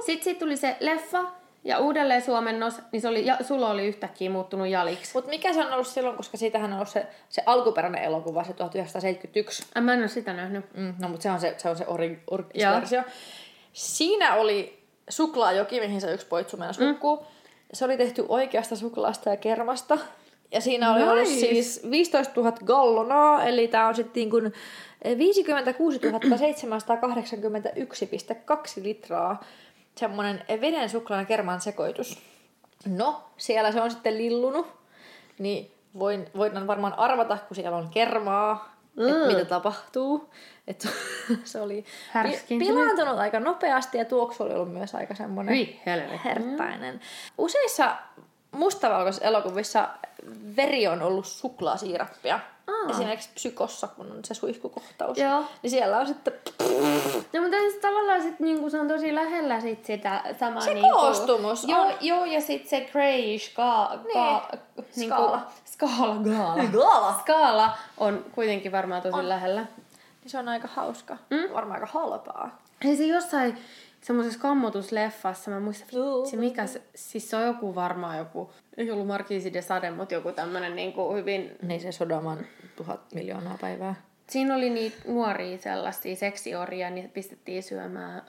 Sitten 0.06 0.24
siitä 0.24 0.40
tuli 0.40 0.56
se 0.56 0.76
leffa, 0.80 1.24
ja 1.66 1.78
uudelleen 1.78 2.22
suomennos, 2.22 2.74
niin 2.92 3.00
se 3.00 3.08
oli, 3.08 3.26
ja 3.26 3.38
Sulo 3.42 3.70
oli 3.70 3.86
yhtäkkiä 3.86 4.30
muuttunut 4.30 4.68
jaliksi. 4.68 5.10
Mutta 5.14 5.30
mikä 5.30 5.52
se 5.52 5.60
on 5.60 5.72
ollut 5.72 5.86
silloin, 5.86 6.16
koska 6.16 6.36
siitähän 6.36 6.70
on 6.70 6.76
ollut 6.76 6.88
se, 6.88 7.06
se 7.28 7.42
alkuperäinen 7.46 8.02
elokuva, 8.02 8.44
se 8.44 8.52
1971. 8.52 9.64
Äh, 9.76 9.82
Mä 9.82 9.92
en 9.92 10.00
ole 10.00 10.08
sitä 10.08 10.32
nähnyt. 10.32 10.64
Mm, 10.76 10.94
no, 10.98 11.08
mutta 11.08 11.22
se 11.22 11.30
on 11.30 11.40
se, 11.40 11.54
se, 11.58 11.70
on 11.70 11.76
se 11.76 11.84
ori, 11.86 12.22
Joo. 12.54 12.74
versio. 12.74 13.02
Siinä 13.72 14.34
oli 14.34 14.82
suklaajoki, 15.08 15.80
mihin 15.80 16.00
se 16.00 16.12
yksi 16.12 16.26
poitsu 16.26 16.56
mennä 16.56 16.74
hukkuu. 16.80 17.26
Se 17.72 17.84
oli 17.84 17.96
tehty 17.96 18.24
oikeasta 18.28 18.76
suklaasta 18.76 19.30
ja 19.30 19.36
kermasta. 19.36 19.98
Ja 20.52 20.60
siinä 20.60 20.92
oli 20.92 21.02
ollut 21.02 21.28
Nice. 21.28 21.40
siis 21.40 21.86
15 21.90 22.40
000 22.40 22.52
gallonaa, 22.64 23.44
eli 23.44 23.68
tämä 23.68 23.88
on 23.88 23.94
sitten 23.94 24.20
niin 24.20 24.30
kuin 24.30 24.52
56 25.18 25.98
781,2 25.98 26.04
litraa 28.82 29.44
semmoinen 29.96 30.44
veden 30.60 30.90
suklaan 30.90 31.22
ja 31.22 31.26
kerman 31.26 31.60
sekoitus. 31.60 32.18
No, 32.86 33.24
siellä 33.36 33.72
se 33.72 33.80
on 33.80 33.90
sitten 33.90 34.18
lillunut, 34.18 34.66
niin 35.38 35.70
voin, 35.98 36.26
voidaan 36.36 36.66
varmaan 36.66 36.98
arvata, 36.98 37.38
kun 37.48 37.54
siellä 37.54 37.76
on 37.76 37.88
kermaa, 37.88 38.75
mm. 38.96 39.08
että 39.08 39.26
mitä 39.26 39.44
tapahtuu. 39.44 40.30
Että 40.66 40.88
se 41.44 41.60
oli 41.60 41.84
pilaantunut 42.48 43.18
aika 43.18 43.40
nopeasti 43.40 43.98
ja 43.98 44.04
tuoksu 44.04 44.42
oli 44.42 44.54
ollut 44.54 44.72
myös 44.72 44.94
aika 44.94 45.14
semmoinen 45.14 45.54
Hyi, 45.54 45.80
helvetti. 45.86 46.20
herttainen. 46.24 47.00
Useissa 47.38 47.96
mustavalkoisissa 48.52 49.26
elokuvissa 49.26 49.88
veri 50.56 50.86
on 50.86 51.02
ollut 51.02 51.26
suklaasiirappia. 51.26 52.40
Aa. 52.66 52.90
Esimerkiksi 52.90 53.30
Psykossa, 53.34 53.88
kun 53.88 54.12
on 54.12 54.24
se 54.24 54.34
suihkukohtaus. 54.34 55.18
Joo. 55.18 55.44
Niin 55.62 55.70
siellä 55.70 55.98
on 55.98 56.06
sitten 56.06 56.32
No 57.32 57.42
mutta 57.42 57.56
siis 57.56 57.74
tavallaan 57.74 58.22
sit, 58.22 58.40
niinku, 58.40 58.70
se 58.70 58.80
on 58.80 58.88
tosi 58.88 59.14
lähellä 59.14 59.60
sit 59.60 59.84
sitä 59.84 60.22
samaa 60.40 60.60
Se 60.60 60.74
niinku, 60.74 60.90
koostumus 60.90 61.64
joo, 61.68 61.80
on. 61.82 61.92
Joo, 62.00 62.24
ja 62.24 62.40
sit 62.40 62.68
se 62.68 62.88
grayish 62.92 63.54
ka, 63.54 63.98
ka, 64.12 64.48
Niin. 64.52 64.86
niinku, 64.96 65.14
Skaala. 65.14 65.42
Skaala, 65.76 66.16
gaala. 66.16 66.64
Gaala. 66.72 67.18
Skaala 67.20 67.76
on 67.98 68.24
kuitenkin 68.32 68.72
varmaan 68.72 69.02
tosi 69.02 69.16
on. 69.18 69.28
lähellä. 69.28 69.60
niin 69.60 70.30
se 70.30 70.38
on 70.38 70.48
aika 70.48 70.68
hauska. 70.74 71.16
Mm? 71.30 71.54
Varmaan 71.54 71.80
aika 71.80 71.92
halpaa. 71.92 72.62
Ei 72.84 72.96
se 72.96 73.06
jossain 73.06 73.58
semmoisessa 74.00 74.40
kammotusleffassa, 74.40 75.50
mä 75.50 75.60
muistan, 75.60 75.88
se 76.30 76.36
mikä 76.36 76.66
se, 76.66 76.82
siis 76.94 77.30
se 77.30 77.36
on 77.36 77.42
joku 77.42 77.74
varmaan 77.74 78.18
joku, 78.18 78.50
ei 78.76 78.90
ollut 78.90 79.06
Marquise 79.06 79.52
de 79.52 79.62
Sade, 79.62 79.90
mutta 79.90 80.14
joku 80.14 80.32
tämmönen 80.32 80.76
niinku 80.76 81.14
hyvin, 81.14 81.56
Niin 81.62 81.80
se 81.80 81.92
Sodaman 81.92 82.38
tuhat 82.76 83.00
miljoonaa 83.14 83.58
päivää. 83.60 83.94
siinä 84.28 84.54
oli 84.54 84.70
niitä 84.70 84.96
nuoria 85.08 85.58
sellaisia 85.58 86.16
seksiorjia, 86.16 86.90
niin 86.90 87.10
pistettiin 87.10 87.62
syömään 87.62 88.22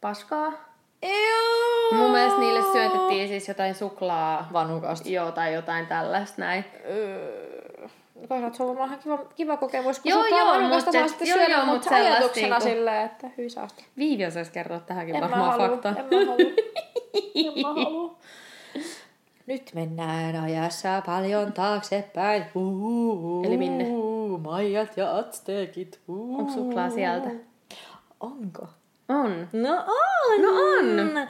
paskaa. 0.00 0.73
Euu. 1.04 1.94
Mun 2.02 2.10
mielestä 2.10 2.40
niille 2.40 2.62
syötettiin 2.72 3.28
siis 3.28 3.48
jotain 3.48 3.74
suklaa, 3.74 4.48
Vanukasta. 4.52 5.08
joo, 5.08 5.32
tai 5.32 5.54
jotain 5.54 5.86
tällaista 5.86 6.42
näin. 6.42 6.64
Öö, 6.90 7.88
Toisaalta 8.28 8.56
se 8.56 8.62
on 8.62 8.68
varmaan 8.68 8.88
ihan 8.88 9.00
kiva, 9.02 9.18
kiva 9.36 9.56
kokemus, 9.56 10.00
kun 10.00 10.10
Joo, 10.10 10.26
joo, 10.26 10.46
vanukasta 10.46 10.74
mutta 10.90 10.92
saa 10.92 11.08
sitten 11.08 11.28
joo, 11.28 11.38
syödä, 11.38 11.52
joo, 11.54 11.66
mutta 11.66 11.88
sellaista 11.88 12.12
ajatuksena 12.14 12.46
niinku- 12.58 12.68
silleen, 12.68 13.04
että 13.06 13.26
hyi 13.38 13.50
saasta. 13.50 13.84
Viivi 13.96 14.26
osaisi 14.26 14.52
kertoa 14.52 14.80
tähänkin 14.80 15.14
En 15.16 15.20
mä 15.24 15.30
varmaan 15.30 15.50
halua, 15.52 15.68
fakta. 15.68 15.88
en 15.88 15.94
mä 15.94 16.26
halua. 16.26 16.36
En 17.34 17.62
mä 17.62 17.84
halua. 17.84 18.16
Nyt 19.46 19.70
mennään 19.74 20.36
ajassa 20.44 21.02
paljon 21.06 21.52
taaksepäin. 21.52 22.44
Uhuhu. 22.54 23.42
Eli 23.46 23.56
minne? 23.56 23.84
Maijat 24.44 24.96
ja 24.96 25.16
atsteekit. 25.16 26.00
Onko 26.08 26.52
suklaa 26.52 26.90
sieltä? 26.90 27.30
Onko? 28.20 28.66
On. 29.08 29.48
No 29.52 29.74
on! 29.74 30.42
No 30.42 30.48
on. 30.48 31.28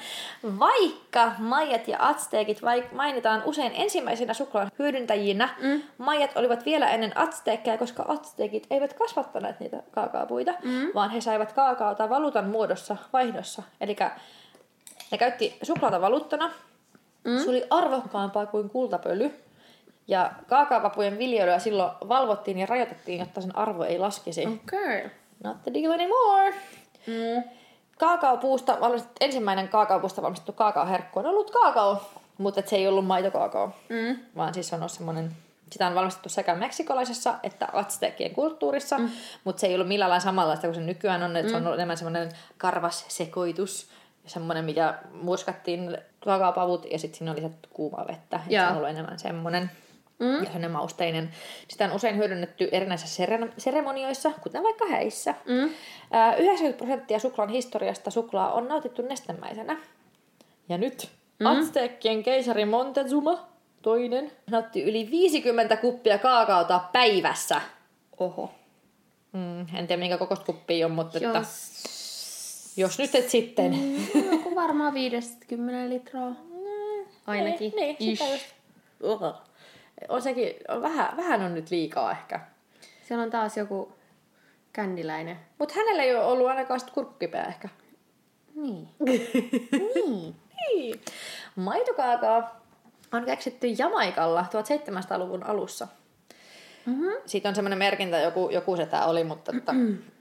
Vaikka 0.59 1.33
maijat 1.39 1.89
ja 1.89 1.97
atsteekit 2.01 2.61
mainitaan 2.93 3.43
usein 3.45 3.73
ensimmäisenä 3.75 4.35
suklaan 4.35 4.71
hyödyntäjinä, 4.79 5.49
mm. 5.61 5.83
maijat 5.99 6.37
olivat 6.37 6.65
vielä 6.65 6.89
ennen 6.89 7.19
atsteekkeja, 7.19 7.79
koska 7.79 8.05
atsteekit 8.09 8.67
eivät 8.71 8.93
kasvattaneet 8.93 9.61
niitä 9.61 9.83
kaakaopuita, 9.91 10.55
mm. 10.63 10.91
vaan 10.95 11.11
he 11.11 11.21
saivat 11.21 11.53
kaakaota 11.53 12.11
valuutan 12.11 12.49
muodossa 12.49 12.97
vaihdossa. 13.13 13.63
Eli 13.81 13.97
ne 15.11 15.19
käytti 15.19 15.59
suklaata 15.63 16.01
valuuttana. 16.01 16.51
Mm. 17.25 17.39
Se 17.39 17.51
oli 17.51 17.65
arvokkaampaa 17.71 18.47
kuin 18.47 18.71
kultapöly. 18.71 19.31
Ja 20.09 20.33
kaakaopapujen 20.49 21.19
viljelyä 21.19 21.59
silloin 21.59 21.91
valvottiin 22.09 22.59
ja 22.59 22.67
rajoitettiin, 22.67 23.19
jotta 23.21 23.41
sen 23.41 23.57
arvo 23.57 23.85
ei 23.85 23.99
laskisi. 23.99 24.41
Okei. 24.41 24.99
Okay. 24.99 25.11
Not 25.45 25.63
the 25.63 25.75
deal 25.75 25.93
anymore. 25.93 26.55
Mm. 27.07 27.64
Kaakaopuusta, 27.99 28.77
valmistettu, 28.81 29.17
ensimmäinen 29.21 29.69
kaakaopuusta 29.69 30.23
valmistettu 30.23 30.53
kaakaoherkku 30.53 31.19
on 31.19 31.27
ollut 31.27 31.51
kaakao, 31.51 32.03
mutta 32.39 32.63
se 32.67 32.77
ei 32.77 32.89
ollut 32.89 33.07
maitokaakao, 33.07 33.71
Mm. 33.89 34.17
vaan 34.37 34.55
siis 34.55 34.73
on 34.73 34.81
ollut 34.81 34.93
semmoinen, 34.93 35.33
sitä 35.71 35.87
on 35.87 35.95
valmistettu 35.95 36.29
sekä 36.29 36.55
meksikolaisessa 36.55 37.35
että 37.43 37.69
aztekien 37.73 38.35
kulttuurissa, 38.35 38.99
mm. 38.99 39.11
mutta 39.45 39.61
se 39.61 39.67
ei 39.67 39.75
ollut 39.75 39.89
millään 39.89 40.11
lailla 40.11 40.25
samanlaista 40.25 40.67
kuin 40.67 40.75
se 40.75 40.81
nykyään 40.81 41.23
on, 41.23 41.37
että 41.37 41.49
mm. 41.49 41.51
se 41.51 41.57
on 41.57 41.63
ollut 41.67 41.79
enemmän 41.79 41.97
semmoinen 41.97 42.33
karvas 42.59 43.05
sekoitus, 43.09 43.89
semmoinen, 44.27 44.65
mikä 44.65 44.95
muskattiin 45.23 45.99
kaakaopavut 46.25 46.87
ja 46.91 46.99
sitten 46.99 47.19
siinä 47.19 47.31
on 47.31 47.37
lisätty 47.37 47.69
kuumaa 47.73 48.07
vettä, 48.09 48.37
että 48.37 48.51
se 48.51 48.67
on 48.67 48.77
ollut 48.77 48.89
enemmän 48.91 49.19
semmoinen. 49.19 49.71
Mm. 50.25 50.35
Ja 50.39 50.45
semmoinen 50.45 50.71
mausteinen. 50.71 51.31
Sitä 51.69 51.85
on 51.85 51.93
usein 51.93 52.17
hyödynnetty 52.17 52.69
erinäisissä 52.73 53.23
sere- 53.27 53.53
seremonioissa, 53.59 54.31
kuten 54.43 54.63
vaikka 54.63 54.87
häissä. 54.87 55.35
Mm. 55.47 55.71
Ää, 56.11 56.37
90 56.37 56.79
prosenttia 56.79 57.19
suklaan 57.19 57.49
historiasta 57.49 58.11
suklaa 58.11 58.53
on 58.53 58.69
nautittu 58.69 59.03
nestemäisenä. 59.03 59.77
Ja 60.69 60.79
nyt 60.79 61.09
mm. 61.41 61.47
Aztekien 61.47 62.23
keisari 62.23 62.65
Montezuma, 62.65 63.47
toinen, 63.83 64.33
nautti 64.51 64.83
yli 64.83 65.09
50 65.11 65.77
kuppia 65.77 66.19
kaakaota 66.19 66.81
päivässä. 66.93 67.61
Oho. 68.19 68.51
Mm, 69.33 69.61
en 69.61 69.87
tiedä 69.87 69.97
minkä 69.97 70.19
kokoista 70.19 70.45
kuppia 70.47 70.87
on, 70.87 70.93
mutta 70.93 71.19
että, 71.19 71.39
Jos... 71.39 72.75
jos 72.77 72.99
nyt 72.99 73.15
et 73.15 73.31
sitten. 73.31 73.73
Mm, 73.73 74.33
Joku 74.33 74.55
varmaan 74.55 74.95
50 74.95 75.95
litraa. 75.95 76.33
Ainakin. 77.27 77.73
Niin, 77.77 77.97
niin 78.01 78.17
sitä 78.17 78.31
just. 78.31 78.45
Uhu. 79.03 79.33
On 80.09 80.23
sekin, 80.23 80.55
on 80.69 80.83
vähän, 80.83 81.17
vähän 81.17 81.43
on 81.43 81.55
nyt 81.55 81.71
liikaa 81.71 82.11
ehkä. 82.11 82.41
Siellä 83.03 83.25
on 83.25 83.31
taas 83.31 83.57
joku 83.57 83.93
kändiläinen. 84.73 85.37
Mutta 85.59 85.75
hänellä 85.75 86.03
ei 86.03 86.15
ole 86.15 86.25
ollut 86.25 86.49
ainakaan 86.49 86.81
sit 86.81 86.91
kurkkukipeä 86.91 87.45
ehkä. 87.45 87.69
Niin. 88.55 88.89
niin. 89.95 90.37
Niin. 90.69 91.01
Maitokaakao 91.57 92.43
on 93.13 93.25
keksitty 93.25 93.67
Jamaikalla 93.67 94.47
1700-luvun 94.51 95.47
alussa. 95.47 95.89
Mm-hmm. 96.87 97.13
Siitä 97.27 97.49
on 97.49 97.55
semmoinen 97.55 97.79
merkintä, 97.79 98.19
joku, 98.19 98.51
joku 98.51 98.77
setä 98.77 99.05
oli, 99.05 99.25
mutta 99.25 99.53
että 99.57 99.73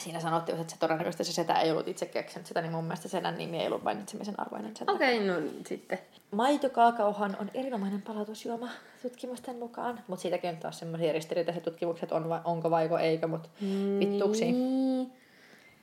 siinä 0.00 0.20
sanottiin, 0.20 0.60
että 0.60 0.72
se 0.72 0.78
todennäköisesti 0.78 1.24
se 1.24 1.32
setä 1.32 1.60
ei 1.60 1.70
ollut 1.70 1.88
itse 1.88 2.06
keksinyt 2.06 2.46
sitä, 2.46 2.62
niin 2.62 2.72
mun 2.72 2.84
mielestä 2.84 3.08
sedän 3.08 3.38
nimi 3.38 3.60
ei 3.60 3.66
ollut 3.66 3.82
mainitsemisen 3.82 4.40
arvoinen. 4.40 4.76
Sen 4.76 4.90
Okei, 4.90 5.30
okay, 5.30 5.42
no 5.42 5.48
sitten. 5.66 5.98
Maitokaakaohan 6.30 7.36
on 7.40 7.50
erinomainen 7.54 8.02
palautusjuoma 8.02 8.68
tutkimusten 9.02 9.56
mukaan, 9.56 10.00
mutta 10.06 10.22
siitäkin 10.22 10.50
on 10.50 10.56
taas 10.56 10.78
semmoisia 10.78 11.12
ristiriitaisia 11.12 11.62
tutkimuksia, 11.62 12.04
että 12.04 12.14
on 12.14 12.28
vai, 12.28 12.40
onko 12.44 12.70
vaiko 12.70 12.98
eikö, 12.98 13.26
mutta 13.26 13.48
vittuuksiin. 13.98 14.54
Niin. 14.54 15.12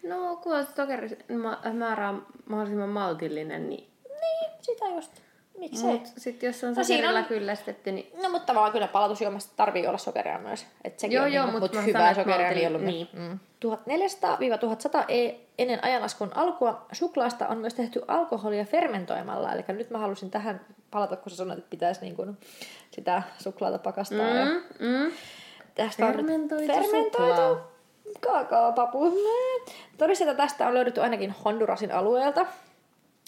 No, 0.04 0.36
kun 0.36 0.54
sokerimäärä 0.76 2.10
on 2.10 2.26
mahdollisimman 2.46 2.90
maltillinen, 2.90 3.70
niin... 3.70 3.90
Niin, 4.10 4.52
sitä 4.62 4.86
just. 4.86 5.23
Miksei? 5.58 5.88
Mut 5.90 6.08
sit 6.18 6.44
jos 6.44 6.64
on 6.64 6.74
No 6.74 6.84
sokerilla 6.84 7.20
on- 7.20 7.26
kyllästetty, 7.26 7.92
niin... 7.92 8.12
No 8.24 8.30
mutta 8.30 8.46
tavallaan 8.46 8.72
kyllä 8.74 8.88
palautusjuomassa 8.88 9.50
tarvii 9.56 9.88
olla 9.88 9.98
sokeria 9.98 10.40
myös. 10.40 10.66
Et 10.84 11.00
sekin 11.00 11.16
Joo, 11.16 11.26
on 11.26 11.34
joo, 11.34 11.46
niinku, 11.46 11.60
mut 11.60 11.72
mut 11.72 11.80
mä 11.82 11.86
hyvää 11.88 12.14
sokeria 12.14 12.50
ei 12.50 12.68
ollut. 12.68 12.82
niin. 12.82 13.08
Mm. 13.14 13.40
1400-1100 13.66 15.06
e- 15.08 15.34
ennen 15.58 15.84
ajanlaskun 15.84 16.32
alkua 16.36 16.86
suklaasta 16.92 17.48
on 17.48 17.58
myös 17.58 17.74
tehty 17.74 18.02
alkoholia 18.08 18.66
fermentoimalla. 18.66 19.54
Eli 19.54 19.64
nyt 19.68 19.90
mä 19.90 19.98
halusin 19.98 20.32
tähän 20.32 20.62
palata, 20.92 21.16
kun 21.16 21.30
sä 21.30 21.36
sanoit, 21.36 21.60
että 21.60 21.70
pitäisi 21.70 22.02
niin 22.02 22.16
kuin 22.16 22.38
sitä 22.92 23.24
suklaata 23.40 23.78
pakastaa. 23.78 24.18
Mm. 24.30 24.36
Ja 24.38 24.46
Mm, 24.46 24.88
mm. 24.88 25.12
tästä 25.76 26.06
on 26.06 26.14
Fermentoitu 26.14 26.68
fermentoitu 26.74 27.34
suklaa. 27.34 27.68
kaakaopapu. 28.20 29.14
Todisteita 29.98 30.36
tästä 30.36 30.68
on 30.68 30.74
löydetty 30.74 31.02
ainakin 31.02 31.36
Hondurasin 31.46 31.92
alueelta. 31.92 32.46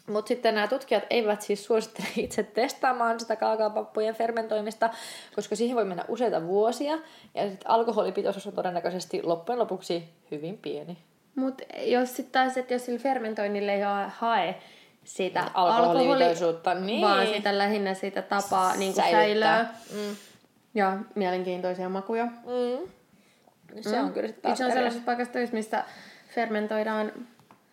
Mutta 0.07 0.27
sitten 0.27 0.55
nämä 0.55 0.67
tutkijat 0.67 1.03
eivät 1.09 1.41
siis 1.41 1.65
suosittele 1.65 2.07
itse 2.15 2.43
testaamaan 2.43 3.19
sitä 3.19 3.35
kaakaopappujen 3.35 4.15
fermentoimista, 4.15 4.89
koska 5.35 5.55
siihen 5.55 5.75
voi 5.75 5.85
mennä 5.85 6.05
useita 6.07 6.47
vuosia. 6.47 6.97
Ja 7.35 7.49
sitten 7.49 7.71
alkoholipitoisuus 7.71 8.47
on 8.47 8.53
todennäköisesti 8.53 9.23
loppujen 9.23 9.59
lopuksi 9.59 10.09
hyvin 10.31 10.57
pieni. 10.57 10.97
Mut 11.35 11.61
jos 11.81 12.15
sitten 12.15 12.31
taas, 12.31 12.57
että 12.57 12.73
jos 12.73 12.85
sillä 12.85 12.99
fermentoinnille 12.99 13.73
ei 13.73 13.81
hae, 14.07 14.55
sitä 15.03 15.51
Alkoholipitoisuutta, 15.53 16.71
alkoholi, 16.71 16.91
niin. 16.91 17.01
vaan 17.01 17.27
sitä 17.27 17.57
lähinnä 17.57 17.93
sitä 17.93 18.21
tapaa 18.21 18.75
niin 18.75 18.93
säilöä 18.93 19.65
Mm. 19.91 20.15
ja 20.75 20.97
mielenkiintoisia 21.15 21.89
makuja. 21.89 22.25
Mm. 22.25 22.89
Se 23.81 23.99
on 23.99 24.13
kyllä 24.13 24.27
sitten 24.27 24.51
Itse 24.51 24.65
on 24.65 24.71
sellaisessa 24.71 25.05
paikassa 25.05 25.33
töissä, 25.33 25.55
missä 25.55 25.83
fermentoidaan 26.35 27.11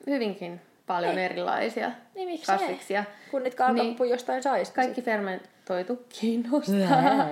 hyvinkin 0.07 0.61
paljon 0.87 1.19
erilaisia 1.19 1.91
Niin, 2.15 2.29
miksei? 2.29 2.59
kasviksia. 2.59 3.05
Kun 3.31 3.43
niitä 3.43 3.57
kaakapuu 3.57 3.85
Niin. 3.99 4.11
jostain 4.11 4.43
saisi. 4.43 4.73
Kaikki 4.73 5.03
fermentoitu 5.03 6.05
kiinnostaa. 6.09 7.27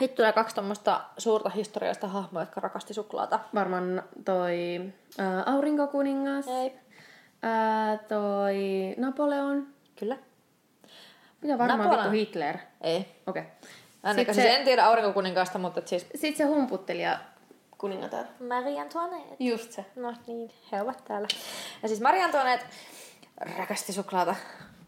Sitten 0.00 0.16
tulee 0.16 0.32
kaksi 0.32 0.54
tämmöistä 0.54 1.00
suurta 1.18 1.48
historiallista 1.50 2.08
hahmoa, 2.08 2.42
jotka 2.42 2.60
rakasti 2.60 2.94
suklaata. 2.94 3.40
Varmaan 3.54 4.02
toi 4.24 4.80
ä, 5.20 5.42
aurinkokuningas, 5.46 6.48
Ei. 6.48 6.72
ä, 7.44 7.98
toi 8.08 8.56
Napoleon 8.96 9.66
Kyllä. 9.98 10.16
ja 11.42 11.58
varmaan 11.58 11.78
Napoleon. 11.80 12.12
vittu 12.12 12.26
Hitler. 12.28 12.56
Ei. 12.80 12.98
Okei. 12.98 13.42
Okay. 13.42 13.42
Ainakaan 14.02 14.14
Sitten 14.16 14.34
siis 14.34 14.46
se, 14.46 14.56
en 14.58 14.64
tiedä 14.64 14.84
aurinkokuninkaasta, 14.84 15.58
mutta 15.58 15.80
et 15.80 15.88
siis... 15.88 16.06
sit 16.14 16.36
se 16.36 16.44
humputtelija 16.44 17.18
kuningatar. 17.78 18.24
Marie 18.48 18.80
Antoinette. 18.80 19.36
Just 19.38 19.72
se. 19.72 19.84
No 19.96 20.14
niin, 20.26 20.50
he 20.72 20.82
ovat 20.82 21.04
täällä. 21.04 21.28
Ja 21.82 21.88
siis 21.88 22.00
Marie 22.00 22.24
Antoinette 22.24 22.66
rakasti 23.58 23.92
suklaata. 23.92 24.34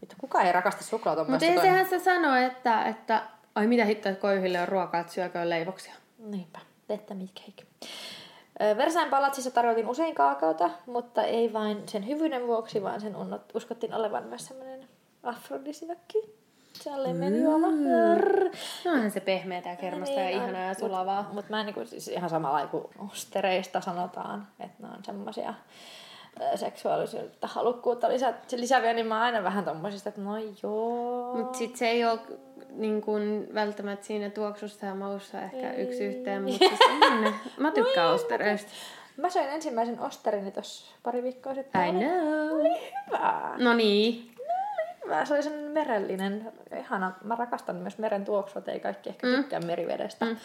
Vittu, 0.01 0.15
kuka 0.19 0.41
ei 0.41 0.51
rakasta 0.51 0.83
suklaata? 0.83 1.23
Mutta 1.23 1.45
ei 1.45 1.61
sehän 1.61 1.89
se 1.89 1.99
sano, 1.99 2.35
että, 2.35 2.85
että 2.85 3.21
ai 3.55 3.67
mitä 3.67 3.85
hittoa, 3.85 4.11
että 4.11 4.21
koihille 4.21 4.61
on 4.61 4.67
ruokaa, 4.67 5.01
että 5.01 5.13
syököön 5.13 5.49
leivoksia. 5.49 5.93
Niinpä, 6.17 6.59
vettä 6.89 7.13
cake. 7.13 7.63
Ö, 8.61 8.77
Versailles 8.77 9.11
palatsissa 9.11 9.51
tarjottiin 9.51 9.87
usein 9.87 10.15
kaakaota, 10.15 10.69
mutta 10.85 11.23
ei 11.23 11.53
vain 11.53 11.89
sen 11.89 12.07
hyvyyden 12.07 12.47
vuoksi, 12.47 12.83
vaan 12.83 13.01
sen 13.01 13.15
uskottiin 13.53 13.93
olevan 13.93 14.23
myös 14.23 14.45
semmoinen 14.47 14.89
afrodisiakki. 15.23 16.38
Se 16.81 16.91
on 16.91 17.03
lemmenjuoma. 17.03 17.67
Mm. 17.71 17.83
No 18.85 18.91
onhan 18.91 19.11
se 19.11 19.19
pehmeätä 19.19 19.75
kermasta 19.75 20.19
ja 20.19 20.29
ihanaa 20.29 20.61
ja 20.61 20.73
sulavaa. 20.73 21.21
Mutta 21.21 21.33
mut 21.33 21.49
mä 21.49 21.59
en 21.59 21.65
niinku, 21.65 21.85
siis 21.85 22.07
ihan 22.07 22.29
samalla 22.29 22.67
kuin 22.67 22.83
ostereista 23.11 23.81
sanotaan, 23.81 24.47
että 24.59 24.75
ne 24.87 24.87
on 24.97 25.03
semmoisia 25.05 25.53
ö, 26.41 26.57
seksuaalisuutta, 26.57 27.47
halukkuutta 27.47 28.09
lisä, 28.09 28.33
lisäviä, 28.55 28.93
niin 28.93 29.07
mä 29.07 29.15
oon 29.15 29.23
aina 29.23 29.43
vähän 29.43 29.65
tommosista, 29.65 30.09
että 30.09 30.21
no 30.21 30.31
joo. 30.63 31.35
Mutta 31.35 31.57
sit 31.57 31.75
se 31.75 31.87
ei 31.89 32.05
ole 32.05 32.19
niin 32.69 33.01
kun, 33.01 33.47
välttämättä 33.53 34.05
siinä 34.05 34.29
tuoksussa 34.29 34.85
ja 34.85 34.95
maussa 34.95 35.41
ehkä 35.41 35.71
Ei. 35.71 35.81
yksi 35.83 36.05
yhteen, 36.05 36.43
mutta 36.43 36.57
siis 36.57 36.79
semmonen- 36.87 37.33
mä 37.57 37.71
tykkään 37.81 38.13
ostereista. 38.13 38.71
Mä 39.17 39.29
söin 39.29 39.49
ensimmäisen 39.49 39.99
osterini 39.99 40.51
tuossa 40.51 40.95
pari 41.03 41.23
viikkoa 41.23 41.55
sitten. 41.55 41.87
I 41.87 41.91
know. 41.91 42.61
Hyvä. 43.07 43.55
No 43.57 43.73
niin. 43.73 44.28
Mä 45.09 45.25
se 45.25 45.33
oli 45.33 45.43
sellainen 45.43 45.71
merellinen, 45.71 46.51
ihana. 46.79 47.11
Mä 47.23 47.35
rakastan 47.35 47.75
myös 47.75 47.97
meren 47.97 48.25
tuoksua, 48.25 48.61
ei 48.67 48.79
kaikki 48.79 49.09
ehkä 49.09 49.27
tykkää 49.27 49.59
merivedestä. 49.59 50.25
Mm. 50.25 50.37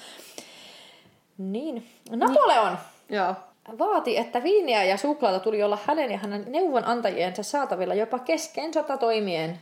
Niin. 1.39 1.87
Napoleon 2.11 2.79
Joo. 3.09 3.35
vaati, 3.79 4.17
että 4.17 4.43
viiniä 4.43 4.85
ja 4.85 4.97
suklaata 4.97 5.41
tuli 5.41 5.63
olla 5.63 5.79
hänen 5.87 6.11
ja 6.11 6.19
hänen 6.19 6.45
neuvonantajiensa 6.49 7.43
saatavilla 7.43 7.95
jopa 7.95 8.19
kesken 8.19 8.75
sotatoimien. 8.75 9.61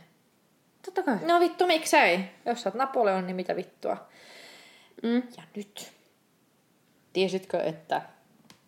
Totta 0.85 1.03
kai. 1.03 1.17
No 1.27 1.39
vittu, 1.39 1.67
miksei? 1.67 2.19
Jos 2.45 2.61
sä 2.61 2.69
oot 2.69 2.75
Napoleon, 2.75 3.27
niin 3.27 3.35
mitä 3.35 3.55
vittua? 3.55 3.97
Mm. 5.03 5.23
Ja 5.37 5.43
nyt. 5.55 5.91
Tiesitkö, 7.13 7.63
että... 7.63 8.01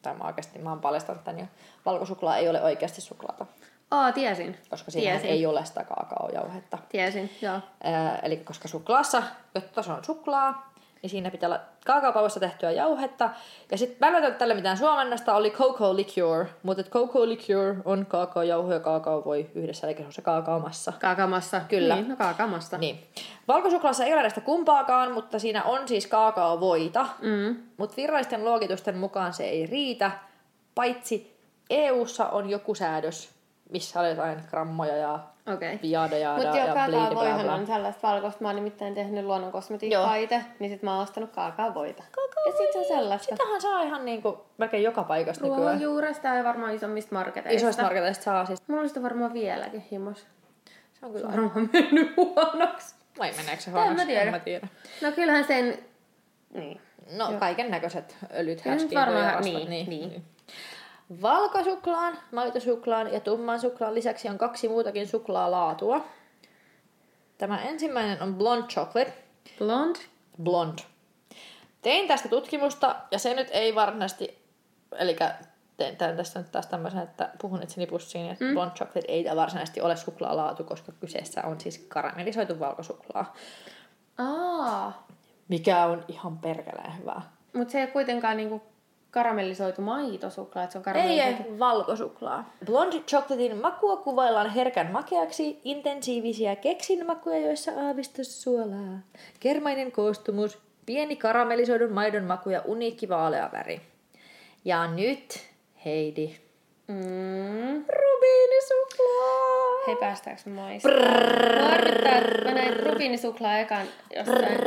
Tai 0.01 0.15
mä 0.17 0.23
oikeasti, 0.23 0.59
mä 0.59 0.69
oon 0.69 0.81
paljastanut 0.81 1.23
tän 1.23 1.39
jo. 1.39 1.45
Valkosuklaa 1.85 2.37
ei 2.37 2.49
ole 2.49 2.61
oikeasti 2.61 3.01
suklaata, 3.01 3.45
Aa, 3.91 4.11
tiesin. 4.11 4.57
koska 4.69 4.91
siinä 4.91 5.17
ei 5.17 5.45
ole 5.45 5.65
sitä 5.65 5.83
kaakaojauhetta. 5.83 6.77
Tiesin, 6.89 7.29
joo. 7.41 7.59
Ää, 7.83 8.19
eli 8.23 8.37
koska 8.37 8.67
suklaassa, 8.67 9.23
jotta 9.55 9.83
se 9.83 9.91
on 9.91 10.03
suklaa, 10.05 10.73
niin 11.01 11.09
siinä 11.09 11.31
pitää 11.31 11.47
olla 11.49 11.59
kaakaopausta 11.85 12.39
tehtyä 12.39 12.71
jauhetta. 12.71 13.29
Ja 13.71 13.77
sitten 13.77 13.97
mä 13.99 14.07
en 14.07 14.13
löytänyt 14.13 14.37
tälle 14.37 14.53
mitään 14.53 14.77
suomennosta, 14.77 15.35
oli 15.35 15.51
cocoa 15.51 15.95
liqueur, 15.95 16.45
mutta 16.63 16.83
cocoa 16.83 17.27
liqueur 17.27 17.75
on 17.85 18.05
kaakaojauho 18.05 18.73
ja 18.73 18.79
kaakaovoi 18.79 19.49
yhdessä, 19.55 19.87
eli 19.87 19.97
se 19.97 20.05
on 20.05 20.13
se 20.13 20.21
kaakaomassa. 20.21 20.93
Kaakaamassa. 21.01 21.61
Kyllä. 21.69 21.95
Niin, 21.95 22.09
no 22.09 22.15
kaakaamasta. 22.15 22.77
Niin. 22.77 23.07
Valkosuklaassa 23.47 24.05
ei 24.05 24.13
ole 24.13 24.21
näistä 24.21 24.41
kumpaakaan, 24.41 25.11
mutta 25.11 25.39
siinä 25.39 25.63
on 25.63 25.87
siis 25.87 26.07
kaakaovoita. 26.07 27.07
Mm. 27.21 27.55
Mutta 27.77 27.97
virallisten 27.97 28.45
luokitusten 28.45 28.97
mukaan 28.97 29.33
se 29.33 29.43
ei 29.43 29.65
riitä, 29.65 30.11
paitsi 30.75 31.35
EU:ssa 31.69 32.25
on 32.29 32.49
joku 32.49 32.75
säädös, 32.75 33.34
missä 33.69 33.99
on 33.99 34.09
jotain 34.09 34.37
grammoja 34.49 34.97
ja 34.97 35.19
Okei. 35.53 35.79
viada 35.81 36.17
ja 36.17 36.33
Mutta 36.35 36.57
ja 36.57 36.73
kaakaavoihan 36.73 37.49
on 37.49 37.67
sellaista 37.67 38.07
valkoista. 38.07 38.41
Mä 38.41 38.47
oon 38.47 38.55
nimittäin 38.55 38.93
tehnyt 38.93 39.25
luonnon 39.25 39.51
kosmetiikkaa 39.51 40.15
itse, 40.15 40.41
niin 40.59 40.71
sit 40.71 40.83
mä 40.83 40.93
oon 40.93 41.03
ostanut 41.03 41.31
kaakaavoita. 41.31 42.03
Ja 42.45 42.51
sit 42.57 42.73
se 42.73 42.79
on 42.79 42.85
sellaista. 42.85 43.35
Sitähän 43.35 43.61
saa 43.61 43.81
ihan 43.83 44.05
niinku 44.05 44.45
melkein 44.57 44.83
joka 44.83 45.03
paikasta 45.03 45.43
nykyään. 45.43 45.61
Ruohonjuuresta 45.61 46.27
ja 46.27 46.43
varmaan 46.43 46.75
isommista 46.75 47.15
marketeista. 47.15 47.57
Isoista 47.57 47.83
marketeista 47.83 48.23
saa 48.23 48.45
siis. 48.45 48.67
Mulla 48.67 48.81
on 48.81 48.87
sitä 48.89 49.01
varmaan 49.03 49.33
vieläkin 49.33 49.85
himos. 49.91 50.27
Se 50.99 51.05
on 51.05 51.11
kyllä. 51.11 51.27
Varmaan 51.27 51.69
mennyt 51.73 52.17
huonoksi. 52.17 52.95
Vai 53.19 53.31
meneekö 53.37 53.61
se 53.61 53.69
En 53.69 53.73
huonoksi? 53.73 53.95
mä 53.97 54.05
tiedä. 54.05 54.21
En 54.21 54.31
mä 54.31 54.39
tiedä. 54.39 54.67
No 55.01 55.11
kyllähän 55.11 55.45
sen... 55.45 55.79
Niin. 56.53 56.81
No 57.17 57.33
kaiken 57.39 57.71
näköiset 57.71 58.15
öljyt, 58.37 58.61
häskiinto 58.61 58.99
ja 58.99 59.05
rasvat. 59.05 59.43
niin, 59.43 59.89
niin. 59.89 60.25
Valkosuklaan, 61.21 62.17
maitosuklaan 62.31 63.13
ja 63.13 63.19
tumman 63.19 63.61
suklaan 63.61 63.95
lisäksi 63.95 64.29
on 64.29 64.37
kaksi 64.37 64.67
muutakin 64.67 65.07
suklaalaatua. 65.07 66.05
Tämä 67.37 67.61
ensimmäinen 67.61 68.21
on 68.21 68.35
blonde 68.35 68.67
chocolate. 68.67 69.13
Blonde. 69.57 69.99
Blonde. 70.43 70.81
Tein 71.81 72.07
tästä 72.07 72.29
tutkimusta 72.29 72.95
ja 73.11 73.19
se 73.19 73.33
nyt 73.33 73.47
ei 73.51 73.75
varsinaisesti, 73.75 74.39
eli 74.97 75.15
tein 75.77 75.97
tämän 75.97 76.17
tästä 76.17 76.39
nyt 76.39 76.51
taas 76.51 76.67
tämmöisen, 76.67 77.01
että 77.01 77.29
puhun 77.41 77.63
itseni 77.63 77.87
pussiin, 77.87 78.29
että 78.31 78.45
mm. 78.45 78.53
blonde 78.53 78.73
chocolate 78.73 79.11
ei 79.11 79.25
varsinaisesti 79.35 79.81
ole 79.81 79.95
suklaalaatu, 79.95 80.63
koska 80.63 80.91
kyseessä 80.91 81.41
on 81.43 81.59
siis 81.59 81.77
karamellisoitu 81.77 82.59
valkosuklaa, 82.59 83.33
Aa. 84.17 85.07
mikä 85.47 85.85
on 85.85 86.05
ihan 86.07 86.37
perkeleen 86.37 86.97
hyvää. 86.97 87.21
Mutta 87.53 87.71
se 87.71 87.81
ei 87.81 87.87
kuitenkaan 87.87 88.37
niinku 88.37 88.61
karamellisoitu 89.15 89.81
maitosuklaa, 89.81 90.63
että 90.63 90.71
se 90.73 90.77
on 90.77 90.81
Ei, 90.81 90.83
karamellisoitu. 90.93 91.53
ei, 91.53 91.59
valkosuklaa. 91.59 92.53
Blonde 92.65 92.97
chocolatein 92.99 93.57
makua 93.57 93.97
kuvaillaan 93.97 94.49
herkän 94.49 94.91
makeaksi, 94.91 95.59
intensiivisiä 95.63 96.55
keksinmakuja, 96.55 97.39
joissa 97.39 97.71
aavistus 97.87 98.41
suolaa. 98.43 98.99
Kermainen 99.39 99.91
koostumus, 99.91 100.57
pieni 100.85 101.15
karamellisoidun 101.15 101.91
maidon 101.93 102.23
maku 102.23 102.49
ja 102.49 102.61
uniikki 102.65 103.09
vaalea 103.09 103.49
väri. 103.51 103.81
Ja 104.65 104.87
nyt, 104.87 105.39
Heidi, 105.85 106.35
Mm. 106.87 107.85
rubiinisuklaa! 108.55 109.85
Hei, 109.87 109.95
päästäänkö 109.95 110.49
maistamaan? 110.49 111.87
Että 111.87 112.43
mä 112.45 112.51
näin 112.53 112.79
rubiinisuklaa 112.85 113.57
ekan 113.59 113.87
jossain. 114.15 114.57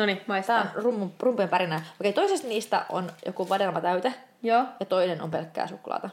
Noniin, 0.00 0.16
Tää 0.18 0.24
maistaa. 0.28 0.60
on 0.60 0.66
rummun, 0.74 1.12
rumpujen 1.20 1.48
pärinää. 1.48 1.80
Okei, 2.00 2.12
toisesta 2.12 2.48
niistä 2.48 2.84
on 2.88 3.12
joku 3.26 3.48
vadelmatäyte 3.48 4.14
Joo. 4.42 4.64
ja 4.80 4.86
toinen 4.86 5.22
on 5.22 5.30
pelkkää 5.30 5.66
suklaata. 5.66 6.10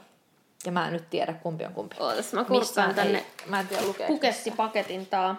Ja 0.65 0.71
mä 0.71 0.88
en 0.88 0.93
nyt 0.93 1.09
tiedä, 1.09 1.33
kumpi 1.33 1.65
on 1.65 1.73
kumpi. 1.73 1.95
Ootas, 1.99 2.33
mä 2.33 2.43
kurkkaan 2.43 2.95
tänne 2.95 3.17
ei, 3.17 3.25
mä 3.45 3.59
en 3.59 3.67
tiedä 3.67 3.83
lukea. 3.85 4.07
pukessipaketin 4.07 5.05
taa. 5.05 5.35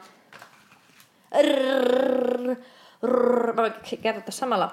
Rrrr, 1.42 2.56
rrrr. 3.02 3.52
Mä 3.52 3.62
voin 3.62 3.72
kertoa 4.02 4.22
tässä 4.22 4.38
samalla. 4.40 4.72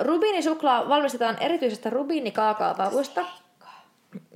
Rubiinisuklaa 0.00 0.88
valmistetaan 0.88 1.38
erityisestä 1.40 1.90
rubiinikaakaopavusta. 1.90 3.24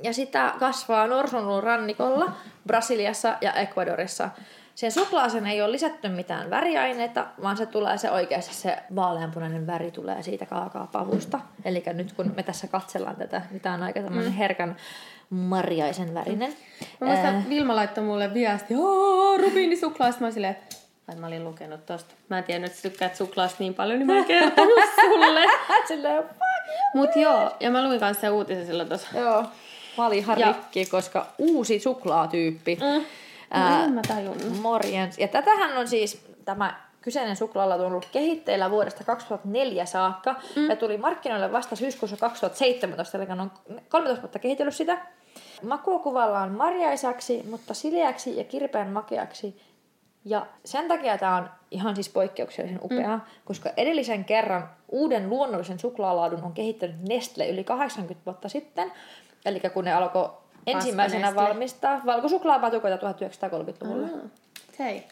Ja 0.02 0.12
sitä 0.12 0.54
kasvaa 0.58 1.06
Norsunluun 1.06 1.62
rannikolla, 1.62 2.32
Brasiliassa 2.66 3.36
ja 3.40 3.52
Ecuadorissa. 3.52 4.30
Sen 4.74 4.92
suklaaseen 4.92 5.46
ei 5.46 5.62
ole 5.62 5.72
lisätty 5.72 6.08
mitään 6.08 6.50
väriaineita, 6.50 7.26
vaan 7.42 7.56
se 7.56 7.66
tulee 7.66 7.98
se 7.98 8.10
oikeasti 8.10 8.54
se 8.54 8.76
vaaleanpunainen 8.96 9.66
väri 9.66 9.90
tulee 9.90 10.22
siitä 10.22 10.46
kaakaopavusta. 10.46 11.40
Eli 11.64 11.82
nyt 11.92 12.12
kun 12.12 12.32
me 12.36 12.42
tässä 12.42 12.66
katsellaan 12.66 13.16
tätä, 13.16 13.42
niin 13.50 13.60
tämä 13.60 13.74
on 13.74 13.82
aika 13.82 14.00
tämmöinen 14.00 14.32
mm. 14.32 14.36
herkän 14.36 14.76
marjaisen 15.30 16.14
värinen. 16.14 16.52
Mä 17.00 17.06
muistan, 17.06 17.34
äh. 17.34 17.48
Vilma 17.48 17.76
laittoi 17.76 18.04
mulle 18.04 18.34
viesti, 18.34 18.74
ooo, 18.76 19.36
rubiinisuklaa. 19.36 20.10
Sitten 20.10 20.28
mä 20.28 20.32
silleen, 20.32 20.56
ai 21.08 21.16
mä 21.16 21.26
olin 21.26 21.44
lukenut 21.44 21.86
tosta. 21.86 22.14
Mä 22.28 22.38
en 22.38 22.44
tiennyt, 22.44 22.70
että 22.70 22.82
sä 22.82 22.88
tykkäät 22.88 23.16
suklaasta 23.16 23.56
niin 23.58 23.74
paljon, 23.74 23.98
niin 23.98 24.06
mä 24.06 24.18
en 24.18 24.24
kertonut 24.24 24.78
sulle. 25.00 25.40
Silleen, 25.88 26.22
fuck 26.22 26.40
Mut 26.94 27.16
joo, 27.16 27.56
ja 27.60 27.70
mä 27.70 27.88
luin 27.88 28.00
kanssa 28.00 28.20
sen 28.20 28.32
uutisen 28.32 28.66
silloin 28.66 28.88
tossa. 28.88 29.18
Joo. 29.18 29.44
Mä 29.98 30.06
olin 30.06 30.18
ihan 30.18 30.38
Ja- 30.38 30.46
rikki, 30.46 30.86
koska 30.86 31.26
uusi 31.38 31.80
suklaatyyppi. 31.80 32.78
Mm. 32.80 33.04
No 33.54 33.84
en 33.84 33.92
mä 33.92 34.00
tajunnut. 34.08 34.60
Morjens. 34.62 35.18
Ja 35.18 35.28
tätähän 35.28 35.76
on 35.76 35.88
siis 35.88 36.26
tämä 36.44 36.80
kyseinen 37.04 37.36
suklaalla 37.36 37.74
on 37.74 37.80
ollut 37.80 38.08
kehitteillä 38.12 38.70
vuodesta 38.70 39.04
2004 39.04 39.86
saakka 39.86 40.36
mm. 40.56 40.70
ja 40.70 40.76
tuli 40.76 40.98
markkinoille 40.98 41.52
vasta 41.52 41.76
syyskuussa 41.76 42.16
2017, 42.16 43.18
eli 43.18 43.26
on 43.40 43.50
13 43.88 44.22
vuotta 44.22 44.38
kehitellyt 44.38 44.74
sitä. 44.74 45.06
Makua 45.62 45.98
kuvaillaan 45.98 46.52
marjaisaksi, 46.52 47.42
mutta 47.50 47.74
sileäksi 47.74 48.36
ja 48.36 48.44
kirpeän 48.44 48.88
makeaksi. 48.88 49.60
Ja 50.24 50.46
sen 50.64 50.88
takia 50.88 51.18
tämä 51.18 51.36
on 51.36 51.50
ihan 51.70 51.94
siis 51.94 52.08
poikkeuksellisen 52.08 52.80
upea, 52.82 53.16
mm. 53.16 53.22
koska 53.44 53.70
edellisen 53.76 54.24
kerran 54.24 54.70
uuden 54.88 55.30
luonnollisen 55.30 55.78
suklaalaadun 55.78 56.44
on 56.44 56.52
kehittänyt 56.52 56.96
Nestle 57.08 57.48
yli 57.48 57.64
80 57.64 58.26
vuotta 58.26 58.48
sitten. 58.48 58.92
Eli 59.44 59.60
kun 59.74 59.84
ne 59.84 59.92
alkoi 59.92 60.30
ensimmäisenä 60.66 61.34
valmistaa 61.34 62.00
valkosuklaapatukoita 62.06 62.96
1930-luvulla. 62.96 64.06
Mm. 64.06 64.30
Hei, 64.78 65.08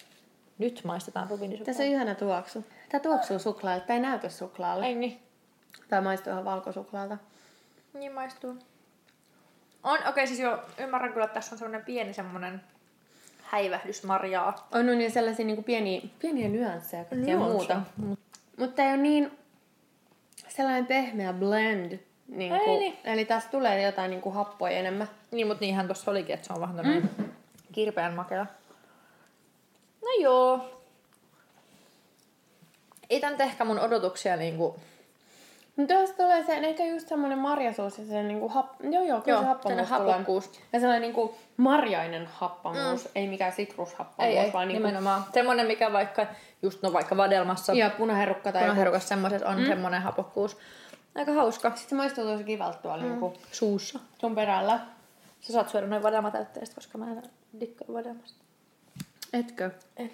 Nyt 0.59 0.81
maistetaan 0.85 1.31
rubiinisuklaa. 1.31 1.67
tässä 1.67 1.83
on 1.83 1.89
ihana 1.89 2.15
tuoksu. 2.15 2.65
Tämä 2.89 3.01
tuoksuu 3.01 3.39
suklaalle, 3.39 3.81
tämä 3.81 3.95
ei 3.95 4.01
näytä 4.01 4.29
suklaalle. 4.29 4.87
Ei 4.87 4.95
niin. 4.95 5.21
Tai 5.89 6.03
maistuu 6.03 6.33
ihan 6.33 6.45
valkosuklaalta. 6.45 7.19
Niin 7.95 8.13
maistuu. 8.13 8.51
On, 9.83 9.99
okei, 9.99 10.09
okay, 10.09 10.27
siis 10.27 10.41
jo 10.41 10.63
ymmärrän 10.79 11.13
kyllä, 11.13 11.25
että 11.25 11.35
tässä 11.35 11.55
on 11.55 11.59
semmoinen 11.59 11.85
pieni 11.85 12.15
semmoinen 12.15 12.61
häivähdys 13.43 14.05
marjaa. 14.05 14.69
On, 14.73 14.89
on 14.89 15.01
ja 15.01 15.11
sellaisia 15.11 15.47
niin 15.47 15.65
pieniä, 15.65 16.01
pieniä 16.19 16.49
nyansseja 16.49 17.05
ja 17.27 17.37
muuta. 17.37 17.81
Mutta 18.57 18.83
ei 18.83 18.89
ole 18.89 18.97
niin 18.97 19.39
sellainen 20.49 20.87
pehmeä 20.87 21.33
blend. 21.33 21.99
Niin 22.33 22.59
kuin, 22.65 22.79
niin. 22.81 22.99
Eli 23.05 23.25
tässä 23.25 23.51
tulee 23.51 23.83
jotain 23.83 24.11
niin 24.11 24.21
kuin 24.21 24.35
happoja 24.35 24.73
enemmän. 24.79 25.09
Niin, 25.31 25.47
mutta 25.47 25.61
niinhän 25.61 25.87
tuossa 25.87 26.11
olikin, 26.11 26.35
että 26.35 26.47
se 26.47 26.53
on 26.53 26.61
vähän 26.61 26.87
mm. 26.87 27.09
kirpeän 27.73 28.15
makea. 28.15 28.47
No 30.03 30.09
joo. 30.21 30.81
Ei 33.11 33.21
nyt 33.31 33.41
ehkä 33.41 33.65
mun 33.65 33.81
odotuksia 33.81 34.37
niinku... 34.37 34.77
Mutta 35.77 35.95
jos 35.95 36.11
tulee 36.11 36.45
se, 36.45 36.57
ehkä 36.57 36.85
just 36.85 37.09
semmoinen 37.09 37.39
marjasuus 37.39 37.99
ja 37.99 38.05
se 38.05 38.23
niinku 38.23 38.49
hap... 38.49 38.67
Joo, 38.81 39.05
joo, 39.05 39.21
kyllä 39.21 39.37
Joo, 39.37 39.43
se 39.43 39.49
happamuus 39.49 39.89
sellainen 39.89 40.27
tulee. 40.27 40.59
Ja 40.73 40.81
sellainen 40.81 41.03
niinku 41.03 41.35
marjainen 41.57 42.27
happamuus, 42.27 43.05
mm. 43.05 43.11
ei 43.15 43.29
mikään 43.29 43.53
sitrushappamuus, 43.53 44.37
Ei, 44.37 44.39
ei, 44.39 44.53
vaan 44.53 44.69
niinku... 44.69 44.87
nimenomaan. 44.87 45.25
Semmonen, 45.33 45.67
mikä 45.67 45.93
vaikka, 45.93 46.27
just 46.63 46.83
no 46.83 46.93
vaikka 46.93 47.17
vadelmassa, 47.17 47.73
Ja 47.73 47.91
punaherukka 47.91 48.53
tai 48.53 48.63
joku. 48.63 48.71
punaherukassa 48.71 49.09
semmoisessa 49.09 49.49
on 49.49 49.61
mm. 49.61 49.67
semmonen 49.67 50.03
hapokkuus. 50.03 50.59
Aika 51.15 51.33
hauska. 51.33 51.69
Sitten 51.69 51.89
se 51.89 51.95
maistuu 51.95 52.25
tosi 52.25 52.45
kivalta 52.45 52.79
tuolla 52.79 53.03
mm. 53.03 53.09
niinku 53.11 53.35
Suussa. 53.53 54.01
sun 54.21 54.35
perällä. 54.35 54.81
Sä 55.41 55.53
saat 55.53 55.69
syödä 55.69 55.87
noin 55.87 56.03
vadelmatäytteistä, 56.03 56.75
koska 56.75 56.99
mä 56.99 57.13
en 57.13 57.23
dikkaa 57.61 57.89
vadelmasta. 57.93 58.45
Etkö? 59.33 59.71
En. 59.97 60.11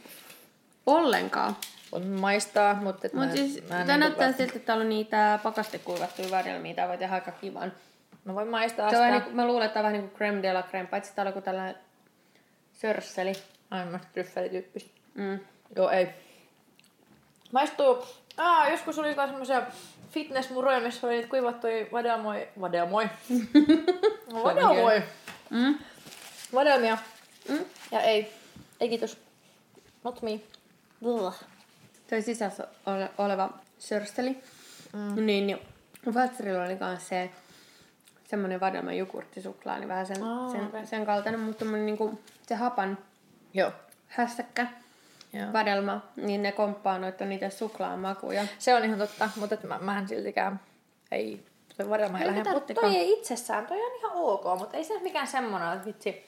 Ollenkaan. 0.86 1.56
Voin 1.92 2.06
maistaa, 2.06 2.74
mutta 2.74 3.06
et 3.06 3.12
Mutta 3.12 3.28
mä, 3.28 3.36
siis, 3.36 3.68
mä 3.68 3.80
en 3.80 3.86
tämä 3.86 3.98
niinku 3.98 3.98
näyttää 3.98 4.32
siltä, 4.32 4.52
että 4.56 4.66
täällä 4.66 4.82
on 4.82 4.88
niitä 4.88 5.38
pakastekuivattuja 5.42 6.30
vadelmia. 6.30 6.74
Tää 6.74 6.88
voi 6.88 6.98
tehdä 6.98 7.14
aika 7.14 7.32
kivan. 7.32 7.72
Mä 8.24 8.34
voin 8.34 8.48
maistaa 8.48 8.90
Se 8.90 8.96
on 8.96 9.02
sitä. 9.02 9.12
vähän, 9.12 9.26
niin, 9.26 9.36
mä 9.36 9.46
luulen, 9.46 9.66
että 9.66 9.74
tämä 9.74 9.86
on 9.86 9.92
vähän 9.92 10.00
niin 10.02 10.10
kuin 10.10 10.16
creme 10.16 10.42
de 10.42 10.52
la 10.52 10.62
creme, 10.62 10.86
paitsi 10.86 11.14
täällä 11.14 11.28
on 11.28 11.34
joku 11.36 11.44
tällainen 11.44 11.76
sörsseli. 12.72 13.32
Aivan 13.70 14.00
tryffelityyppistä. 14.12 14.90
Mm. 15.14 15.38
Joo, 15.76 15.90
ei. 15.90 16.08
Maistuu... 17.52 18.06
Aa, 18.36 18.68
joskus 18.68 18.98
oli 18.98 19.08
jotain 19.08 19.30
semmosia 19.30 19.62
fitnessmuroja, 20.18 20.80
missä 20.80 21.06
oli 21.06 21.14
niitä 21.14 21.28
kuivattuja 21.28 21.86
vadelmoi... 21.92 22.48
Vadelmoi? 22.60 23.08
vadelmoi! 24.44 25.02
Mm. 25.50 25.78
Vadelmia. 26.54 26.98
Mm. 27.48 27.64
Ja 27.92 28.00
ei. 28.00 28.32
Ei 28.80 28.88
kiitos. 28.88 29.18
Not 30.04 30.22
me. 30.22 30.40
Blah. 31.02 31.40
Toi 32.10 32.22
sisässä 32.22 32.66
ole, 32.86 33.10
oleva 33.18 33.50
sörsteli. 33.78 34.38
Mm. 34.92 35.26
Niin, 35.26 35.46
niin 35.46 35.58
Fatserilla 36.14 36.64
oli 36.64 36.76
myös 36.80 37.08
se 37.08 37.30
semmoinen 38.24 38.60
vadelma 38.60 38.92
jogurttisuklaa, 38.92 39.78
niin 39.78 39.88
vähän 39.88 40.06
sen, 40.06 40.22
Aa, 40.22 40.50
sen, 40.50 40.66
okei. 40.66 40.86
sen 40.86 41.06
kaltainen, 41.06 41.40
mutta 41.40 41.64
niinku 41.64 42.20
se 42.46 42.54
hapan 42.54 42.98
Joo. 43.54 43.72
hässäkkä 44.06 44.66
Joo. 45.32 45.52
vadelma, 45.52 46.00
niin 46.16 46.42
ne 46.42 46.52
komppaa 46.52 46.98
noita 46.98 47.24
niitä 47.24 47.50
suklaamakuja. 47.50 48.44
Se 48.58 48.74
on 48.74 48.84
ihan 48.84 48.98
totta, 48.98 49.30
mutta 49.36 49.54
et 49.54 49.62
mä, 49.62 49.78
mähän 49.78 50.08
siltikään 50.08 50.60
ei 51.12 51.44
toi 51.78 51.90
vadelma 51.90 52.20
ei 52.20 52.26
lähde. 52.26 52.52
Mutta 52.52 52.74
toi 52.74 52.96
ei 52.96 53.12
itsessään, 53.12 53.66
toi 53.66 53.82
on 53.82 53.98
ihan 53.98 54.12
ok, 54.14 54.44
mutta 54.58 54.76
ei 54.76 54.84
se 54.84 54.92
ole 54.92 55.02
mikään 55.02 55.26
semmonen, 55.26 55.72
että 55.72 55.86
vitsi, 55.86 56.26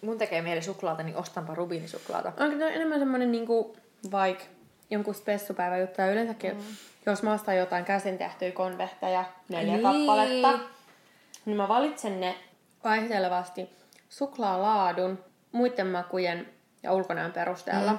mun 0.00 0.18
tekee 0.18 0.42
mieli 0.42 0.62
suklaata, 0.62 1.02
niin 1.02 1.16
ostanpa 1.16 1.54
rubiinisuklaata. 1.54 2.32
Onko 2.40 2.58
toi 2.58 2.74
enemmän 2.74 2.98
semmoinen 2.98 3.32
niinku, 3.32 3.76
vaikka 4.10 4.44
jonkun 4.90 5.14
spessupäivän 5.14 5.80
juttu, 5.80 6.00
ja 6.00 6.12
yleensäkin, 6.12 6.56
mm. 6.56 6.62
jos 7.06 7.22
mä 7.22 7.32
ostan 7.32 7.56
jotain 7.56 7.84
käsin 7.84 8.18
tehtyjä 8.18 8.52
konvehteja, 8.52 9.24
neljä 9.48 9.72
Niin. 9.72 9.82
kappaletta, 9.82 10.58
niin 11.44 11.56
mä 11.56 11.68
valitsen 11.68 12.20
ne 12.20 12.34
vaihtelevasti 12.84 13.70
suklaalaadun, 14.08 15.24
muiden 15.52 15.86
makujen 15.86 16.48
ja 16.86 16.92
ulkonäön 16.92 17.32
perusteella. 17.32 17.92
Mm. 17.92 17.98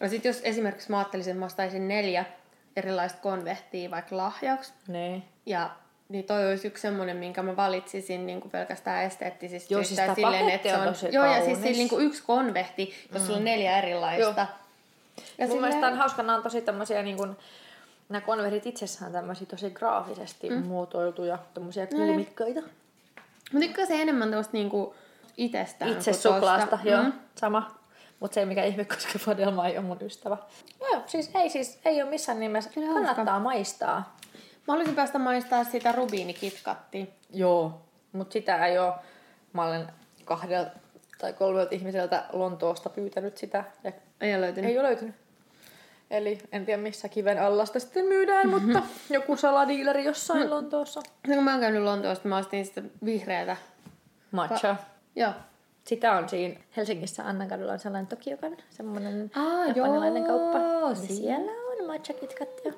Ja 0.00 0.08
sitten 0.08 0.30
jos 0.30 0.40
esimerkiksi 0.44 0.90
mä 0.90 0.98
ajattelisin, 0.98 1.30
että 1.30 1.40
mä 1.40 1.46
ostaisin 1.46 1.88
neljä 1.88 2.24
erilaista 2.76 3.18
konvehtia 3.22 3.90
vaikka 3.90 4.16
lahjaksi, 4.16 4.72
Niin. 4.88 5.24
ja 5.46 5.70
niin 6.08 6.24
toi 6.24 6.48
olisi 6.48 6.68
yksi 6.68 6.82
semmoinen, 6.82 7.16
minkä 7.16 7.42
mä 7.42 7.56
valitsisin 7.56 8.26
niin 8.26 8.40
kuin 8.40 8.50
pelkästään 8.50 9.04
esteettisistä 9.04 9.74
Joo, 9.74 9.84
siis 9.84 10.00
on 10.00 10.34
että 10.50 10.68
se 10.68 10.76
on, 10.76 10.88
tosi 10.88 11.08
Joo, 11.12 11.24
ja 11.24 11.44
siis 11.44 11.62
siinä 11.62 11.76
niin 11.76 11.88
kuin 11.88 12.06
yksi 12.06 12.22
konvehti, 12.22 12.94
jos 13.12 13.22
mm. 13.22 13.26
sulla 13.26 13.38
on 13.38 13.44
neljä 13.44 13.78
erilaista. 13.78 14.46
Ja 15.38 15.46
Mun 15.46 15.60
mielestä 15.60 15.86
on 15.86 15.96
hauska, 15.96 16.22
nämä 16.22 16.36
on 16.36 16.42
tosi 16.42 16.60
tämmöisiä 16.60 17.02
niin 17.02 17.16
kuin, 17.16 17.36
nämä 18.08 18.20
konvertit 18.20 18.66
itsessään 18.66 19.12
tämmöisiä 19.12 19.46
tosi 19.46 19.70
graafisesti 19.70 20.50
mm. 20.50 20.56
muotoiltuja, 20.56 21.38
tämmöisiä 21.54 21.86
kulmikkaita. 21.86 22.60
Mä 23.52 23.60
tykkään 23.60 23.88
se 23.88 24.02
enemmän 24.02 24.30
tuosta 24.30 24.52
niinku 24.52 24.94
itsestään. 25.36 25.92
Itse 25.92 26.12
suklaasta, 26.12 26.78
joo, 26.84 27.02
Mm. 27.02 27.12
sama. 27.34 27.78
Mutta 28.20 28.34
se 28.34 28.40
ei 28.40 28.46
mikä 28.46 28.64
ihme, 28.64 28.84
koska 28.94 29.18
Vadelma 29.26 29.66
ei 29.66 29.78
ole 29.78 29.86
mun 29.86 29.98
ystävä. 30.02 30.36
Joo, 30.80 31.02
siis 31.06 31.30
ei, 31.34 31.48
siis, 31.50 31.80
ei 31.84 32.02
ole 32.02 32.10
missään 32.10 32.40
nimessä. 32.40 32.70
Kyllä 32.74 32.92
Kannattaa 32.92 33.24
hauska. 33.24 33.38
maistaa. 33.40 34.16
Mä 34.34 34.72
haluaisin 34.72 34.94
päästä 34.96 35.18
maistaa 35.18 35.64
sitä 35.64 35.92
rubiinikitskattia. 35.92 37.06
Joo. 37.30 37.80
Mutta 38.12 38.32
sitä 38.32 38.66
ei 38.66 38.78
ole. 38.78 38.92
Mä 39.52 39.64
olen 39.64 39.86
kahdelta 40.24 40.70
tai 41.18 41.32
kolmelta 41.32 41.74
ihmiseltä 41.74 42.24
Lontoosta 42.32 42.88
pyytänyt 42.90 43.36
sitä. 43.36 43.64
Ja 43.84 43.92
Ei 44.20 44.32
ole 44.34 44.40
löytynyt. 44.40 44.70
ei 44.70 44.78
ole 44.78 44.88
löytynyt. 44.88 45.14
Eli 46.10 46.38
en 46.52 46.66
tiedä 46.66 46.82
missä 46.82 47.08
kiven 47.08 47.42
alla 47.42 47.66
sitä 47.66 47.78
sitten 47.78 48.04
myydään, 48.06 48.48
mutta 48.60 48.82
joku 49.10 49.36
saladiileri 49.36 50.04
jossain 50.04 50.50
Lontoossa. 50.50 51.00
No, 51.28 51.34
kun 51.34 51.44
mä 51.44 51.50
oon 51.50 51.60
käynyt 51.60 51.82
Lontoosta, 51.82 52.28
mä 52.28 52.38
ostin 52.38 52.66
sitä 52.66 52.82
vihreätä. 53.04 53.56
Matcha. 54.30 54.76
Joo. 55.16 55.32
Sitä 55.84 56.12
on 56.12 56.28
siinä 56.28 56.60
Helsingissä 56.76 57.28
Annankadulla 57.28 57.72
on 57.72 57.78
sellainen 57.78 58.06
Tokiokan, 58.06 58.56
semmoinen 58.70 59.30
Aa, 59.34 59.66
japanilainen 59.66 60.24
joo, 60.26 60.38
kauppa. 60.38 60.58
Ja 60.88 60.94
siinä. 60.94 61.14
siellä 61.14 61.52
on 61.80 61.86
matcha 61.86 62.12
kitkattia. 62.14 62.72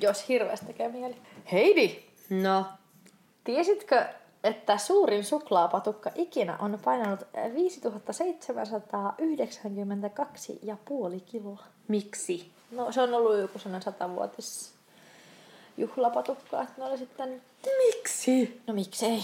Jos 0.00 0.28
hirveästi 0.28 0.66
tekee 0.66 0.88
mieli. 0.88 1.16
Heidi, 1.52 2.02
No. 2.30 2.64
tiesitkö, 3.44 4.04
että 4.44 4.78
suurin 4.78 5.24
suklaapatukka 5.24 6.10
ikinä 6.14 6.56
on 6.60 6.78
painanut 6.84 7.20
5792,5 10.04 11.20
kiloa? 11.26 11.64
Miksi? 11.88 12.50
No 12.70 12.92
se 12.92 13.00
on 13.00 13.14
ollut 13.14 13.38
joku 13.38 13.58
sellainen 13.58 13.82
satavuotis 13.82 14.72
juhlapatukka, 15.76 16.62
että 16.62 16.74
ne 16.78 16.84
oli 16.84 16.98
sitten... 16.98 17.42
Miksi? 17.86 18.60
No 18.66 18.74
miksei? 18.74 19.18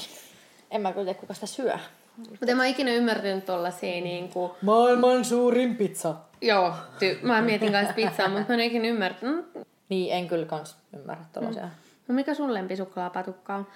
En 0.71 0.81
mä 0.81 0.93
kyllä 0.93 1.05
tiedä, 1.05 1.21
kuka 1.21 1.35
sitä 1.35 1.47
syö. 1.47 1.79
Mutta 2.17 2.47
en 2.49 2.57
mä 2.57 2.67
ikinä 2.67 2.91
ymmärtänyt 2.91 3.45
tollasia 3.45 4.01
niinku... 4.01 4.57
Maailman 4.63 5.25
suurin 5.25 5.77
pizza. 5.77 6.15
Joo, 6.41 6.73
ty- 6.99 7.27
mä 7.27 7.43
mietin 7.43 7.73
kanssa 7.73 7.95
pizzaa, 7.95 8.29
mutta 8.29 8.45
mä 8.49 8.55
en 8.55 8.61
ikinä 8.61 8.89
ymmärtänyt. 8.89 9.55
Mm. 9.55 9.65
Niin, 9.89 10.13
en 10.13 10.29
kyllä 10.29 10.47
kans 10.47 10.77
ymmärrä 10.97 11.25
tollasia. 11.33 11.63
Mm. 11.65 11.71
No 12.09 12.15
mikä 12.15 12.35
sun 12.35 12.55
lempisuklaapatukka 12.55 13.55
on? 13.55 13.67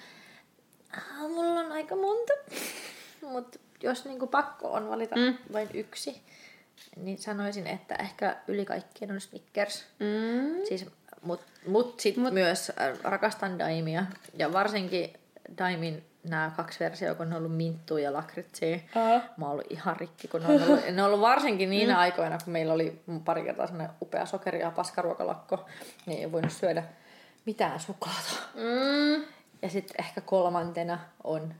Ah, 0.97 1.29
mulla 1.29 1.61
on 1.61 1.73
aika 1.73 1.97
monta. 1.97 2.33
Mutta 3.23 3.59
jos 3.83 4.05
niinku 4.05 4.27
pakko 4.27 4.73
on 4.73 4.89
valita 4.89 5.17
mm. 5.17 5.35
vain 5.53 5.69
yksi, 5.75 6.21
niin 6.97 7.19
sanoisin, 7.19 7.67
että 7.67 7.95
ehkä 7.95 8.37
yli 8.49 8.65
kaikkien 8.65 9.11
on 9.11 9.21
Snickers. 9.21 9.85
Mm. 9.99 10.65
Siis, 10.65 10.87
mut, 11.23 11.41
mut 11.67 12.01
sit 12.01 12.17
mut. 12.17 12.33
myös 12.33 12.73
äh, 12.81 12.99
rakastan 13.03 13.59
Daimia. 13.59 14.05
Ja 14.35 14.53
varsinkin 14.53 15.13
Daimin 15.59 16.05
nämä 16.29 16.51
kaksi 16.57 16.81
versiota, 16.81 17.15
kun 17.15 17.31
ne 17.31 17.37
on 17.37 17.43
ollut 17.43 17.57
minttua 17.57 18.01
ja 18.01 18.13
lakritsia. 18.13 18.79
Aa. 18.95 19.21
Mä 19.37 19.45
oon 19.45 19.53
ollut 19.53 19.67
ihan 19.71 19.97
rikki, 19.97 20.29
kun 20.29 20.43
ne 20.43 20.49
on 20.49 20.63
ollut, 20.63 20.81
ne 20.93 21.03
on 21.03 21.07
ollut 21.07 21.21
varsinkin 21.21 21.71
niinä 21.71 21.93
mm. 21.93 21.99
aikoina, 21.99 22.39
kun 22.45 22.53
meillä 22.53 22.73
oli 22.73 23.03
pari 23.25 23.43
kertaa 23.43 23.67
sellainen 23.67 23.97
upea 24.03 24.25
sokeri- 24.25 24.61
ja 24.61 24.71
paskaruokalakko, 24.71 25.67
niin 26.07 26.21
ei 26.21 26.33
voinut 26.33 26.53
syödä 26.53 26.83
mitään 27.47 27.81
suklaata. 27.81 28.33
Mm. 28.55 29.25
Ja 29.63 29.69
sitten 29.69 30.05
ehkä 30.05 30.21
kolmantena 30.21 30.99
on 31.25 31.55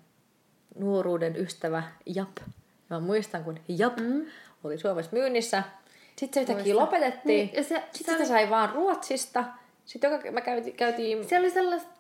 nuoruuden 0.79 1.37
ystävä 1.37 1.83
Jap. 2.07 2.39
Mä 2.91 3.01
muistan, 3.01 3.45
kun 3.45 3.61
Jap 3.69 3.97
mm. 3.97 4.27
oli 4.65 4.79
Suomessa 4.79 5.13
myynnissä. 5.13 5.63
Sitten 6.17 6.47
se 6.47 6.53
yhtäkkiä 6.53 6.77
lopetettiin. 6.77 7.47
Niin, 7.47 7.51
ja 7.57 7.63
se- 7.63 7.83
sitten 7.93 7.93
se 7.93 7.99
sitä 7.99 8.13
oli- 8.17 8.27
sai 8.27 8.51
vaan 8.51 8.71
Ruotsista. 8.71 9.45
Sitten 9.85 10.13
joka, 10.13 10.31
me 10.31 10.41
käytiin, 10.41 10.77
käytiin 10.77 11.29
Se 11.29 11.39
oli 11.39 11.51
sellaista... 11.51 11.91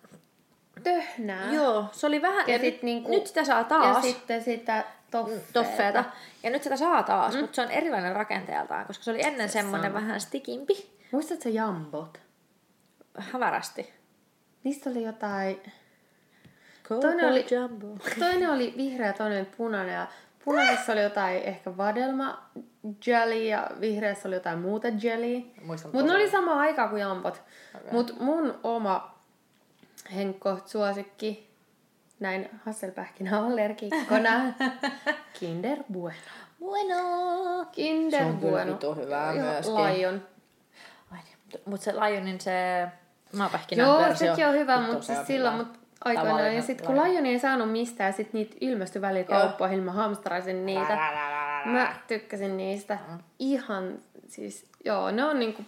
töhnää. 0.83 1.53
Joo, 1.53 1.85
se 1.93 2.07
oli 2.07 2.22
vähän... 2.22 2.45
Ja 2.49 2.53
Ja, 2.53 2.59
sit 2.59 2.74
nyt, 2.74 2.83
niinku- 2.83 3.11
nyt 3.11 3.26
sitä 3.26 3.45
saa 3.45 3.59
Ja 3.59 3.64
taas. 3.64 4.03
sitten 4.03 4.43
sitä 4.43 4.85
toffeeta. 5.11 5.53
toffeeta. 5.53 6.05
Ja 6.43 6.51
nyt 6.51 6.62
sitä 6.62 6.76
saa 6.76 7.03
taas, 7.03 7.35
mm. 7.35 7.41
mutta 7.41 7.55
se 7.57 7.62
on 7.62 7.70
erilainen 7.70 8.16
rakenteeltaan, 8.16 8.87
koska 8.87 9.05
se 9.05 9.11
oli 9.11 9.22
ennen 9.24 9.49
semmoinen 9.49 9.95
vähän 9.95 10.20
stikimpi. 10.20 10.91
Muistatko 11.12 11.49
jambot? 11.49 12.20
Hämärästi. 13.18 13.93
Niistä 14.64 14.91
oli 14.91 15.03
jotain... 15.03 15.62
Coco 16.85 17.01
Toinen 17.01 17.29
oli- 17.29 17.47
Jumbo. 17.51 17.87
Toinen 18.18 18.51
oli 18.51 18.74
vihreä, 18.76 19.12
toinen 19.12 19.39
oli 19.39 19.49
punainen. 19.57 19.95
Ja 19.95 20.07
punaisessa 20.45 20.93
oli 20.93 21.03
jotain 21.03 21.43
ehkä 21.43 21.76
vadelma 21.76 22.43
jelly 23.07 23.45
ja 23.45 23.70
vihreässä 23.81 24.29
oli 24.29 24.37
jotain 24.37 24.59
muuta 24.59 24.89
jelly. 25.03 25.43
Mutta 25.62 26.03
ne 26.03 26.14
oli 26.14 26.31
sama 26.31 26.61
aikaa 26.61 26.89
kuin 26.89 27.01
jampot. 27.01 27.35
Okei. 27.35 27.81
Okay. 27.81 27.93
Mutta 27.93 28.12
mun 28.20 28.59
oma 28.62 29.17
henkko 30.14 30.59
suosikki 30.66 31.48
näin 32.20 32.48
hasselpähkinäallergikkona 32.66 34.30
Kinder 35.40 35.78
Bueno. 35.92 36.16
Bueno. 36.61 36.96
Kinder 37.72 38.20
Se 38.20 38.26
on 38.26 38.36
Bueno. 38.40 38.72
vitu 38.72 38.94
hyvää 38.94 39.32
Ja 39.34 39.42
myöskin. 39.42 39.74
Lion. 39.74 40.22
Ai 41.11 41.18
niin, 41.24 41.61
mutta 41.64 41.84
se 41.84 41.92
Lionin 41.94 42.40
se 42.40 42.86
maapähkinän 43.36 43.86
Joo, 43.86 43.98
versio. 43.98 44.30
sekin 44.30 44.46
on 44.48 44.54
hyvä, 44.54 44.80
mutta 44.80 45.02
se 45.02 45.12
on 45.12 45.16
siis 45.16 45.26
silloin 45.26 45.54
hyvä. 45.54 45.64
mut 45.64 45.78
aikoinaan. 46.04 46.54
Ja 46.56 46.62
sitten 46.62 46.86
kun 46.86 46.96
Lion. 47.04 47.26
Ei 47.26 47.38
saanut 47.38 47.72
mistään, 47.72 48.12
sit 48.12 48.32
niitä 48.32 48.56
ilmestyi 48.61 49.02
välillä 49.02 49.26
kauppoihin, 49.28 49.82
mä 49.82 49.92
hamstraisin 49.92 50.66
niitä. 50.66 50.98
Mä 51.64 51.94
tykkäsin 52.06 52.56
niistä 52.56 52.98
ihan, 53.38 53.98
siis 54.28 54.66
joo, 54.84 55.11
ne 55.11 55.24
on 55.24 55.38
niinku, 55.38 55.62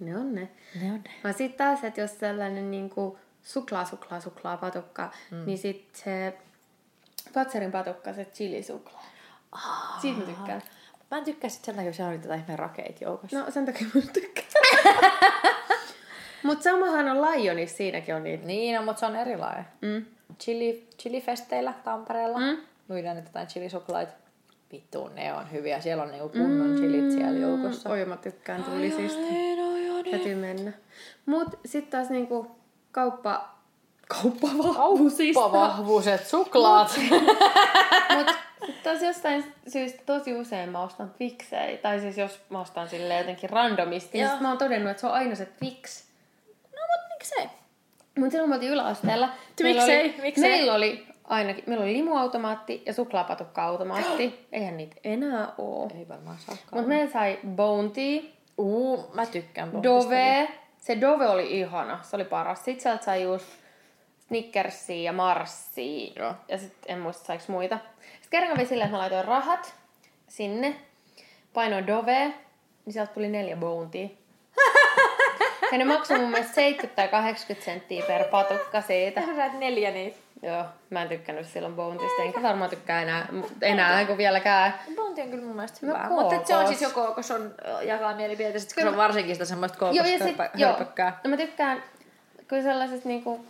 ne 0.00 0.16
on 0.16 0.34
ne. 0.34 0.48
Ne 0.80 0.92
on 0.92 1.00
ne. 1.04 1.10
Mä 1.24 1.32
sit 1.32 1.56
taas, 1.56 1.84
että 1.84 2.00
jos 2.00 2.18
sellainen 2.18 2.70
niinku 2.70 3.18
suklaa, 3.42 3.84
suklaa, 3.84 4.20
suklaa 4.20 4.56
patukka, 4.56 5.10
mm. 5.30 5.46
niin 5.46 5.58
sit 5.58 5.88
se 5.92 6.38
Fatserin 7.32 7.72
patukka, 7.72 8.12
se 8.12 8.24
chilisuklaa. 8.24 9.04
Ah. 9.52 10.00
Siitä 10.00 10.18
mä 10.18 10.26
tykkään. 10.26 10.62
Mä 11.10 11.18
en 11.18 11.24
tykkää 11.24 11.50
sit 11.50 11.64
sen 11.64 11.74
takia, 11.74 11.90
kun 11.90 11.94
siellä 11.94 12.10
oli 12.10 12.18
tätä 12.18 12.34
ihmeen 12.34 12.58
rakeita 12.58 13.04
joukossa. 13.04 13.38
No 13.38 13.50
sen 13.50 13.66
takia 13.66 13.86
mä 13.94 14.00
tykkään. 14.12 14.48
Mut 16.42 16.62
samahan 16.62 17.08
on 17.08 17.22
Lionissa, 17.22 17.76
siinäkin 17.76 18.14
on 18.14 18.24
niitä. 18.24 18.46
Niin, 18.46 18.76
no, 18.76 18.82
mutta 18.82 19.00
se 19.00 19.06
on 19.06 19.16
erilainen. 19.16 19.64
Mm. 19.80 20.04
Chili, 20.38 20.88
chilifesteillä 20.98 21.74
Tampereella. 21.84 22.38
Mm. 22.38 22.56
Myydään 22.88 23.16
nyt 23.16 23.26
jotain 23.26 23.46
chilisuklaita. 23.46 24.12
Vittu, 24.72 25.08
ne 25.08 25.34
on 25.34 25.52
hyviä. 25.52 25.80
Siellä 25.80 26.02
on 26.02 26.10
niinku 26.10 26.28
kunnon 26.28 26.76
chilit 26.76 27.12
siellä 27.12 27.38
joukossa. 27.40 27.90
Oi, 27.90 28.04
mä 28.04 28.16
tykkään 28.16 28.64
tulisista. 28.64 29.18
Ai, 29.18 29.34
oi, 29.34 29.60
oi, 29.60 29.67
Täytyy 30.10 30.34
mennä. 30.34 30.72
Mut 31.26 31.48
sit 31.66 31.90
taas 31.90 32.10
niinku 32.10 32.50
kauppa... 32.92 33.58
Kauppavahvuusista. 34.08 35.40
Kauppavahvuiset 35.40 36.26
suklaat. 36.26 37.00
Mut 38.16 38.28
sit 38.66 38.82
taas 38.82 39.02
jostain 39.02 39.44
syystä 39.68 40.02
tosi 40.06 40.34
usein 40.34 40.68
mä 40.68 40.82
ostan 40.82 41.12
fiksejä. 41.18 41.76
Tai 41.76 42.00
siis 42.00 42.18
jos 42.18 42.40
mä 42.50 42.60
ostan 42.60 42.88
sille 42.88 43.18
jotenkin 43.18 43.50
randomisti, 43.50 44.10
niin 44.12 44.22
Joo. 44.22 44.32
sit 44.32 44.40
mä 44.40 44.48
oon 44.48 44.58
todennut, 44.58 44.90
että 44.90 45.00
se 45.00 45.06
on 45.06 45.12
aina 45.12 45.34
se 45.34 45.48
fix. 45.60 46.04
no 46.46 46.78
mut 46.78 47.08
miksei? 47.18 47.46
Mut 48.18 48.30
silloin 48.30 48.48
me 48.50 48.54
oltiin 48.54 48.72
yläasteella. 48.72 49.28
Miksei? 49.62 49.74
Meillä 49.74 49.84
oli, 49.84 50.14
Miksei? 50.22 50.50
Meillä 50.50 50.74
oli 50.74 51.06
ainakin, 51.24 51.64
meillä 51.66 51.84
oli 51.84 51.92
limuautomaatti 51.92 52.82
ja 52.86 52.92
suklaapatukka-automaatti. 52.92 54.40
Eihän 54.52 54.76
niitä 54.76 54.96
enää 55.04 55.52
oo. 55.58 55.90
Ei 55.98 56.08
varmaan 56.08 56.38
saakaan. 56.38 56.68
Mut 56.74 56.86
meillä 56.86 57.12
sai 57.12 57.38
Bounty, 57.56 58.30
Uu, 58.58 59.10
mä 59.14 59.26
tykkään. 59.26 59.82
Dove. 59.82 60.48
Se 60.78 61.00
Dove 61.00 61.28
oli 61.28 61.58
ihana, 61.60 62.02
se 62.02 62.16
oli 62.16 62.24
paras. 62.24 62.64
Sitten 62.64 62.82
sieltä 62.82 63.04
sai 63.04 63.22
just 63.22 63.46
Snickersia 64.26 65.02
ja 65.02 65.12
Marsia. 65.12 66.12
Joo. 66.16 66.34
Ja 66.48 66.58
sitten 66.58 66.96
en 66.96 66.98
muista 66.98 67.24
saiko 67.24 67.44
muita. 67.48 67.78
Sitten 67.98 68.30
kerran 68.30 68.56
kävi 68.56 68.66
silleen, 68.66 68.86
että 68.86 68.96
mä 68.96 68.98
laitoin 68.98 69.24
rahat 69.24 69.74
sinne, 70.28 70.76
painoin 71.52 71.86
Dove, 71.86 72.34
niin 72.84 72.92
sieltä 72.92 73.12
tuli 73.12 73.28
neljä 73.28 73.56
bountia. 73.56 74.08
Ja 75.72 75.78
ne 75.78 75.84
maksoi 75.84 76.18
mun 76.18 76.30
mielestä 76.30 76.54
70 76.54 76.96
tai 76.96 77.08
80 77.08 77.64
senttiä 77.64 78.04
per 78.06 78.24
patukka 78.24 78.80
siitä. 78.80 79.20
Sä 79.36 79.48
neljä 79.48 79.90
niitä. 79.90 80.16
Joo, 80.42 80.64
mä 80.90 81.02
en 81.02 81.08
tykkännyt 81.08 81.46
silloin 81.46 81.74
Bountista, 81.74 82.22
enkä 82.22 82.42
varmaan 82.42 82.70
tykkää 82.70 83.02
enää, 83.02 83.28
enää 83.62 84.04
kuin 84.04 84.18
vieläkään. 84.18 84.74
Bonti 84.96 85.20
on 85.22 85.28
kyllä 85.30 85.44
mun 85.44 85.54
mielestä 85.56 85.86
No, 85.86 85.94
hyvä. 85.94 86.06
Mutta 86.08 86.34
et 86.34 86.46
se 86.46 86.54
on 86.54 86.60
kookos. 86.60 86.78
siis 86.78 86.90
joko, 86.90 87.14
kun 87.14 87.24
se 87.24 87.34
on 87.34 87.54
jakaa 87.82 88.14
mielipiteitä, 88.14 88.58
sit 88.58 88.74
kun 88.74 88.82
se 88.82 88.88
on 88.88 88.96
varsinkin 88.96 89.34
sitä 89.34 89.44
semmoista 89.44 89.78
Joo, 89.92 90.06
ja 90.06 90.18
sit, 90.18 90.36
joo. 90.54 90.76
No 91.24 91.30
mä 91.30 91.36
tykkään 91.36 91.82
kyllä 92.48 92.62
sellaisesta 92.62 93.08
niinku, 93.08 93.44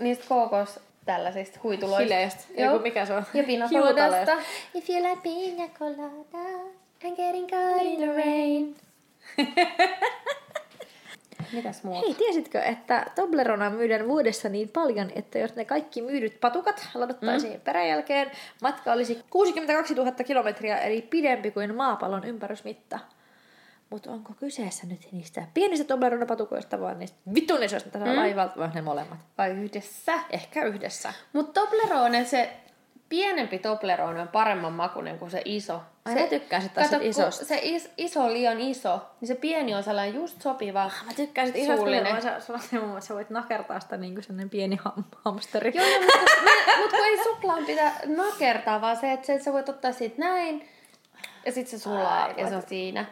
niistä 0.00 0.24
kookos 0.28 0.80
tällaisista 1.04 1.60
huituloista. 1.62 2.02
Hileistä. 2.14 2.44
Ei 2.56 2.68
kun 2.68 2.82
mikä 2.82 3.06
se 3.06 3.12
on? 3.12 3.26
Ja 3.34 3.44
pina 3.44 3.68
Hiutaleista. 3.68 4.32
coladasta. 4.32 4.48
If 4.74 4.90
you 4.90 5.02
like 5.10 5.20
pina 5.22 5.68
colada, 5.78 6.46
I'm 7.04 7.16
getting 7.16 7.50
caught 7.50 7.82
in 7.82 7.96
the 7.96 8.06
rain. 8.06 8.76
Mitäs 11.52 11.84
muuta? 11.84 12.00
Hei, 12.00 12.14
tiesitkö, 12.14 12.60
että 12.60 13.06
Toblerona 13.14 13.70
myydään 13.70 14.08
vuodessa 14.08 14.48
niin 14.48 14.68
paljon, 14.68 15.10
että 15.14 15.38
jos 15.38 15.54
ne 15.54 15.64
kaikki 15.64 16.02
myydyt 16.02 16.40
patukat 16.40 16.88
ladattaisiin 16.94 17.52
mm. 17.52 17.60
peräjälkeen, 17.60 18.30
matka 18.62 18.92
olisi 18.92 19.24
62 19.30 19.94
000 19.94 20.12
kilometriä, 20.12 20.78
eli 20.78 21.02
pidempi 21.02 21.50
kuin 21.50 21.74
maapallon 21.74 22.24
ympärysmitta. 22.24 22.98
Mutta 23.90 24.10
onko 24.10 24.32
kyseessä 24.40 24.86
nyt 24.86 25.08
niistä 25.12 25.42
pienistä 25.54 25.84
Toblerona-patukoista, 25.84 26.80
vaan 26.80 26.98
niistä 26.98 27.18
vitun 27.34 27.62
isoista 27.62 27.98
mm. 27.98 28.16
laivalta, 28.16 28.54
vai 28.56 28.70
ne 28.74 28.82
molemmat? 28.82 29.18
Vai 29.38 29.50
yhdessä? 29.50 30.12
Ehkä 30.30 30.64
yhdessä. 30.64 31.12
Mutta 31.32 31.60
Toblerone, 31.60 32.24
se 32.24 32.50
pienempi 33.08 33.58
Toblerone 33.58 34.20
on 34.20 34.28
paremman 34.28 34.72
makuinen 34.72 35.18
kuin 35.18 35.30
se 35.30 35.42
iso. 35.44 35.82
Ai, 36.04 36.14
se, 36.14 36.20
mä 36.20 36.26
tykkään 36.26 36.62
sit 36.62 36.74
taas 36.74 36.86
kato, 36.86 36.98
sit 36.98 37.10
isosta. 37.10 37.44
Se 37.44 37.60
is, 37.62 37.90
iso 37.96 38.24
on 38.24 38.32
liian 38.32 38.60
iso, 38.60 39.00
niin 39.20 39.28
se 39.28 39.34
pieni 39.34 39.74
on 39.74 39.82
sellainen 39.82 40.14
just 40.14 40.42
sopiva. 40.42 40.90
Mä 41.06 41.12
tykkään 41.16 41.46
sit 41.46 41.56
isosta, 41.56 41.84
kun 41.84 42.22
sä 42.22 42.80
muassa, 42.80 43.08
sä 43.08 43.14
voit 43.14 43.30
nakertaa 43.30 43.80
sitä 43.80 43.96
niin 43.96 44.14
kuin 44.14 44.24
sellainen 44.24 44.50
pieni 44.50 44.78
ham- 44.88 45.04
hamsteri. 45.24 45.72
Joo, 45.74 45.86
joo 45.86 46.00
mutta, 46.00 46.18
kun, 46.18 46.82
mut 46.82 46.90
kun 46.90 47.04
ei 47.04 47.24
suklaan 47.24 47.64
pitää 47.64 48.00
nakertaa, 48.06 48.80
vaan 48.80 48.96
se, 48.96 49.12
että 49.12 49.26
se, 49.26 49.32
että 49.32 49.44
sä 49.44 49.52
voit 49.52 49.68
ottaa 49.68 49.92
siitä 49.92 50.16
näin, 50.18 50.68
ja 51.46 51.52
sitten 51.52 51.78
se 51.78 51.82
sulaa, 51.82 52.24
Ai, 52.24 52.34
ja 52.36 52.48
se 52.48 52.56
on 52.56 52.62
siinä. 52.66 53.06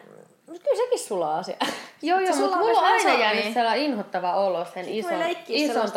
Mut 0.47 0.63
kyllä 0.63 0.77
sekin 0.83 0.99
sulaa 0.99 1.37
asia. 1.37 1.55
Joo, 2.01 2.19
joo, 2.19 2.33
sulaa 2.35 2.59
mulla 2.59 2.79
on 2.79 2.85
aina 2.85 3.19
jäänyt 3.19 3.53
sellainen 3.53 3.85
inhottava 3.85 4.33
olo 4.35 4.65
sen 4.73 4.85
Voi 4.85 4.97
ison, 4.97 5.11
ison 5.47 5.91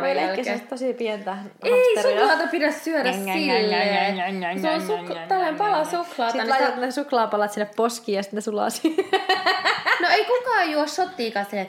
Voi 0.00 0.14
leikkiä 0.14 0.26
jälkeen. 0.26 0.44
sellaista 0.44 0.68
tosi 0.68 0.94
pientä 0.94 1.36
Ei 1.62 2.02
suklaata 2.02 2.46
pidä 2.50 2.70
syödä 2.72 3.12
silleen. 3.12 4.60
Se 4.60 4.70
on 4.70 4.80
suk- 4.80 5.28
tällainen 5.28 5.56
pala 5.56 5.84
suklaata. 5.84 6.32
Sitten 6.32 6.40
Niin 6.46 6.48
laitat 6.48 6.76
ne 6.76 6.90
suklaapalat 6.90 7.52
sinne 7.52 7.70
poskiin 7.76 8.16
ja 8.16 8.22
sitten 8.22 8.36
ne 8.36 8.40
sulaa. 8.40 8.68
No 10.00 10.08
ei 10.08 10.24
kukaan 10.24 10.70
juo 10.70 10.86
shottiikaan 10.86 11.46
silleen, 11.46 11.68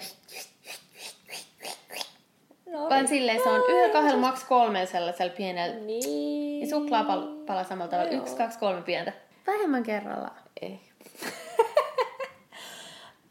No, 2.70 2.90
vaan 2.90 3.08
silleen 3.08 3.44
se 3.44 3.50
on 3.50 3.62
yhdellä, 3.70 3.94
kahdella, 3.94 4.18
maks 4.22 4.44
kolmella 4.44 4.86
sellaisella 4.86 5.34
pienellä. 5.38 5.76
Niin. 5.76 6.62
Ja 6.62 6.68
suklaapala 6.68 7.64
samalla 7.64 7.92
tavalla. 7.92 8.12
Yksi, 8.12 8.36
kaksi, 8.36 8.60
kolme 8.60 8.82
pientä. 8.82 9.14
Vähemmän 9.48 9.84
kerralla. 9.84 10.32
Ei. 10.62 10.80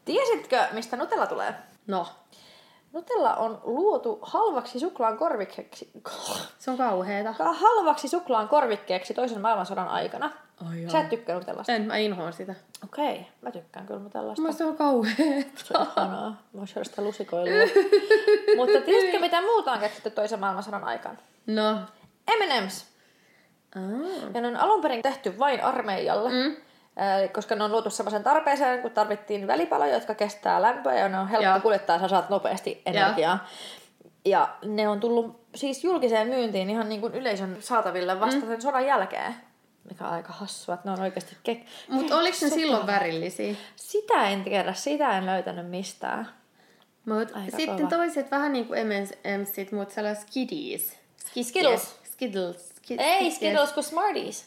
Tiesitkö, 0.05 0.63
mistä 0.71 0.97
Nutella 0.97 1.27
tulee? 1.27 1.53
No, 1.87 2.07
Nutella 2.95 3.35
on 3.35 3.61
luotu 3.63 4.19
halvaksi 4.21 4.79
suklaan 4.79 5.17
korvikkeeksi, 5.17 5.91
se 6.59 6.71
on 6.71 6.77
kauheeta. 6.77 7.33
halvaksi 7.33 8.07
suklaan 8.07 8.47
korvikkeeksi 8.47 9.13
toisen 9.13 9.41
maailmansodan 9.41 9.87
aikana. 9.87 10.31
Ai 10.69 10.85
Sä 10.91 10.99
et 10.99 11.09
tykkää 11.09 11.35
Nutellasta? 11.35 11.71
En, 11.71 11.81
mä 11.81 11.97
inhoan 11.97 12.33
sitä. 12.33 12.55
Okei, 12.83 13.15
okay, 13.15 13.23
mä 13.41 13.51
tykkään 13.51 13.85
kyllä 13.85 13.99
Nutellasta. 13.99 14.41
Mä 14.41 14.51
se 14.51 14.65
on 14.65 14.77
kauheeta. 14.77 15.63
Se 15.63 15.77
on 15.77 15.87
ihanaa. 15.97 16.41
Syödä 16.65 16.83
sitä 16.83 17.01
lusikoilua. 17.01 17.67
Mutta 18.57 18.81
tiesitkö, 18.81 19.19
mitä 19.19 19.41
muuta 19.41 19.71
on 19.71 19.79
keksitty 19.79 20.09
toisen 20.09 20.39
maailmansodan 20.39 20.83
aikana? 20.83 21.17
No. 21.47 21.79
M&M's. 22.29 22.85
Ah. 23.75 24.31
Ja 24.33 24.41
ne 24.41 24.47
on 24.47 24.55
alun 24.55 24.81
perin 24.81 25.01
tehty 25.01 25.39
vain 25.39 25.63
armeijalle. 25.63 26.29
Mm. 26.29 26.55
Koska 27.33 27.55
ne 27.55 27.63
on 27.63 27.71
luotu 27.71 27.89
sellaisen 27.89 28.23
tarpeeseen, 28.23 28.81
kun 28.81 28.91
tarvittiin 28.91 29.47
välipaloja, 29.47 29.93
jotka 29.93 30.15
kestää 30.15 30.61
lämpöä 30.61 30.93
ja 30.95 31.09
ne 31.09 31.19
on 31.19 31.27
helppo 31.27 31.49
Joo. 31.49 31.59
kuljettaa, 31.59 31.99
sä 31.99 32.07
saat 32.07 32.29
nopeasti 32.29 32.81
energiaa. 32.85 33.47
Ja 34.25 34.49
ne 34.65 34.87
on 34.87 34.99
tullut 34.99 35.45
siis 35.55 35.83
julkiseen 35.83 36.27
myyntiin 36.27 36.69
ihan 36.69 36.89
niin 36.89 37.01
kuin 37.01 37.13
yleisön 37.13 37.57
saataville 37.59 38.19
vasta 38.19 38.41
Mm. 38.41 38.47
sen 38.47 38.61
sodan 38.61 38.85
jälkeen. 38.85 39.35
Mikä 39.89 40.05
on 40.07 40.13
aika 40.13 40.33
hassua, 40.33 40.75
että 40.75 40.87
ne 40.89 40.93
on 40.93 41.01
oikeasti 41.01 41.37
kek... 41.43 41.59
Mutta 41.87 42.17
oliko 42.17 42.37
ne 42.41 42.49
silloin 42.49 42.87
värillisiä? 42.87 43.55
Sitä 43.75 44.29
en 44.29 44.43
tiedä, 44.43 44.73
sitä 44.73 45.17
en 45.17 45.25
löytänyt 45.25 45.69
mistään. 45.69 46.29
Mut 47.05 47.29
Aika 47.35 47.57
sitten 47.57 47.75
kova. 47.77 47.89
toiset 47.89 48.31
vähän 48.31 48.53
niin 48.53 48.65
kuin 48.67 48.87
M&M's, 48.87 49.75
mutta 49.75 49.93
sellaiset 49.95 50.27
skiddies. 50.27 50.97
Skittles. 51.17 51.95
Skittles. 52.03 52.69
Skid- 52.75 53.01
Ei, 53.01 53.15
Skittles. 53.31 53.35
Skittles 53.35 53.71
kuin 53.73 53.83
Smarties. 53.83 54.45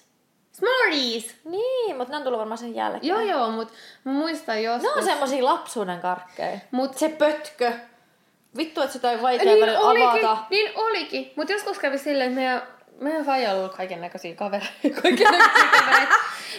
Smarties! 0.59 1.34
Niin, 1.44 1.96
mutta 1.96 2.12
ne 2.12 2.16
on 2.16 2.22
tullut 2.22 2.38
varmaan 2.38 2.59
sen 2.59 2.74
jälkeen. 2.74 3.04
Joo 3.06 3.20
joo, 3.20 3.50
mutta 3.50 3.74
mä 4.04 4.12
muistan 4.12 4.54
Ne 4.54 4.62
joskus. 4.62 4.96
on 4.96 5.04
semmosia 5.04 5.44
lapsuuden 5.44 6.00
karkkeja. 6.00 6.59
Mut 6.70 6.98
Se 6.98 7.09
pötkö. 7.09 7.72
Vittu, 8.56 8.80
että 8.80 8.92
sitä 8.92 9.11
on 9.11 9.22
vaikea 9.22 9.44
niin 9.44 9.61
välillä 9.61 9.80
olikin, 9.80 10.26
avata. 10.26 10.44
niin 10.50 10.72
olikin. 10.74 11.32
Mutta 11.36 11.52
joskus 11.52 11.78
kävi 11.78 11.98
silleen, 11.98 12.28
että 12.30 12.40
meidän, 12.40 12.62
meidän 13.00 13.24
faija 13.24 13.50
on 13.52 13.59
ollut 13.59 13.74
kaiken 13.74 14.00
näköisiä 14.00 14.34
kavereita. 14.34 14.72
Kaiken 15.02 15.26
kavereita. 15.26 16.14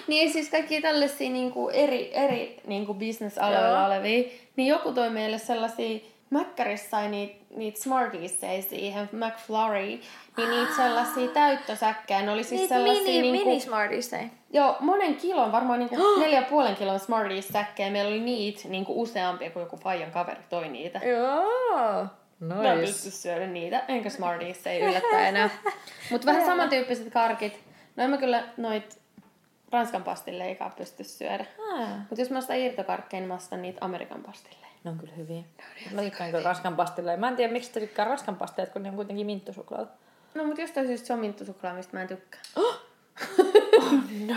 niin 0.08 0.34
siis 0.34 0.50
kaikki 0.50 0.82
tällaisia 0.82 1.30
niinku 1.30 1.70
eri, 1.70 2.12
eri 2.14 2.62
niinku 2.68 2.94
business-aloilla 2.94 3.68
Joo. 3.80 3.86
olevia. 3.86 4.30
Niin 4.56 4.68
joku 4.68 4.92
toi 4.92 5.10
meille 5.10 5.38
sellaisia 5.38 6.00
Mäkkärissä 6.30 6.90
sai 6.90 7.10
niitä 7.10 7.46
niit 7.56 7.78
Smartiesseja 7.78 8.62
siihen 8.62 9.10
McFlurry, 9.12 10.00
niin 10.38 10.50
niitä 10.50 10.76
sellaisia 10.76 11.28
täyttösäkkejä. 11.28 12.22
Ne 12.22 12.32
oli 12.32 12.44
siis 12.44 12.62
Niitä 12.62 12.76
sellaisia 12.76 13.04
mini, 13.04 13.32
niinku, 13.32 13.50
mini 13.50 13.60
smarties 13.60 14.12
Joo, 14.54 14.76
monen 14.80 15.16
kilon, 15.16 15.52
varmaan 15.52 15.80
niinku 15.80 15.96
neljä 16.20 16.40
ja 16.40 16.46
puolen 16.46 16.76
kilon 16.76 17.00
Smarties-säkkejä. 17.00 17.90
Meillä 17.90 18.10
oli 18.10 18.20
niitä 18.20 18.70
niinku 18.70 19.02
useampia, 19.02 19.52
kuin 19.52 19.62
joku 19.62 19.78
Fajan 19.78 20.12
kaveri 20.12 20.42
toi 20.50 20.70
niitä. 20.70 21.02
Joo. 21.06 22.06
Mä 22.40 22.74
en 22.74 22.80
pysty 22.80 23.12
syödä 23.12 23.48
niitä, 23.48 23.84
enkä 23.88 24.10
Smarties 24.10 24.68
ei 24.68 24.82
yllättää 24.82 25.28
enää. 25.28 25.50
Mutta 26.12 26.26
vähän 26.26 26.46
samantyyppiset 26.46 27.14
karkit. 27.14 27.60
No 27.96 28.04
en 28.04 28.10
mä 28.10 28.18
kyllä 28.18 28.44
noit 28.58 29.00
Ranskan 29.72 30.04
pastilleikaa 30.04 30.70
pysty 30.70 31.04
syödä. 31.04 31.46
Mutta 31.98 32.22
jos 32.22 32.30
mä 32.30 32.38
ostan 32.38 32.58
irtokarkkeja, 32.58 33.22
niin 33.22 33.28
mä 33.28 33.36
ostan 33.36 33.62
niitä 33.62 33.78
Amerikan 33.82 34.24
pastilleja. 34.24 34.69
Ne 34.84 34.92
on 34.92 34.98
kyllä 34.98 35.14
hyviä. 35.14 35.44
Mä 35.92 36.02
tykkään 36.02 36.32
kyllä 36.32 36.44
ranskan 36.44 36.76
pastilleja. 36.76 37.18
Mä 37.18 37.28
en 37.28 37.36
tiedä, 37.36 37.54
miksi 37.54 37.72
te 37.72 37.80
tykkää 37.80 38.06
ranskan 38.06 38.36
pastilleja, 38.36 38.74
kun 38.74 38.84
ne 38.84 38.90
on 38.90 38.96
kuitenkin 38.96 39.26
minttusuklaata. 39.26 39.92
No 40.36 40.44
mut 40.44 40.58
jostain 40.58 40.88
syystä 40.88 41.08
se 41.08 41.14
on 41.14 41.20
minttusuklaa, 41.20 41.74
mistä 41.74 41.98
mä 41.98 42.02
en 42.02 42.08
tykkää. 42.08 42.42
No. 44.28 44.36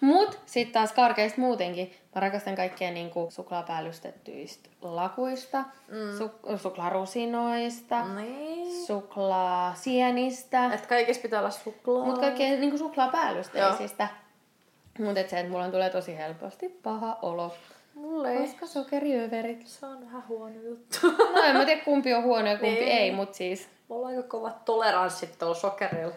Mut 0.00 0.38
sit 0.46 0.72
taas 0.72 0.92
karkeista 0.92 1.40
muutenkin. 1.40 1.94
Mä 2.14 2.20
rakastan 2.20 2.54
kaikkea 2.54 2.90
niinku 2.90 3.28
suklaapäällystettyistä 3.30 4.68
lakuista, 4.82 5.58
mm. 5.88 5.96
su- 6.18 6.58
suklaarusinoista, 6.58 8.04
Niin. 8.14 8.86
suklaasienistä. 8.86 10.74
Että 10.74 10.88
kaikessa 10.88 11.22
pitää 11.22 11.40
olla 11.40 11.50
suklaa. 11.50 12.04
Mut 12.04 12.18
kaikkea 12.18 12.48
niinku 12.58 12.78
suklaapäällysteisistä. 12.78 14.08
Mut 14.98 15.18
et 15.18 15.28
se, 15.28 15.40
että 15.40 15.52
mulla 15.52 15.68
tulee 15.68 15.90
tosi 15.90 16.16
helposti 16.16 16.68
paha 16.68 17.18
olo. 17.22 17.54
Mulle 17.94 18.32
ei. 18.32 18.38
Koska 18.48 18.66
sokeriöverit. 18.66 19.66
Se 19.66 19.86
on 19.86 20.00
vähän 20.06 20.28
huono 20.28 20.56
juttu. 20.60 20.96
No 21.34 21.42
en 21.42 21.56
mä 21.56 21.64
tiedä 21.64 21.84
kumpi 21.84 22.14
on 22.14 22.22
huono 22.22 22.48
ja 22.48 22.58
kumpi 22.58 22.74
Niin. 22.74 22.88
ei, 22.98 23.10
mut 23.12 23.34
siis. 23.34 23.68
Mulla 23.88 24.08
on 24.08 24.16
aika 24.16 24.28
kovat 24.28 24.64
toleranssit 24.64 25.38
tuolla 25.38 25.54
sokerilla. 25.54 26.14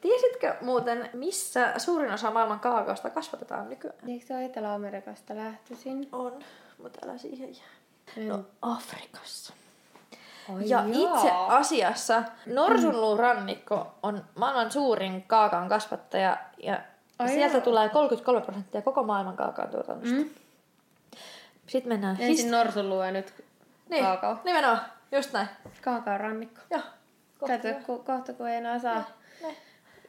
Tiesitkö 0.00 0.54
muuten, 0.60 1.10
missä 1.12 1.72
suurin 1.76 2.12
osa 2.12 2.30
maailman 2.30 2.60
kaakaosta 2.60 3.10
kasvatetaan 3.10 3.68
nykyään? 3.68 3.96
Eikö 4.08 4.26
se 4.26 4.34
ole 4.34 4.44
Etelä-Amerikasta 4.44 5.36
lähtöisin? 5.36 6.08
On, 6.12 6.32
mutta 6.82 6.98
älä 7.04 7.18
siihen 7.18 7.48
jää. 7.56 7.66
En. 8.16 8.28
No, 8.28 8.40
Afrikassa. 8.62 9.52
Ai 10.56 10.62
Ja 10.68 10.84
jaa. 10.86 11.14
itse 11.16 11.30
asiassa 11.48 12.22
Norsunluurannikko 12.46 13.86
on 14.02 14.24
maailman 14.38 14.70
suurin 14.70 15.24
kaakaon 15.26 15.68
kasvattaja 15.68 16.36
ja 16.62 16.80
Ai 17.18 17.28
sieltä 17.28 17.56
jaa. 17.56 17.64
tulee 17.64 17.88
33 17.88 18.40
prosenttia 18.40 18.82
koko 18.82 19.02
maailman 19.02 19.36
kaakaon 19.36 19.68
tuotannosta. 19.68 20.14
Mm. 20.14 20.30
Sitten 21.66 21.92
mennään 21.92 22.16
Ensin 22.20 22.50
norsunluu 22.50 23.02
ja 23.02 23.10
nyt 23.10 23.34
niin, 23.88 24.04
kaakao. 24.04 24.38
Nimenomaan, 24.44 24.80
just 25.12 25.32
näin. 25.32 25.48
Kaakaon 25.82 26.20
rannikko. 26.20 26.60
Joo. 26.70 26.80
kohta 27.38 27.58
Kato, 27.58 27.80
ku, 27.86 27.98
kohta 27.98 28.32
kun 28.32 28.48
ei 28.48 28.56
enää 28.56 28.78
saa, 28.78 29.04
Ne, 29.42 29.56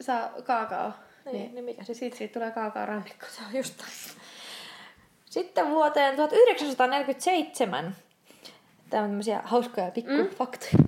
saa 0.01 0.29
kaakao, 0.43 0.91
niin, 1.25 1.35
niin, 1.35 1.55
niin 1.55 1.65
mikä 1.65 1.83
sitten? 1.83 1.95
sit 1.95 2.13
siitä 2.13 2.33
tulee 2.33 2.51
kaakaon 2.51 2.87
rannikko. 2.87 3.25
Se 3.29 3.41
on 3.47 3.55
just 3.55 3.79
näin. 3.79 3.91
Sitten 5.25 5.69
vuoteen 5.69 6.15
1947, 6.15 7.95
tämä 8.89 9.03
on 9.03 9.09
tämmöisiä 9.09 9.41
hauskoja 9.43 9.91
pikkufaktoja. 9.91 10.71
Mm. 10.77 10.87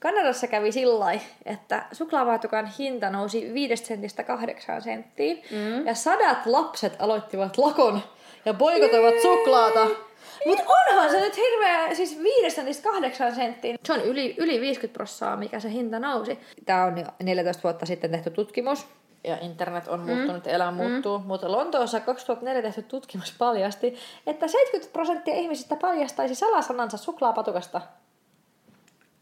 Kanadassa 0.00 0.46
kävi 0.46 0.72
sillä 0.72 1.20
että 1.44 1.84
suklaavaatukan 1.92 2.66
hinta 2.78 3.10
nousi 3.10 3.54
5 3.54 3.76
sentistä 3.76 4.24
8 4.24 4.82
senttiin. 4.82 5.42
Mm. 5.50 5.86
Ja 5.86 5.94
sadat 5.94 6.46
lapset 6.46 6.96
aloittivat 6.98 7.58
lakon 7.58 8.00
ja 8.44 8.54
boikotoivat 8.54 9.14
suklaata. 9.22 10.07
Mutta 10.46 10.64
onhan 10.90 11.10
se 11.10 11.20
nyt 11.20 11.36
hirveä, 11.36 11.94
siis 11.94 12.18
5 12.22 12.50
sentistä 12.56 12.90
8 12.90 13.34
senttiin. 13.34 13.78
Se 13.84 13.92
on 13.92 14.00
yli, 14.00 14.34
yli 14.38 14.60
50 14.60 14.94
prossaa, 14.94 15.36
mikä 15.36 15.60
se 15.60 15.70
hinta 15.70 15.98
nousi. 15.98 16.38
Tämä 16.66 16.84
on 16.84 16.98
jo 16.98 17.04
14 17.22 17.62
vuotta 17.62 17.86
sitten 17.86 18.10
tehty 18.10 18.30
tutkimus. 18.30 18.86
Ja 19.24 19.38
internet 19.40 19.88
on 19.88 20.00
muuttunut 20.00 20.46
ja 20.46 20.52
elämä 20.52 20.70
muuttuu. 20.70 21.18
Mutta 21.18 21.52
Lontoossa 21.52 22.00
2004 22.00 22.62
tehty 22.62 22.82
tutkimus 22.82 23.34
paljasti, 23.38 23.96
että 24.26 24.48
70 24.48 24.92
prosenttia 24.92 25.34
ihmisistä 25.34 25.76
paljastaisi 25.76 26.34
salasanansa 26.34 26.96
suklaapatukasta. 26.96 27.80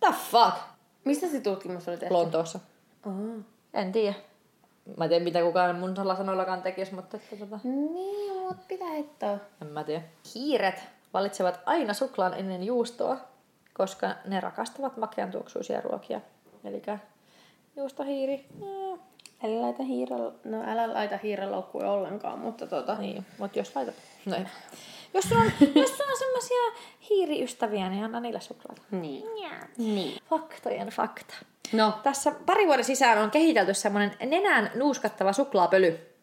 The 0.00 0.14
fuck? 0.30 0.56
Mistä 1.04 1.26
se 1.28 1.40
tutkimus 1.40 1.88
oli 1.88 1.96
tehty? 1.96 2.14
Lontoossa. 2.14 2.60
Oh. 3.06 3.12
En 3.74 3.92
tiedä. 3.92 4.14
Mä 4.96 5.04
en 5.04 5.08
tiedä, 5.10 5.24
mitä 5.24 5.42
kukaan 5.42 5.76
mun 5.76 5.96
salasanoillakaan 5.96 6.62
tekisi, 6.62 6.94
mutta 6.94 7.16
että, 7.16 7.36
tota, 7.36 7.58
Niin, 7.64 8.36
mut 8.40 8.68
pitää 8.68 8.94
etsiä. 8.96 9.38
en 9.62 9.68
mä 9.68 9.84
tiedä. 9.84 10.02
Hiiret 10.34 10.74
valitsevat 11.16 11.60
aina 11.66 11.94
suklaan 11.94 12.34
ennen 12.34 12.64
juustoa, 12.64 13.16
koska 13.74 14.14
ne 14.24 14.40
rakastavat 14.40 14.96
makean 14.96 15.30
tuoksuisia 15.30 15.80
ruokia. 15.80 16.20
Eli 16.64 16.82
juustohiiri. 17.76 18.46
Mm, 18.54 19.00
eli 19.42 19.60
laita 19.60 19.82
hiirellä. 19.82 20.32
No 20.44 20.62
älä 20.66 20.94
laita 20.94 21.18
hiirelaukkua 21.22 21.92
ollenkaan, 21.92 22.38
mutta 22.38 22.66
tota... 22.66 22.94
Niin, 22.94 23.26
mutta 23.38 23.58
jos 23.58 23.76
laitat... 23.76 23.94
No. 24.24 24.36
Jos 25.14 25.24
sulla 25.24 25.42
on, 25.42 25.52
jos 25.82 25.96
sulla 25.96 26.10
on 26.10 26.18
semmosia 26.18 26.86
hiiriystäviä, 27.10 27.88
niin 27.88 28.04
anna 28.04 28.20
niille 28.20 28.40
suklaata. 28.40 28.82
Niin. 28.90 29.24
Niin. 29.78 30.18
Faktojen 30.30 30.88
fakta. 30.88 31.34
No, 31.72 31.92
Tässä 32.02 32.32
pari 32.46 32.66
vuoden 32.66 32.84
sisään 32.84 33.18
on 33.18 33.30
kehitelty 33.30 33.74
semmoinen 33.74 34.16
nenään 34.26 34.70
nuuskattava 34.74 35.32
suklaapöly, 35.32 36.15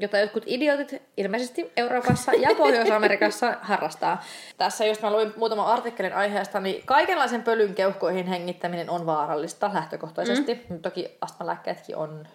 jota 0.00 0.18
jotkut 0.18 0.42
idiotit 0.46 1.02
ilmeisesti 1.16 1.72
Euroopassa 1.76 2.32
ja 2.32 2.48
Pohjois-Amerikassa 2.56 3.56
harrastaa. 3.62 4.22
Tässä 4.58 4.86
just 4.86 5.02
mä 5.02 5.10
luin 5.12 5.32
muutaman 5.36 5.66
artikkelin 5.66 6.12
aiheesta, 6.14 6.60
niin 6.60 6.82
kaikenlaisen 6.86 7.42
pölyn 7.42 7.74
keuhkoihin 7.74 8.26
hengittäminen 8.26 8.90
on 8.90 9.06
vaarallista 9.06 9.70
lähtökohtaisesti. 9.74 10.66
Mm. 10.68 10.80
Toki 10.82 11.16
astmalääkkeetkin 11.20 11.96
on 11.96 12.26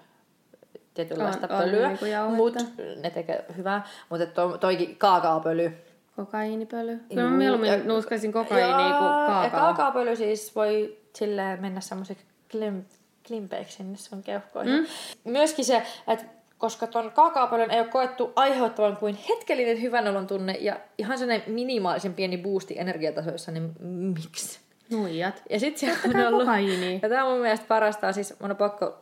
tietynlaista 0.94 1.48
On- 1.56 1.58
pölyä, 1.64 1.92
jauhetta. 2.12 2.36
mutta 2.38 2.60
ne 3.02 3.10
tekee 3.10 3.46
hyvää. 3.58 3.88
Mutta 4.10 4.26
to, 4.26 4.58
toikin 4.58 4.96
kaakaopöly. 4.98 5.72
kokaiinipöly. 6.16 7.00
Kyllä 7.10 7.22
mä 7.24 7.30
Juu, 7.30 7.38
mieluummin 7.38 7.70
ja- 7.72 7.78
nuuskaisin 7.84 8.34
kokaiinia 8.34 8.76
kuin 8.76 8.86
Ja 8.86 8.90
kaakao. 9.28 9.50
kaakaopöly 9.60 10.16
siis 10.16 10.56
voi 10.56 10.98
silleen 11.16 11.62
mennä 11.62 11.82
semmoiseksi 11.82 12.26
klim, 12.52 12.84
klimpeiksi 13.28 13.78
sinne 13.78 13.98
sun 13.98 14.24
keuhkoihin. 14.24 14.74
Mm. 14.80 14.86
Myöskin 15.32 15.66
se, 15.66 15.84
että 16.08 16.26
koska 16.58 16.88
ton 16.88 17.12
kaakaopölyn 17.12 17.72
ei 17.72 17.80
ole 17.80 17.88
koettu 17.88 18.34
aiheuttavan 18.36 18.98
kuin 18.98 19.18
hetkellinen 19.30 19.82
hyvänolon 19.82 20.28
tunne 20.28 20.58
ja 20.60 20.80
ihan 20.98 21.18
sellainen 21.18 21.54
minimaalisen 21.54 22.14
pieni 22.14 22.38
boosti 22.38 22.80
energiatasoissa, 22.80 23.52
niin 23.52 23.72
miksi? 24.16 24.60
Nuijat. 24.90 25.44
Ja 25.50 25.60
sit 25.60 25.78
se 25.78 25.92
on 26.06 26.26
ollut... 26.28 26.42
kokaiinia. 26.42 27.00
Ja 27.02 27.10
tää 27.10 27.26
on 27.26 27.32
mun 27.32 27.42
mielestä 27.42 27.66
parasta, 27.68 28.12
siis 28.12 28.40
mun 28.40 28.52
on 28.52 28.58
pakko 28.58 28.98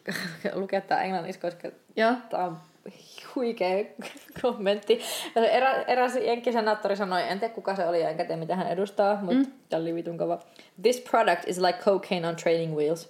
lukea 0.54 0.80
tää 0.80 1.02
englanniksi, 1.02 1.40
koska. 1.40 1.68
Tämä 2.30 2.44
on 2.44 2.58
huikea 3.34 3.84
kommentti. 4.42 5.00
Ja 5.34 5.48
Erä, 5.48 5.82
eräs 5.82 6.16
jenkkisenaattori 6.16 6.96
sanoi, 6.96 7.22
en 7.28 7.40
tiedä 7.40 7.54
kuka 7.54 7.76
se 7.76 7.86
oli, 7.86 8.02
enkä 8.02 8.24
tiedä 8.24 8.40
mitä 8.40 8.56
hän 8.56 8.68
edustaa, 8.68 9.18
mutta 9.22 9.48
mm. 9.48 9.52
tämä 9.68 9.82
oli 9.82 9.94
vitun 9.94 10.18
kova. 10.18 10.38
This 10.82 11.00
product 11.00 11.42
is 11.46 11.58
like 11.58 11.78
cocaine 11.78 12.28
on 12.28 12.36
training 12.36 12.74
wheels. 12.74 13.08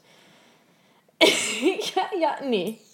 ja, 1.97 2.09
ja, 2.19 2.37
niin. 2.41 2.86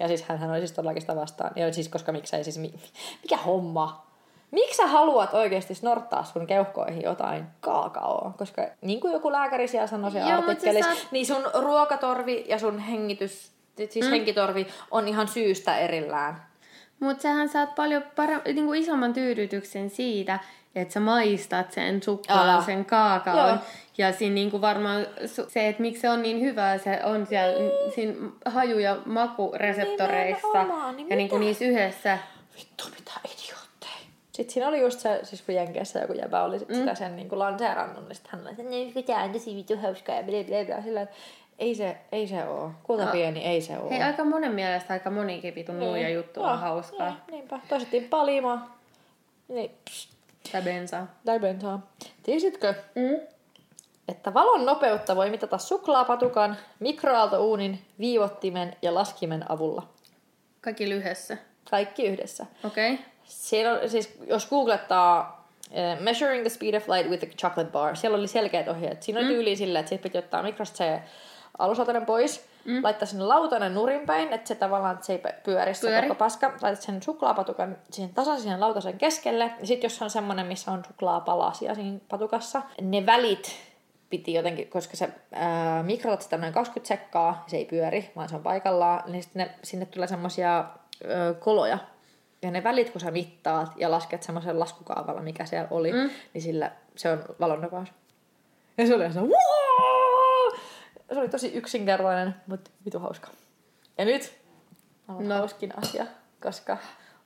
Ja 0.00 0.08
siis 0.08 0.22
hän 0.22 0.50
oli 0.50 0.58
siis 0.58 0.72
todellakin 0.72 1.00
sitä 1.02 1.16
vastaan. 1.16 1.52
Ja 1.56 1.72
siis 1.72 1.88
koska 1.88 2.12
miksei 2.12 2.44
siis, 2.44 2.58
mi- 2.58 2.74
mikä 3.22 3.36
homma? 3.36 4.10
Miksi 4.50 4.76
sä 4.76 4.86
haluat 4.86 5.34
oikeasti 5.34 5.74
snorttaa 5.74 6.24
sun 6.24 6.46
keuhkoihin 6.46 7.02
jotain 7.02 7.46
kaakaoa? 7.60 8.32
Koska 8.38 8.62
niin 8.82 9.00
kuin 9.00 9.12
joku 9.12 9.32
lääkäri 9.32 9.68
siellä 9.68 9.86
sanoi 9.86 10.10
siellä 10.10 10.28
sä 10.30 10.36
artikkelissa, 10.36 10.94
saat- 10.94 11.12
niin 11.12 11.26
sun 11.26 11.50
ruokatorvi 11.54 12.44
ja 12.48 12.58
sun 12.58 12.78
hengitys, 12.78 13.52
siis 13.90 14.04
mm. 14.04 14.10
henkitorvi 14.10 14.66
on 14.90 15.08
ihan 15.08 15.28
syystä 15.28 15.78
erillään. 15.78 16.42
Mutta 17.00 17.22
sähän 17.22 17.48
saat 17.48 17.74
paljon 17.74 18.02
para- 18.02 18.42
niinku 18.54 18.72
isomman 18.72 19.12
tyydytyksen 19.12 19.90
siitä, 19.90 20.38
että 20.74 20.94
sä 20.94 21.00
maistat 21.00 21.72
sen 21.72 22.02
suklaan, 22.02 22.48
Aa. 22.48 22.62
sen 22.62 22.84
kaakaon. 22.84 23.48
Joo. 23.48 23.58
Ja 23.98 24.12
siinä 24.12 24.34
niinku 24.34 24.60
varmaan 24.60 25.06
se, 25.48 25.68
että 25.68 25.82
miksi 25.82 26.00
se 26.00 26.10
on 26.10 26.22
niin 26.22 26.40
hyvää, 26.40 26.78
se 26.78 27.00
on 27.04 27.26
siellä 27.26 27.58
niin. 27.58 27.72
siinä 27.94 28.14
haju- 28.44 28.78
ja 28.78 28.96
makureseptoreissa. 29.04 30.48
Nimenomaan, 30.48 30.96
niin 30.96 31.10
ja 31.10 31.16
niinku 31.16 31.38
niissä 31.38 31.64
yhdessä. 31.64 32.18
Vittu, 32.58 32.84
mitä 32.98 33.12
idiootteja. 33.24 34.06
Sitten 34.32 34.52
siinä 34.52 34.68
oli 34.68 34.80
just 34.80 35.00
se, 35.00 35.20
siis 35.22 35.42
kun 35.42 35.54
Jenkeissä 35.54 35.98
joku 35.98 36.12
jäbä 36.12 36.42
oli 36.42 36.58
sit 36.58 36.68
mm. 36.68 36.74
sitä 36.74 36.94
sen 36.94 37.16
niin 37.16 37.28
kuin 37.28 37.38
lanseerannut, 37.38 38.08
niin 38.08 38.14
sitten 38.16 38.32
hän 38.32 38.42
oli, 38.42 38.50
että 38.50 38.62
ne 38.62 38.92
pitää 38.94 39.22
on 39.24 39.32
tosi 39.32 39.56
vittu 39.56 39.76
hauskaa 39.76 40.14
ja 40.16 40.22
bla 40.22 40.44
bla 40.46 40.64
bla. 40.74 40.82
Sillä, 40.82 41.06
ei 41.58 41.74
se, 41.74 41.96
ei 42.12 42.26
se 42.26 42.44
oo. 42.48 42.72
Kulta 42.82 43.04
No. 43.04 43.12
pieni, 43.12 43.44
ei 43.44 43.60
se 43.60 43.78
oo. 43.78 43.90
Hei, 43.90 44.02
aika 44.02 44.24
monen 44.24 44.52
mielestä 44.52 44.92
aika 44.92 45.10
monikin 45.10 45.54
vitun 45.54 45.78
nuija 45.78 46.08
juttu 46.08 46.42
on 46.42 46.58
hauskaa. 46.58 47.08
Niin, 47.08 47.20
niinpä. 47.30 47.60
Toisettiin 47.68 48.04
palima. 48.04 48.70
Niin, 49.48 49.70
pst, 49.84 50.19
Tai 50.52 50.62
bensaa. 50.62 51.06
tai 51.24 51.40
bensaa. 51.40 51.86
Tiesitkö, 52.22 52.74
Mm. 52.94 53.20
että 54.08 54.34
valon 54.34 54.66
nopeutta 54.66 55.16
voi 55.16 55.30
mitata 55.30 55.58
suklaapatukan, 55.58 56.56
mikroaaltouunin, 56.78 57.84
viivottimen 57.98 58.76
ja 58.82 58.94
laskimen 58.94 59.50
avulla. 59.50 59.88
Kaikki 60.60 60.88
lyhyessä. 60.88 61.36
Kaikki 61.70 62.06
yhdessä. 62.06 62.46
Okei. 62.64 62.92
Okay. 62.94 63.04
Siellä 63.24 63.72
on, 63.80 63.88
siis 63.90 64.18
jos 64.26 64.46
googlettaa 64.46 65.44
uh, 65.70 66.00
Measuring 66.02 66.42
the 66.42 66.48
Speed 66.50 66.74
of 66.74 66.88
Light 66.88 67.10
with 67.10 67.24
a 67.24 67.26
Chocolate 67.26 67.70
Bar, 67.70 67.96
siellä 67.96 68.18
oli 68.18 68.28
selkeät 68.28 68.68
ohjeet. 68.68 69.02
Siinä 69.02 69.20
oli 69.20 69.28
Mm. 69.28 69.32
tyyli 69.34 69.56
silleen, 69.56 69.80
että 69.80 69.88
siitä 69.88 70.02
piti 70.02 70.18
ottaa 70.18 70.42
mikrosta 70.42 70.76
se 70.76 71.02
alusotonen 71.58 72.06
pois, 72.06 72.44
mm. 72.64 72.84
laittaa 72.84 73.06
sinne 73.06 73.24
lautanen 73.24 73.74
nurin 73.74 74.06
päin, 74.06 74.32
että 74.32 74.48
se 74.48 74.54
tavallaan 74.54 74.94
että 74.94 75.06
se 75.06 75.12
ei 75.12 75.22
pyöri 75.44 75.74
se 75.74 75.88
Pyöri. 75.88 76.08
koko 76.08 76.18
paska. 76.18 76.52
Laitat 76.62 76.82
sen 76.82 77.02
suklaapatukan 77.02 77.76
siihen 77.90 78.14
tasan 78.14 78.40
siihen 78.40 78.60
lautasen 78.60 78.98
keskelle. 78.98 79.52
Ja 79.60 79.66
sitten 79.66 79.88
jos 79.88 80.02
on 80.02 80.10
semmoinen, 80.10 80.46
missä 80.46 80.70
on 80.70 80.84
suklaapalasia 80.84 81.74
siinä 81.74 81.98
patukassa, 82.08 82.62
ne 82.80 83.06
välit 83.06 83.56
piti 84.10 84.34
jotenkin, 84.34 84.70
koska 84.70 84.96
se 84.96 85.08
ää, 85.32 85.82
mikrotat 85.82 86.22
sitä 86.22 86.36
noin 86.36 86.52
20 86.52 86.88
sekkaa, 86.88 87.44
se 87.46 87.56
ei 87.56 87.64
pyöri, 87.64 88.10
vaan 88.16 88.28
se 88.28 88.36
on 88.36 88.42
paikallaan, 88.42 89.12
niin 89.12 89.22
sitten 89.22 89.46
ne, 89.46 89.54
sinne 89.62 89.86
tulee 89.86 90.08
semmoisia 90.08 90.64
koloja. 91.38 91.78
Ja 92.42 92.50
ne 92.50 92.64
välit, 92.64 92.90
kun 92.90 93.00
sä 93.00 93.10
mittaat 93.10 93.72
ja 93.76 93.90
lasket 93.90 94.22
semmoisen 94.22 94.60
laskukaavalla, 94.60 95.22
mikä 95.22 95.44
siellä 95.44 95.68
oli, 95.70 95.92
mm. 95.92 96.10
niin 96.34 96.42
sillä 96.42 96.72
se 96.96 97.12
on 97.12 97.24
valonnopeus. 97.40 97.88
Ja 98.78 98.86
se 98.86 98.94
oli 98.94 99.02
ihan 99.02 99.14
se! 99.14 99.20
Se 101.12 101.18
oli 101.18 101.28
tosi 101.28 101.52
yksinkertainen, 101.54 102.34
mutta 102.46 102.70
vitu 102.84 102.98
hauska. 102.98 103.28
Ja 103.98 104.04
nyt 104.04 104.32
on 105.08 105.28
no. 105.28 105.34
hauskin 105.34 105.78
asia, 105.78 106.06
koska 106.42 106.78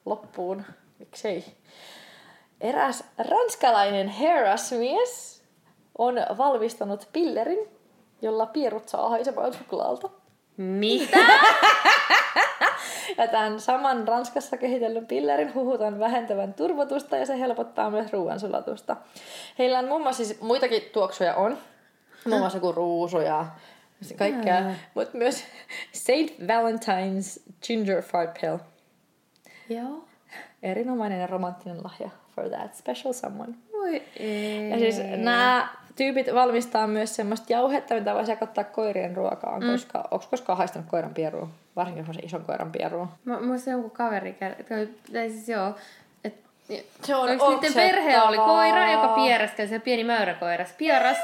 loppuun, 0.05 0.65
miksei. 0.99 1.45
Eräs 2.61 3.05
ranskalainen 3.31 4.09
herrasmies 4.09 5.43
on 5.99 6.15
valmistanut 6.39 7.09
pillerin, 7.13 7.69
jolla 8.23 8.47
pierut 8.47 8.89
saa 8.89 9.09
haisemaan 9.09 9.55
suklaalta. 9.55 10.11
Mitä? 10.57 11.19
Ja 13.19 13.29
tämän 13.29 13.61
saman 13.61 14.09
Ranskassa 14.09 14.57
kehitellyn 14.57 15.07
pillerin 15.07 15.55
huhutaan 15.55 15.99
vähentävän 15.99 16.55
turvotusta 16.55 17.17
ja 17.17 17.27
se 17.27 17.41
helpottaa 17.41 17.91
myös 17.91 18.13
ruoansulatusta. 18.13 18.97
Heillä 19.59 19.79
on 19.79 19.89
muun 19.89 20.03
muassa 20.03 20.25
siis 20.25 20.41
muitakin 20.41 20.83
tuoksuja 20.93 21.35
on. 21.35 21.59
Muun 22.27 22.41
muassa 22.41 22.61
kuin 22.61 22.75
ruusu 22.75 23.21
ja 23.21 23.47
kaikkea. 24.17 24.63
Mutta 24.95 25.19
myös 25.19 25.45
Saint 26.07 26.31
Valentine's 26.31 27.43
Ginger 27.67 28.03
Fart 28.03 28.41
Pill. 28.41 28.59
Joo. 29.69 30.05
Erinomainen 30.63 31.21
ja 31.21 31.27
romanttinen 31.27 31.85
lahja 31.85 32.11
for 32.35 32.49
that 32.49 32.75
special 32.75 33.13
someone. 33.13 33.55
Voi 33.73 34.03
ei. 34.17 34.71
Ja 34.71 34.79
siis 34.79 34.99
nämä 35.17 35.69
tyypit 35.97 36.35
valmistaa 36.35 36.87
myös 36.87 37.17
semmoista 37.17 37.53
jauhetta, 37.53 37.95
mitä 37.95 38.15
voi 38.15 38.27
sekoittaa 38.27 38.65
koirien 38.65 39.17
ruokaan, 39.17 39.63
mm. 39.63 39.71
koska 39.71 40.09
onko 40.11 40.27
koskaan 40.31 40.59
haistanut 40.59 40.89
koiran 40.89 41.15
pierua? 41.15 41.49
Varsinkin 41.77 42.05
semmoisen 42.05 42.25
ison 42.25 42.45
koiran 42.45 42.73
pierua. 42.73 43.09
Mä 43.25 43.41
muistan 43.41 43.73
jonkun 43.73 43.91
kaveri, 43.91 44.33
tai, 44.33 45.31
siis 45.31 45.49
joo, 45.49 45.75
et, 46.25 46.35
Se 47.03 47.17
on 47.17 47.29
Oliko 47.29 47.51
niiden 47.51 47.73
perhe 47.75 48.21
oli 48.23 48.37
koira, 48.37 48.93
joka 48.93 49.09
piereskeli, 49.09 49.69
se 49.69 49.79
pieni 49.79 50.05
mäyräkoiras 50.05 50.73
pieras. 50.73 51.17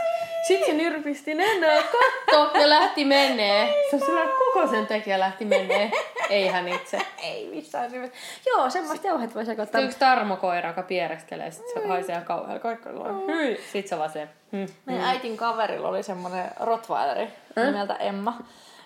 Sitten 0.46 0.66
se 0.66 0.72
nyrpisti 0.72 1.34
nenää 1.34 1.82
katto 1.82 2.58
ja 2.58 2.68
lähti 2.68 3.04
menee. 3.04 3.74
Se 3.90 3.96
on 3.96 4.02
sillä 4.02 4.20
koko 4.38 4.66
sen 4.66 4.86
tekijä 4.86 5.18
lähti 5.18 5.44
menee. 5.44 5.92
Ei 6.30 6.48
hän 6.48 6.68
itse. 6.68 6.98
Ei 7.22 7.48
missään 7.54 7.92
nimessä. 7.92 8.16
Joo, 8.46 8.70
semmoista 8.70 9.06
jauhet 9.06 9.34
voi 9.34 9.46
sekoittaa. 9.46 9.80
Sitten 9.80 9.84
yksi 9.84 9.98
tarmokoira, 9.98 10.68
joka 10.68 10.82
piereskelee, 10.82 11.50
sit 11.50 11.64
se 11.74 11.86
haisee 11.88 12.12
ihan 12.12 12.24
kauhean 12.24 12.60
kaikki 12.60 12.88
hyi. 13.26 13.60
Sitten 13.72 13.88
se 13.88 13.98
vaan 13.98 14.10
se, 14.10 14.28
hmm. 14.52 14.66
Meidän 14.86 15.04
äitin 15.04 15.36
kaverilla 15.36 15.88
oli 15.88 16.02
semmoinen 16.02 16.50
rottweileri 16.60 17.28
nimeltä 17.56 17.94
Emma. 17.94 18.38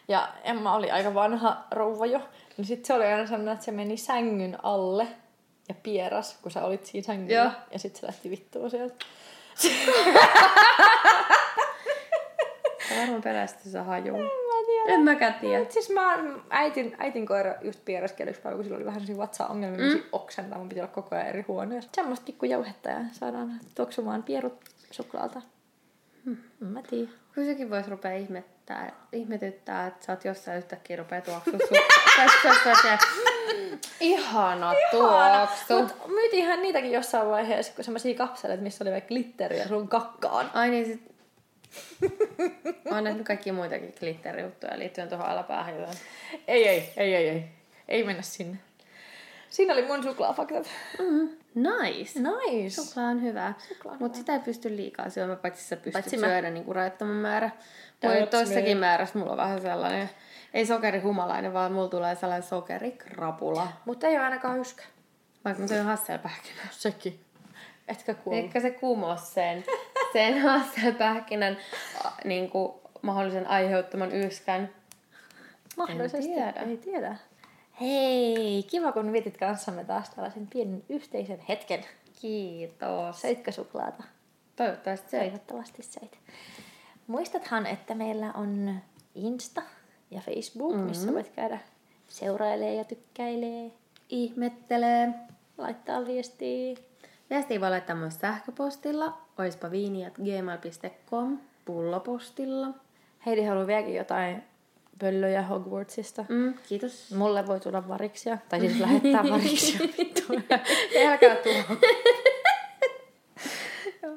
Ja 0.08 0.28
Emma 0.44 0.74
oli 0.74 0.90
aika 0.90 1.14
vanha 1.14 1.56
rouva 1.70 2.06
jo. 2.06 2.20
Niin 2.56 2.64
sit 2.64 2.84
se 2.84 2.94
oli 2.94 3.04
aina 3.04 3.26
semmoinen, 3.26 3.52
että 3.52 3.64
se 3.64 3.72
meni 3.72 3.96
sängyn 3.96 4.58
alle 4.62 5.06
ja 5.68 5.74
pieras, 5.82 6.38
kun 6.42 6.52
sä 6.52 6.64
olit 6.64 6.86
siinä 6.86 7.06
sängyllä. 7.06 7.42
Joo. 7.42 7.50
Ja 7.72 7.78
sit 7.78 7.96
se 7.96 8.06
lähti 8.06 8.30
vittuun 8.30 8.70
sieltä. 8.70 8.94
Se 12.88 13.00
varmaan 13.00 13.22
pelästyi 13.22 13.72
se 13.72 13.78
haju. 13.78 14.12
Mä 14.12 14.28
tiedän. 14.66 14.94
En 14.94 15.00
mäkään 15.00 15.34
tiedä. 15.34 15.58
Mut 15.58 15.72
Siis 15.72 15.90
mä 15.90 16.18
äitin, 16.50 16.96
äitin 16.98 17.26
koira 17.26 17.54
just 17.62 17.84
piereskeli 17.84 18.30
yksi 18.30 18.42
päivä, 18.42 18.56
kun 18.56 18.64
sillä 18.64 18.76
oli 18.76 18.84
vähän 18.84 19.00
sellaisia 19.00 19.22
vatsa-ongelmia, 19.22 19.94
mm. 19.94 20.02
oksentaa, 20.12 20.58
mun 20.58 20.68
piti 20.68 20.80
olla 20.80 20.92
koko 20.92 21.14
ajan 21.14 21.26
eri 21.26 21.44
huoneessa. 21.48 21.90
Semmoista 21.94 22.24
pikkujauhetta 22.26 22.90
ja 22.90 23.00
saadaan 23.12 23.60
tuoksumaan 23.74 24.22
pierut 24.22 24.64
suklaalta. 24.90 25.42
Hmm. 26.24 26.36
En 26.62 26.68
mä 26.68 26.82
tiedä. 26.82 27.10
Kyllä 27.32 27.48
sekin 27.48 27.70
voisi 27.70 27.90
rupea 27.90 28.12
ihmettää, 28.12 28.92
ihmetyttää, 29.12 29.86
että 29.86 30.06
sä 30.06 30.12
oot 30.12 30.24
jossain 30.24 30.58
yhtäkkiä 30.58 30.96
rupea 30.96 31.20
tuoksua 31.20 31.58
Tästä 32.16 32.98
ihana 34.00 34.74
tuoksu. 34.90 35.82
Mut 35.82 36.08
myytiinhän 36.08 36.62
niitäkin 36.62 36.92
jossain 36.92 37.28
vaiheessa, 37.28 37.72
kun 37.74 37.84
semmoisia 37.84 38.14
kapseleita, 38.14 38.62
missä 38.62 38.84
oli 38.84 38.92
vaikka 38.92 39.08
glitteriä 39.08 39.68
sun 39.68 39.88
kakkaan. 39.88 40.50
Ai 40.54 40.70
niin 40.70 40.86
sit... 40.86 41.14
Mä 42.94 42.98
oon 42.98 43.04
nähnyt 43.04 43.26
kaikkia 43.26 43.52
muitakin 43.52 43.94
glitterijuttuja 43.98 44.78
liittyen 44.78 45.08
tuohon 45.08 45.26
alapäähän. 45.26 45.74
Ei, 46.48 46.68
ei, 46.68 46.92
ei, 46.96 47.14
ei, 47.14 47.28
ei. 47.28 47.44
Ei 47.88 48.04
mennä 48.04 48.22
sinne. 48.22 48.58
Siinä 49.50 49.72
oli 49.72 49.86
mun 49.86 50.02
suklaafaktat. 50.02 50.70
Mm, 50.98 51.28
nice. 51.54 52.20
Nice. 52.20 52.70
Suklaa 52.70 53.06
on 53.06 53.20
on 53.86 53.96
Mutta 54.00 54.18
sitä 54.18 54.32
ei 54.32 54.38
pysty 54.38 54.76
liikaa 54.76 55.10
syömään, 55.10 55.38
paitsi 55.38 55.64
sä 55.64 55.76
pystyt 55.76 55.92
Paitsi 55.92 56.16
mä. 56.16 56.26
syödä 56.26 56.50
niinku 56.50 56.72
rajattoman 56.72 57.14
määrä. 57.14 57.50
That's 58.04 58.26
toissakin 58.26 58.76
määrässä 58.76 59.18
mulla 59.18 59.32
on 59.32 59.38
vähän 59.38 59.60
sellainen, 59.60 60.10
ei 60.54 60.66
sokerihumalainen, 60.66 61.52
vaan 61.52 61.72
mulla 61.72 61.88
tulee 61.88 62.14
sellainen 62.14 62.48
sokerikrapula. 62.48 63.68
Mutta 63.84 64.06
ei 64.06 64.16
ole 64.16 64.24
ainakaan 64.24 64.60
yskä. 64.60 64.82
Vaikka 65.44 65.62
mä 65.62 65.68
söin 65.68 65.84
hasselpähkinää. 65.84 66.68
Sekin. 66.70 67.20
Etkä 67.88 68.14
kuullut. 68.14 68.44
Ehkä 68.44 68.60
se 68.60 68.70
kumos 68.70 69.34
sen, 69.34 69.64
sen 70.12 70.42
hasselpähkinän 70.48 71.56
niin 72.24 72.50
kuin, 72.50 72.83
mahdollisen 73.04 73.46
aiheuttaman 73.46 74.14
yskän. 74.14 74.70
Mahdollisesti. 75.76 76.32
En 76.32 76.34
tiedä. 76.34 76.60
Ei 76.60 76.76
tiedä. 76.76 77.16
Hei, 77.80 78.62
kiva 78.70 78.92
kun 78.92 79.12
vietit 79.12 79.36
kanssamme 79.36 79.84
taas 79.84 80.10
tällaisen 80.10 80.46
pienen 80.46 80.84
yhteisen 80.88 81.40
hetken. 81.48 81.84
Kiitos. 82.20 83.20
Söitkö 83.20 83.52
suklaata? 83.52 84.02
Toivottavasti 84.56 85.10
se. 85.10 85.18
Toivottavasti 85.18 85.82
söit. 85.82 86.18
Muistathan, 87.06 87.66
että 87.66 87.94
meillä 87.94 88.32
on 88.32 88.74
Insta 89.14 89.62
ja 90.10 90.20
Facebook, 90.20 90.72
mm-hmm. 90.72 90.88
missä 90.88 91.12
voit 91.12 91.28
käydä 91.28 91.58
seurailee 92.08 92.74
ja 92.74 92.84
tykkäilee, 92.84 93.72
Ihmettelee. 94.08 95.14
laittaa 95.58 96.06
viestiä. 96.06 96.76
Viestiä 97.30 97.60
voi 97.60 97.70
laittaa 97.70 97.96
myös 97.96 98.20
sähköpostilla, 98.20 99.18
oispa 99.38 99.70
viiniat.gmail.com, 99.70 101.38
pullopostilla. 101.64 102.83
Heidi 103.26 103.44
haluaa 103.44 103.66
vieläkin 103.66 103.94
jotain 103.94 104.42
pöllöjä 104.98 105.42
Hogwartsista. 105.42 106.24
Mm, 106.28 106.54
kiitos. 106.68 107.14
Mulle 107.14 107.46
voi 107.46 107.60
tulla 107.60 107.88
variksia, 107.88 108.38
tai 108.48 108.60
siis 108.60 108.80
lähettää 108.80 109.24
variksia. 109.30 109.80
Älkää 111.10 111.36
tuo. 111.36 111.52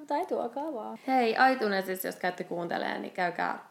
Tai 0.07 0.25
tuokaa 0.25 0.73
vaan. 0.73 0.97
Hei, 1.07 1.35
iTunesissa, 1.53 2.07
jos 2.07 2.15
käytte 2.15 2.43
kuuntelemaan, 2.43 3.01
niin 3.01 3.13
käykää 3.13 3.67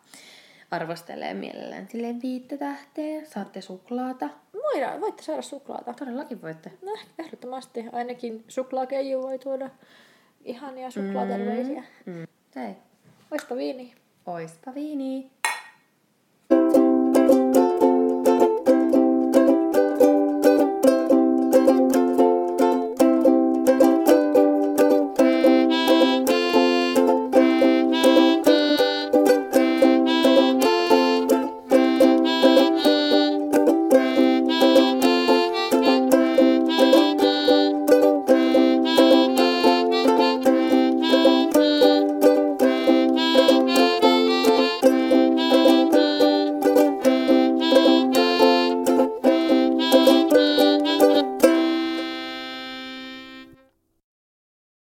arvostelee 0.70 1.34
mielellään 1.34 1.88
silleen 1.88 2.22
viittä 2.22 2.56
tähteä. 2.56 3.24
Saatte 3.24 3.60
suklaata. 3.60 4.28
Voidaan, 4.62 5.00
voitte 5.00 5.22
saada 5.22 5.42
suklaata. 5.42 5.92
Todellakin 5.92 6.42
voitte. 6.42 6.72
No, 6.82 6.92
ehdottomasti. 7.18 7.84
Ainakin 7.92 8.44
suklaakeiju 8.48 9.22
voi 9.22 9.38
tuoda 9.38 9.70
ihania 10.44 10.90
suklaaterveisiä. 10.90 11.82
Mm. 12.06 12.26
Hei, 12.56 12.74
Oispa 13.30 13.56
viini. 13.56 13.94
Oispa 14.27 14.74
viini. 14.74 15.31